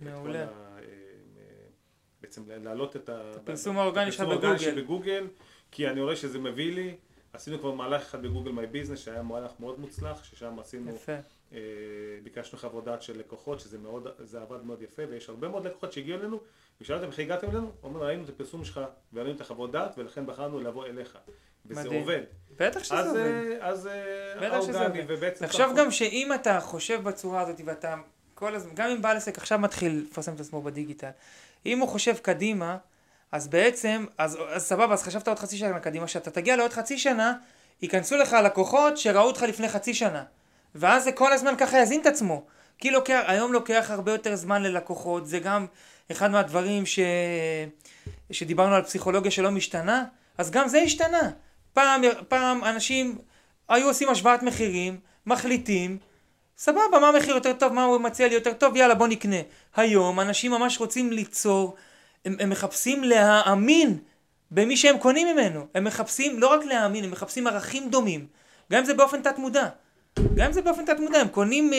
מעולה. 0.00 0.46
כל 0.46 0.52
ה... 0.52 0.78
אה, 0.78 0.82
בעצם 2.22 2.42
להעלות 2.48 2.96
את. 2.96 3.08
הפרסום 3.08 3.78
האורגני 3.78 4.12
שלך 4.12 4.28
בגוגל. 4.28 4.82
בגוגל, 4.82 5.26
כי 5.70 5.88
אני 5.88 6.00
רואה 6.00 6.16
שזה 6.16 6.38
מביא 6.38 6.74
לי, 6.74 6.96
עשינו 7.32 7.58
כבר 7.58 7.74
מהלך 7.74 8.02
אחד 8.02 8.22
בגוגל 8.22 8.52
מיי 8.52 8.66
ביזנס, 8.66 8.98
שהיה 8.98 9.22
מהלך 9.22 9.52
מאוד 9.60 9.80
מוצלח, 9.80 10.24
ששם 10.24 10.58
עשינו 10.58 10.94
יפה. 10.94 11.16
אה, 11.52 11.58
ביקשנו 12.22 12.58
חוות 12.58 12.84
דעת 12.84 13.02
של 13.02 13.18
לקוחות, 13.18 13.60
שזה 13.60 13.78
מאוד, 13.78 14.06
זה 14.18 14.40
עבד 14.40 14.64
מאוד 14.64 14.82
יפה, 14.82 15.02
ויש 15.10 15.28
הרבה 15.28 15.48
מאוד 15.48 15.66
לקוחות 15.66 15.92
שהגיעו 15.92 16.18
אלינו, 16.18 16.40
ושאלתם 16.80 17.06
איך 17.06 17.18
הגעתם 17.18 17.50
אלינו, 17.50 17.72
אומרים 17.82 18.04
ראינו 18.04 18.24
את 18.24 18.28
הפרסום 18.28 18.64
שלך, 18.64 18.80
וראינו 19.12 19.36
את 19.36 19.40
החוות 19.40 19.72
דעת, 19.72 19.94
ולכן 19.98 20.26
בחרנו 20.26 20.60
לבוא 20.60 20.86
אליך. 20.86 21.18
וזה 21.66 21.80
מדהים. 21.80 22.00
עובד. 22.00 22.22
בטח 22.56 22.84
שזה 22.84 22.94
אז, 22.94 23.08
עובד. 23.08 23.20
אה, 23.20 23.68
אז 23.68 23.86
אה, 23.86 24.52
האורגני, 24.52 25.00
עובד. 25.00 25.04
ובעצם... 25.08 25.46
תחשוב 25.46 25.76
גם 25.76 25.90
שאם 25.90 26.30
אתה 26.34 26.60
חושב 26.60 27.02
בצורה 27.02 27.40
הזאת 27.40 27.60
ואתה 27.64 27.94
כל 28.34 28.54
הזמן, 28.54 28.74
גם 28.74 28.90
אם 28.90 29.02
בעל 29.02 29.16
עסק 29.16 29.38
עכשיו 29.38 29.58
מתחיל 29.58 30.06
לפרסם 30.10 30.34
את 30.34 30.40
עצמו 30.40 30.62
בדיגיטל, 30.62 31.10
אם 31.66 31.78
הוא 31.78 31.88
חושב 31.88 32.16
קדימה, 32.16 32.76
אז 33.32 33.48
בעצם, 33.48 34.06
אז, 34.18 34.38
אז 34.48 34.62
סבבה, 34.62 34.94
אז 34.94 35.02
חשבת 35.02 35.28
עוד 35.28 35.38
חצי 35.38 35.56
שנה 35.56 35.80
קדימה, 35.80 36.08
שאתה 36.08 36.30
תגיע 36.30 36.56
לעוד 36.56 36.72
חצי 36.72 36.98
שנה, 36.98 37.34
ייכנסו 37.82 38.16
לך 38.16 38.36
לקוחות 38.44 38.98
שראו 38.98 39.22
אותך 39.22 39.42
לפני 39.42 39.68
חצי 39.68 39.94
שנה. 39.94 40.24
ואז 40.74 41.04
זה 41.04 41.12
כל 41.12 41.32
הזמן 41.32 41.54
ככה 41.58 41.78
יזין 41.78 42.00
את 42.00 42.06
עצמו. 42.06 42.44
כי 42.78 42.90
לוקח, 42.90 43.20
היום 43.26 43.52
לוקח 43.52 43.86
הרבה 43.90 44.12
יותר 44.12 44.36
זמן 44.36 44.62
ללקוחות, 44.62 45.26
זה 45.26 45.38
גם 45.38 45.66
אחד 46.12 46.30
מהדברים 46.30 46.86
ש... 46.86 46.98
שדיברנו 48.30 48.74
על 48.74 48.82
פסיכולוגיה 48.82 49.30
שלא 49.30 49.50
משתנה, 49.50 50.04
אז 50.38 50.50
גם 50.50 50.68
זה 50.68 50.78
השתנה. 50.78 51.30
פעם, 51.72 52.02
פעם 52.28 52.64
אנשים 52.64 53.18
היו 53.68 53.86
עושים 53.86 54.08
השוואת 54.08 54.42
מחירים, 54.42 55.00
מחליטים, 55.26 55.98
סבבה, 56.58 56.98
מה 57.00 57.08
המחיר 57.08 57.34
יותר 57.34 57.52
טוב, 57.52 57.72
מה 57.72 57.84
הוא 57.84 58.00
מציע 58.00 58.28
לי 58.28 58.34
יותר 58.34 58.52
טוב, 58.52 58.76
יאללה 58.76 58.94
בוא 58.94 59.08
נקנה. 59.08 59.36
היום 59.76 60.20
אנשים 60.20 60.50
ממש 60.50 60.78
רוצים 60.78 61.12
ליצור, 61.12 61.76
הם, 62.24 62.36
הם 62.40 62.50
מחפשים 62.50 63.04
להאמין 63.04 63.98
במי 64.50 64.76
שהם 64.76 64.98
קונים 64.98 65.36
ממנו. 65.36 65.66
הם 65.74 65.84
מחפשים 65.84 66.38
לא 66.38 66.46
רק 66.46 66.64
להאמין, 66.64 67.04
הם 67.04 67.10
מחפשים 67.10 67.46
ערכים 67.46 67.90
דומים. 67.90 68.26
גם 68.72 68.78
אם 68.78 68.84
זה 68.84 68.94
באופן 68.94 69.22
תת 69.22 69.38
מודע. 69.38 69.68
גם 70.18 70.46
אם 70.46 70.52
זה 70.52 70.62
באופן 70.62 70.84
תת 70.84 71.00
מודע, 71.00 71.18
הם 71.18 71.28
קונים 71.28 71.70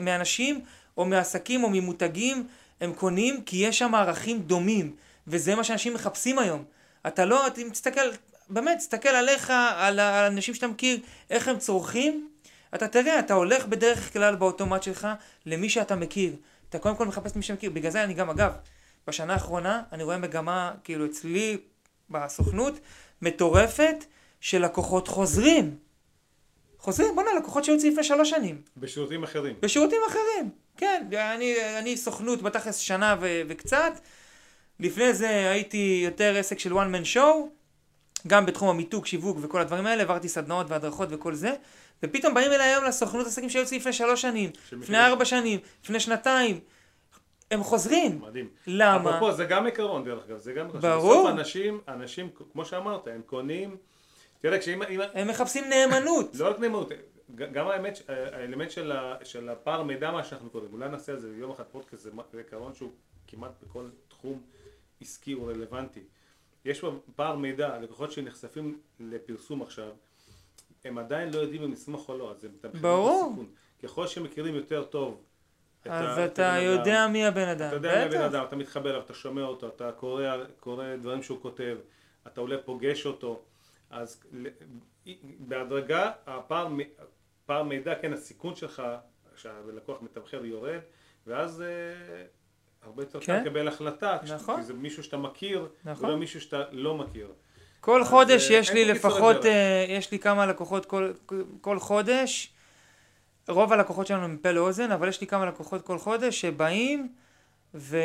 מאנשים 0.00 0.60
או 0.96 1.04
מעסקים 1.04 1.64
או 1.64 1.70
ממותגים, 1.70 2.46
הם 2.80 2.92
קונים 2.92 3.42
כי 3.42 3.56
יש 3.56 3.78
שם 3.78 3.94
ערכים 3.94 4.42
דומים. 4.42 4.96
וזה 5.26 5.54
מה 5.54 5.64
שאנשים 5.64 5.94
מחפשים 5.94 6.38
היום. 6.38 6.64
אתה 7.06 7.24
לא, 7.24 7.46
אתה 7.46 7.60
מסתכל, 7.70 8.00
באמת, 8.48 8.78
תסתכל 8.78 9.08
עליך, 9.08 9.52
על 9.76 9.98
האנשים 9.98 10.54
שאתה 10.54 10.66
מכיר, 10.66 11.00
איך 11.30 11.48
הם 11.48 11.58
צורכים, 11.58 12.28
אתה 12.74 12.88
תראה, 12.88 13.18
אתה 13.18 13.34
הולך 13.34 13.66
בדרך 13.66 14.12
כלל 14.12 14.34
באוטומט 14.34 14.82
שלך 14.82 15.08
למי 15.46 15.68
שאתה 15.68 15.96
מכיר. 15.96 16.36
אתה 16.68 16.78
קודם 16.78 16.96
כל 16.96 17.06
מחפש 17.06 17.30
את 17.30 17.36
מי 17.36 17.42
שמכיר. 17.42 17.70
בגלל 17.70 17.90
זה 17.90 18.04
אני 18.04 18.14
גם, 18.14 18.30
אגב, 18.30 18.52
בשנה 19.06 19.32
האחרונה 19.32 19.82
אני 19.92 20.02
רואה 20.02 20.18
מגמה, 20.18 20.72
כאילו 20.84 21.06
אצלי 21.06 21.56
בסוכנות, 22.10 22.80
מטורפת 23.22 24.04
של 24.40 24.64
לקוחות 24.64 25.08
חוזרים. 25.08 25.76
חוזרים, 26.86 27.14
בוא'נה, 27.14 27.30
לקוחות 27.34 27.64
שהיו 27.64 27.76
אצלי 27.76 27.90
לפני 27.90 28.04
שלוש 28.04 28.30
שנים. 28.30 28.60
בשירותים 28.76 29.22
אחרים. 29.22 29.54
בשירותים 29.60 30.00
אחרים, 30.08 30.50
כן. 30.76 31.06
אני, 31.12 31.54
אני 31.78 31.96
סוכנות 31.96 32.42
בתכלס 32.42 32.76
שנה 32.76 33.16
ו- 33.20 33.42
וקצת. 33.48 33.92
לפני 34.80 35.14
זה 35.14 35.50
הייתי 35.50 36.02
יותר 36.04 36.36
עסק 36.36 36.58
של 36.58 36.72
one 36.72 36.94
man 36.94 37.16
show, 37.16 37.36
גם 38.26 38.46
בתחום 38.46 38.68
המיתוג, 38.68 39.06
שיווק 39.06 39.38
וכל 39.40 39.60
הדברים 39.60 39.86
האלה, 39.86 40.02
עברתי 40.02 40.28
סדנאות 40.28 40.66
והדרכות 40.70 41.08
וכל 41.12 41.34
זה. 41.34 41.54
ופתאום 42.02 42.34
באים 42.34 42.52
אליי 42.52 42.68
היום 42.68 42.84
לסוכנות 42.84 43.26
עסקים 43.26 43.50
שהיו 43.50 43.62
אצלי 43.62 43.78
לפני 43.78 43.92
שלוש 43.92 44.22
שנים, 44.22 44.50
לפני 44.72 44.98
ארבע 45.06 45.24
שנים, 45.24 45.60
לפני 45.84 46.00
שנתיים. 46.00 46.60
הם 47.50 47.62
חוזרים. 47.62 48.20
מדהים. 48.22 48.48
למה? 48.66 49.10
אפרופו, 49.10 49.32
זה 49.32 49.44
גם 49.44 49.66
עיקרון 49.66 50.04
דרך 50.04 50.24
אגב, 50.28 50.38
זה 50.38 50.52
גם... 50.52 50.68
ברור. 50.68 51.22
בסוף 51.22 51.38
אנשים, 51.38 51.80
אנשים, 51.88 52.28
כמו 52.52 52.64
שאמרת, 52.64 53.06
הם 53.06 53.20
קונים... 53.26 53.76
תראה, 54.40 54.58
כשאם... 54.58 54.82
הם 55.14 55.28
מחפשים 55.28 55.64
נאמנות. 55.68 56.30
לא 56.34 56.48
רק 56.48 56.58
נאמנות, 56.58 56.88
גם 57.34 57.68
האמת, 57.68 57.98
האלמנט 58.08 58.70
של, 58.70 58.92
ה, 58.92 59.16
של 59.24 59.48
הפער 59.48 59.82
מידע, 59.82 60.10
מה 60.10 60.24
שאנחנו 60.24 60.50
קוראים, 60.50 60.72
אולי 60.72 60.88
נעשה 60.88 61.12
על 61.12 61.18
זה 61.18 61.36
יום 61.36 61.50
אחד 61.50 61.64
פודקאסט, 61.64 62.02
זה 62.02 62.10
עיקרון 62.36 62.74
שהוא 62.74 62.90
כמעט 63.26 63.52
בכל 63.62 63.88
תחום 64.08 64.42
עסקי 65.00 65.32
הוא 65.32 65.50
רלוונטי. 65.50 66.00
יש 66.64 66.80
פה 66.80 66.92
פער 67.16 67.36
מידע, 67.36 67.78
לקוחות 67.78 68.12
שנחשפים 68.12 68.80
לפרסום 69.00 69.62
עכשיו, 69.62 69.90
הם 70.84 70.98
עדיין 70.98 71.32
לא 71.32 71.38
יודעים 71.38 71.62
אם 71.62 71.72
לסמוך 71.72 72.08
או 72.08 72.18
לא, 72.18 72.30
אז 72.30 72.44
הם 72.44 72.50
מתמחים. 72.54 72.80
בסיכון. 72.82 73.46
ככל 73.82 74.06
שמכירים 74.06 74.54
יותר 74.54 74.84
טוב 74.84 75.22
אז 75.90 76.18
אתה 76.18 76.56
יודע 76.62 77.06
מי 77.08 77.26
הבן 77.26 77.48
אדם. 77.48 77.66
אתה 77.66 77.76
יודע 77.76 77.94
מי 77.94 78.04
הבן 78.04 78.20
אדם, 78.20 78.44
אתה 78.44 78.56
מתחבר 78.56 78.90
אליו, 78.90 79.00
אתה 79.00 79.14
שומע 79.14 79.42
אותו, 79.42 79.68
אתה 79.68 79.92
קורא, 79.92 80.36
קורא 80.60 80.96
דברים 80.96 81.22
שהוא 81.22 81.40
כותב, 81.42 81.76
אתה 82.26 82.40
אולי 82.40 82.56
פוגש 82.64 83.06
אותו, 83.06 83.42
אז 83.90 84.22
בהדרגה 85.38 86.12
הפער, 86.26 86.68
פער 87.46 87.62
מידע, 87.62 87.94
כן, 87.94 88.12
הסיכון 88.12 88.56
שלך, 88.56 88.82
שהלקוח 89.36 90.02
מתמחר 90.02 90.44
יורד, 90.44 90.80
ואז 91.26 91.62
אה, 91.62 91.66
הרבה 92.82 93.02
יותר 93.02 93.18
קל 93.18 93.26
כן. 93.26 93.42
לקבל 93.42 93.68
החלטה, 93.68 94.18
נכון. 94.34 94.56
כי 94.56 94.62
זה 94.62 94.74
מישהו 94.74 95.02
שאתה 95.02 95.16
מכיר, 95.16 95.68
נכון. 95.84 96.04
ולא 96.06 96.18
מישהו 96.18 96.40
שאתה 96.40 96.62
לא 96.72 96.94
מכיר. 96.94 97.32
כל 97.80 98.04
חודש 98.04 98.50
אה, 98.50 98.56
יש 98.56 98.70
לי 98.72 98.84
לפחות, 98.84 99.46
אה, 99.46 99.84
יש 99.88 100.12
לי 100.12 100.18
כמה 100.18 100.46
לקוחות 100.46 100.86
כל, 100.86 101.12
כל 101.60 101.78
חודש, 101.78 102.52
רוב 103.48 103.72
הלקוחות 103.72 104.06
שלנו 104.06 104.24
הם 104.24 104.34
מפה 104.34 104.50
לאוזן, 104.50 104.90
אבל 104.90 105.08
יש 105.08 105.20
לי 105.20 105.26
כמה 105.26 105.46
לקוחות 105.46 105.82
כל 105.82 105.98
חודש 105.98 106.40
שבאים 106.40 107.12
ו... 107.74 107.98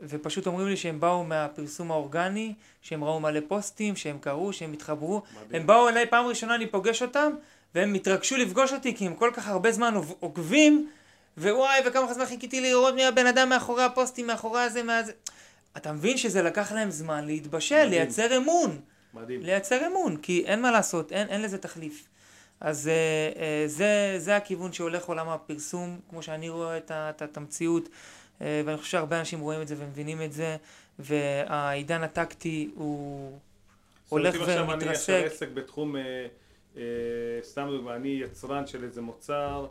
ופשוט 0.00 0.46
אומרים 0.46 0.66
לי 0.66 0.76
שהם 0.76 1.00
באו 1.00 1.24
מהפרסום 1.24 1.90
האורגני, 1.90 2.54
שהם 2.82 3.04
ראו 3.04 3.20
מלא 3.20 3.40
פוסטים, 3.48 3.96
שהם 3.96 4.18
קראו, 4.18 4.52
שהם 4.52 4.72
התחברו. 4.72 5.22
מדהים. 5.44 5.60
הם 5.60 5.66
באו 5.66 5.88
אליי 5.88 6.06
פעם 6.06 6.26
ראשונה, 6.26 6.54
אני 6.54 6.66
פוגש 6.66 7.02
אותם, 7.02 7.32
והם 7.74 7.94
התרגשו 7.94 8.36
לפגוש 8.36 8.72
אותי, 8.72 8.96
כי 8.96 9.06
הם 9.06 9.14
כל 9.14 9.30
כך 9.34 9.48
הרבה 9.48 9.72
זמן 9.72 9.94
עוקבים, 10.20 10.90
ווואי, 11.38 11.80
וכמה 11.86 12.14
זמן 12.14 12.26
חיכיתי 12.26 12.60
לראות 12.60 12.94
מי 12.94 13.04
הבן 13.04 13.26
אדם 13.26 13.48
מאחורי 13.48 13.82
הפוסטים, 13.82 14.26
מאחורי 14.26 14.60
הזה, 14.60 14.82
מה 14.82 15.02
זה. 15.02 15.12
אתה 15.76 15.92
מבין 15.92 16.16
שזה 16.16 16.42
לקח 16.42 16.72
להם 16.72 16.90
זמן 16.90 17.24
להתבשל, 17.26 17.76
מדהים. 17.76 17.90
לייצר 17.90 18.36
אמון. 18.36 18.80
מדהים. 19.14 19.42
לייצר 19.42 19.86
אמון, 19.86 20.16
כי 20.16 20.44
אין 20.46 20.62
מה 20.62 20.70
לעשות, 20.70 21.12
אין, 21.12 21.28
אין 21.28 21.42
לזה 21.42 21.58
תחליף. 21.58 22.04
אז 22.64 22.90
uh, 22.90 23.36
uh, 23.36 23.40
זה, 23.66 24.14
זה 24.18 24.36
הכיוון 24.36 24.72
שהולך 24.72 25.04
עולם 25.04 25.28
הפרסום, 25.28 26.00
כמו 26.10 26.22
שאני 26.22 26.48
רואה 26.48 26.76
את, 26.76 26.90
את, 26.90 27.22
את 27.22 27.36
המציאות, 27.36 27.84
uh, 27.84 28.42
ואני 28.64 28.76
חושב 28.76 28.90
שהרבה 28.90 29.20
אנשים 29.20 29.40
רואים 29.40 29.62
את 29.62 29.68
זה 29.68 29.74
ומבינים 29.78 30.22
את 30.22 30.32
זה, 30.32 30.56
והעידן 30.98 32.02
הטקטי 32.02 32.70
הוא 32.74 33.38
הולך 34.08 34.34
ומתרסק. 34.34 34.50
עכשיו 34.50 34.72
אני 34.72 34.90
עכשיו 34.90 35.24
עסק 35.24 35.48
בתחום, 35.48 35.96
סתם 37.42 37.68
דוגמא, 37.70 37.96
אני 37.96 38.08
יצרן 38.08 38.66
של 38.66 38.84
איזה 38.84 39.00
מוצר, 39.00 39.66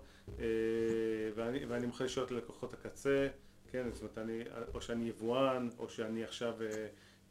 ואני, 1.35 1.65
ואני 1.67 1.85
מוכן 1.85 2.05
לשאול 2.05 2.25
את 2.25 2.31
לקוחות 2.31 2.73
הקצה, 2.73 3.27
כן, 3.71 3.83
זאת 3.93 4.01
אומרת, 4.01 4.17
אני, 4.17 4.43
או 4.73 4.81
שאני 4.81 5.09
יבואן, 5.09 5.69
או 5.79 5.89
שאני 5.89 6.23
עכשיו... 6.23 6.53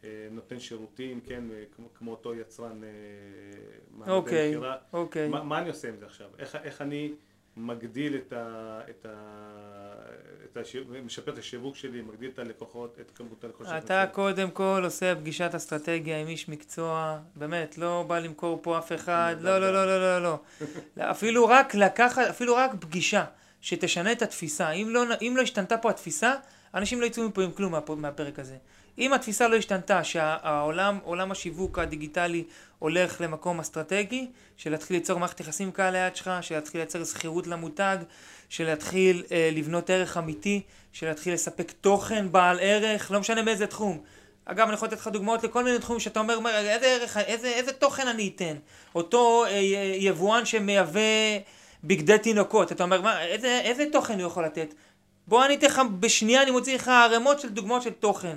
אה, 0.04 0.28
נותן 0.30 0.60
שירותים, 0.60 1.20
כן, 1.20 1.44
אה, 1.52 1.64
כמו, 1.98 2.10
אותו 2.10 2.34
יצרן 2.34 2.80
אה, 2.84 4.12
אוקיי, 4.12 4.54
אוקיי. 4.92 5.28
מה, 5.28 5.42
מה 5.42 5.58
אני 5.58 5.68
עושה 5.68 5.88
עם 5.88 5.96
זה 5.96 6.06
עכשיו? 6.06 6.26
איך, 6.38 6.56
איך 6.56 6.82
אני 6.82 7.12
מגדיל 7.56 8.16
את 8.16 8.32
ה... 8.32 8.80
את 8.90 9.06
ה... 9.06 9.10
את 10.44 10.56
הש... 10.56 10.76
משפר 11.04 11.32
את 11.32 11.38
השיווק 11.38 11.76
שלי, 11.76 12.02
מגדיל 12.02 12.30
את 12.30 12.38
הלקוחות, 12.38 12.96
את 13.00 13.10
כמות 13.14 13.44
הלקוחות. 13.44 13.74
אתה 13.84 14.04
קודם 14.12 14.50
כל 14.50 14.80
עושה 14.84 15.14
פגישת 15.14 15.54
אסטרטגיה 15.54 16.20
עם 16.20 16.28
איש 16.28 16.48
מקצוע, 16.48 17.18
באמת, 17.36 17.78
לא 17.78 18.04
בא 18.06 18.18
למכור 18.18 18.58
פה 18.62 18.78
אף 18.78 18.92
אחד, 18.92 19.36
לא, 19.40 19.58
לא, 19.58 19.72
לא, 19.72 19.86
לא, 19.86 20.00
לא, 20.00 20.22
לא. 20.22 21.10
אפילו 21.10 21.46
רק 21.46 21.74
לקחת, 21.74 22.26
אפילו 22.30 22.56
רק 22.56 22.70
פגישה 22.80 23.24
שתשנה 23.60 24.12
את 24.12 24.22
התפיסה. 24.22 24.70
אם 24.70 24.88
לא, 24.90 25.04
אם 25.22 25.34
לא 25.36 25.42
השתנתה 25.42 25.78
פה 25.78 25.90
התפיסה, 25.90 26.34
אנשים 26.74 27.00
לא 27.00 27.06
יצאו 27.06 27.28
מפה 27.28 27.42
עם 27.42 27.52
כלום 27.52 27.74
מהפרק 27.96 28.38
הזה. 28.38 28.56
אם 28.98 29.12
התפיסה 29.12 29.48
לא 29.48 29.56
השתנתה, 29.56 30.04
שהעולם, 30.04 30.98
עולם 31.04 31.30
השיווק 31.30 31.78
הדיגיטלי 31.78 32.44
הולך 32.78 33.20
למקום 33.20 33.60
אסטרטגי, 33.60 34.30
של 34.56 34.70
להתחיל 34.70 34.96
ליצור 34.96 35.18
מערכת 35.18 35.40
יחסים 35.40 35.72
קל 35.72 35.90
ליד 35.90 36.16
שלך, 36.16 36.30
של 36.40 36.54
להתחיל 36.54 36.80
לייצר 36.80 37.04
שכירות 37.04 37.46
למותג, 37.46 37.96
של 38.48 38.64
להתחיל 38.64 39.22
אה, 39.32 39.50
לבנות 39.52 39.90
ערך 39.90 40.16
אמיתי, 40.16 40.62
של 40.92 41.06
להתחיל 41.06 41.34
לספק 41.34 41.72
תוכן 41.80 42.32
בעל 42.32 42.58
ערך, 42.60 43.10
לא 43.10 43.20
משנה 43.20 43.42
באיזה 43.42 43.66
תחום. 43.66 44.02
אגב, 44.44 44.66
אני 44.66 44.74
יכול 44.74 44.88
לתת 44.88 44.98
לך 44.98 45.08
דוגמאות 45.08 45.44
לכל 45.44 45.64
מיני 45.64 45.78
תחומים 45.78 46.00
שאתה 46.00 46.20
אומר, 46.20 46.38
איזה, 46.48 46.86
ערך, 46.86 47.16
איזה, 47.16 47.48
איזה 47.48 47.72
תוכן 47.72 48.08
אני 48.08 48.32
אתן? 48.36 48.56
אותו 48.94 49.44
אה, 49.44 49.58
יבואן 49.98 50.44
שמייבא 50.44 51.00
בגדי 51.84 52.18
תינוקות, 52.18 52.72
אתה 52.72 52.84
אומר, 52.84 53.00
מה, 53.00 53.22
איזה, 53.22 53.60
איזה 53.64 53.84
תוכן 53.92 54.20
הוא 54.20 54.26
יכול 54.26 54.44
לתת? 54.44 54.74
בוא 55.30 55.44
אני 55.44 55.54
אתן 55.54 55.66
לך, 55.66 55.80
בשנייה 56.00 56.42
אני 56.42 56.50
מוציא 56.50 56.74
לך 56.74 56.88
ערימות 56.88 57.40
של 57.40 57.48
דוגמאות 57.48 57.82
של 57.82 57.90
תוכן. 57.90 58.36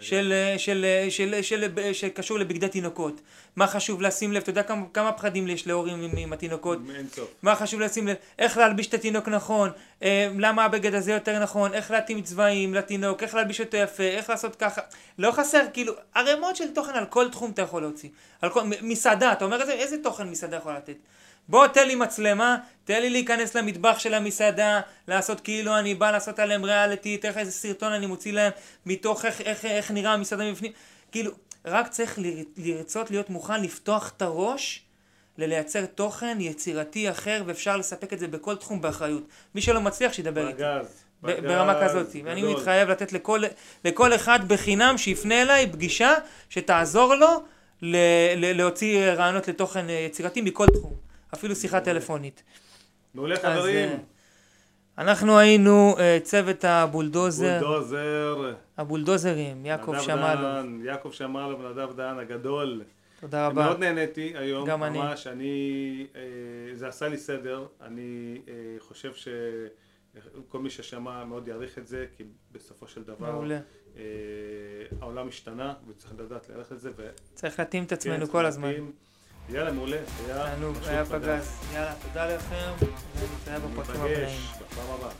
של, 0.00 0.32
של, 0.56 0.86
של, 1.10 1.34
של, 1.42 1.42
של, 1.42 1.92
שקשור 1.92 2.38
לבגדי 2.38 2.68
תינוקות. 2.68 3.20
מה 3.56 3.66
חשוב 3.66 4.02
לשים 4.02 4.32
לב, 4.32 4.42
אתה 4.42 4.50
יודע 4.50 4.62
כמה, 4.62 4.86
כמה 4.92 5.12
פחדים 5.12 5.48
יש 5.48 5.66
להורים 5.66 6.02
עם, 6.02 6.10
עם 6.16 6.32
התינוקות? 6.32 6.78
אין 6.96 7.06
סוף. 7.08 7.28
מה 7.42 7.56
חשוב 7.56 7.80
לשים 7.80 8.08
לב, 8.08 8.16
איך 8.38 8.56
להלביש 8.56 8.86
את 8.86 8.94
התינוק 8.94 9.28
נכון, 9.28 9.70
אה, 10.02 10.28
למה 10.38 10.64
הבגד 10.64 10.94
הזה 10.94 11.12
יותר 11.12 11.42
נכון, 11.42 11.74
איך 11.74 11.90
להתאים 11.90 12.22
צבעים 12.22 12.74
לתינוק, 12.74 13.22
איך 13.22 13.34
להלביש 13.34 13.60
אותו 13.60 13.76
יפה, 13.76 14.02
איך 14.02 14.30
לעשות 14.30 14.56
ככה. 14.56 14.80
לא 15.18 15.32
חסר, 15.32 15.62
כאילו, 15.72 15.92
ערימות 16.14 16.56
של 16.56 16.74
תוכן 16.74 16.92
על 16.92 17.06
כל 17.06 17.28
תחום 17.30 17.50
אתה 17.50 17.62
יכול 17.62 17.82
להוציא. 17.82 18.08
על 18.42 18.50
כל, 18.50 18.62
מסעדה, 18.82 19.32
אתה 19.32 19.44
אומר 19.44 19.60
איזה, 19.60 19.72
איזה 19.72 19.96
תוכן 20.02 20.28
מסעדה 20.28 20.56
יכול 20.56 20.72
לתת? 20.74 20.96
בוא 21.48 21.66
תן 21.66 21.86
לי 21.86 21.94
מצלמה, 21.94 22.56
תן 22.84 23.00
לי 23.00 23.10
להיכנס 23.10 23.54
למטבח 23.54 23.98
של 23.98 24.14
המסעדה, 24.14 24.80
לעשות 25.08 25.40
כאילו 25.40 25.78
אני 25.78 25.94
בא 25.94 26.10
לעשות 26.10 26.38
עליהם 26.38 26.64
ריאליטי, 26.64 27.16
תראה 27.16 27.40
איזה 27.40 27.52
סרטון 27.52 27.92
אני 27.92 28.06
מוציא 28.06 28.32
להם 28.32 28.52
מתוך 28.86 29.24
איך, 29.24 29.40
איך, 29.40 29.64
איך 29.64 29.90
נראה 29.90 30.12
המסעדה 30.12 30.50
מבפנים, 30.50 30.72
כאילו, 31.12 31.32
רק 31.64 31.88
צריך 31.88 32.18
לרצות 32.56 33.10
להיות 33.10 33.30
מוכן 33.30 33.62
לפתוח 33.62 34.12
את 34.16 34.22
הראש 34.22 34.82
ללייצר 35.38 35.86
תוכן 35.86 36.36
יצירתי 36.40 37.10
אחר 37.10 37.42
ואפשר 37.46 37.76
לספק 37.76 38.12
את 38.12 38.18
זה 38.18 38.28
בכל 38.28 38.56
תחום 38.56 38.80
באחריות. 38.80 39.22
מי 39.54 39.60
שלא 39.60 39.80
מצליח 39.80 40.12
שידבר 40.12 40.48
איתי. 40.48 40.62
בגז. 40.62 41.04
ברמה 41.22 41.82
כזאת. 41.82 42.06
ואני 42.24 42.42
מתחייב 42.42 42.88
לתת 42.88 43.12
לכל, 43.12 43.42
לכל 43.84 44.14
אחד 44.14 44.48
בחינם 44.48 44.98
שיפנה 44.98 45.42
אליי 45.42 45.72
פגישה 45.72 46.14
שתעזור 46.48 47.14
לו 47.14 47.42
ל, 47.82 47.96
ל, 48.36 48.56
להוציא 48.56 49.10
רעיונות 49.10 49.48
לתוכן 49.48 49.86
יצירתי 49.90 50.40
מכל 50.40 50.66
תחום. 50.66 51.09
אפילו 51.34 51.54
שיחה 51.56 51.80
טלפונית. 51.80 52.42
מעולה 53.14 53.36
חברים. 53.36 53.88
אה, 53.88 53.96
אנחנו 54.98 55.38
היינו 55.38 55.94
uh, 55.96 56.00
צוות 56.22 56.64
הבולדוזר. 56.64 57.60
בולדוזר. 57.60 58.54
הבולדוזרים, 58.78 59.66
יעקב 59.66 59.94
שמאלוב. 60.00 60.84
יעקב 60.84 61.12
שמאלוב, 61.12 61.62
נדב 61.62 61.96
דהן 61.96 62.18
הגדול. 62.18 62.82
תודה 63.20 63.46
רבה. 63.46 63.64
מאוד 63.64 63.78
נהניתי 63.78 64.32
היום, 64.36 64.68
גם 64.68 64.82
אני. 64.82 64.98
ממש, 64.98 65.26
אני, 65.26 66.06
אה, 66.14 66.20
זה 66.74 66.88
עשה 66.88 67.08
לי 67.08 67.16
סדר, 67.16 67.66
אני 67.80 68.40
אה, 68.48 68.54
חושב 68.78 69.12
שכל 69.14 70.58
מי 70.58 70.70
ששמע 70.70 71.24
מאוד 71.24 71.48
יעריך 71.48 71.78
את 71.78 71.86
זה, 71.86 72.06
כי 72.16 72.24
בסופו 72.52 72.88
של 72.88 73.02
דבר, 73.02 73.32
מעולה. 73.32 73.60
אה, 73.96 74.02
העולם 75.00 75.28
השתנה, 75.28 75.74
וצריך 75.88 76.14
לדעת 76.18 76.48
להעריך 76.48 76.72
את 76.72 76.80
זה, 76.80 76.90
ו... 76.96 77.08
צריך 77.34 77.58
להתאים 77.58 77.84
את 77.84 77.92
עצמנו 77.92 78.26
כן, 78.26 78.32
כל 78.32 78.46
הזמן. 78.46 78.68
מתאים. 78.70 78.92
יאללה, 79.52 79.72
מעולה. 79.72 79.96
תענוג, 80.26 80.76
היה 80.86 81.04
פגז. 81.04 81.50
יאללה, 81.74 81.92
תודה 82.02 82.26
לכם, 82.26 82.70
ונתראה 83.18 83.58
בפרקים 83.58 84.00
הבאים. 84.00 84.18
ניפגש 84.18 84.52
בפעם 84.72 84.86
הבאה. 84.98 85.10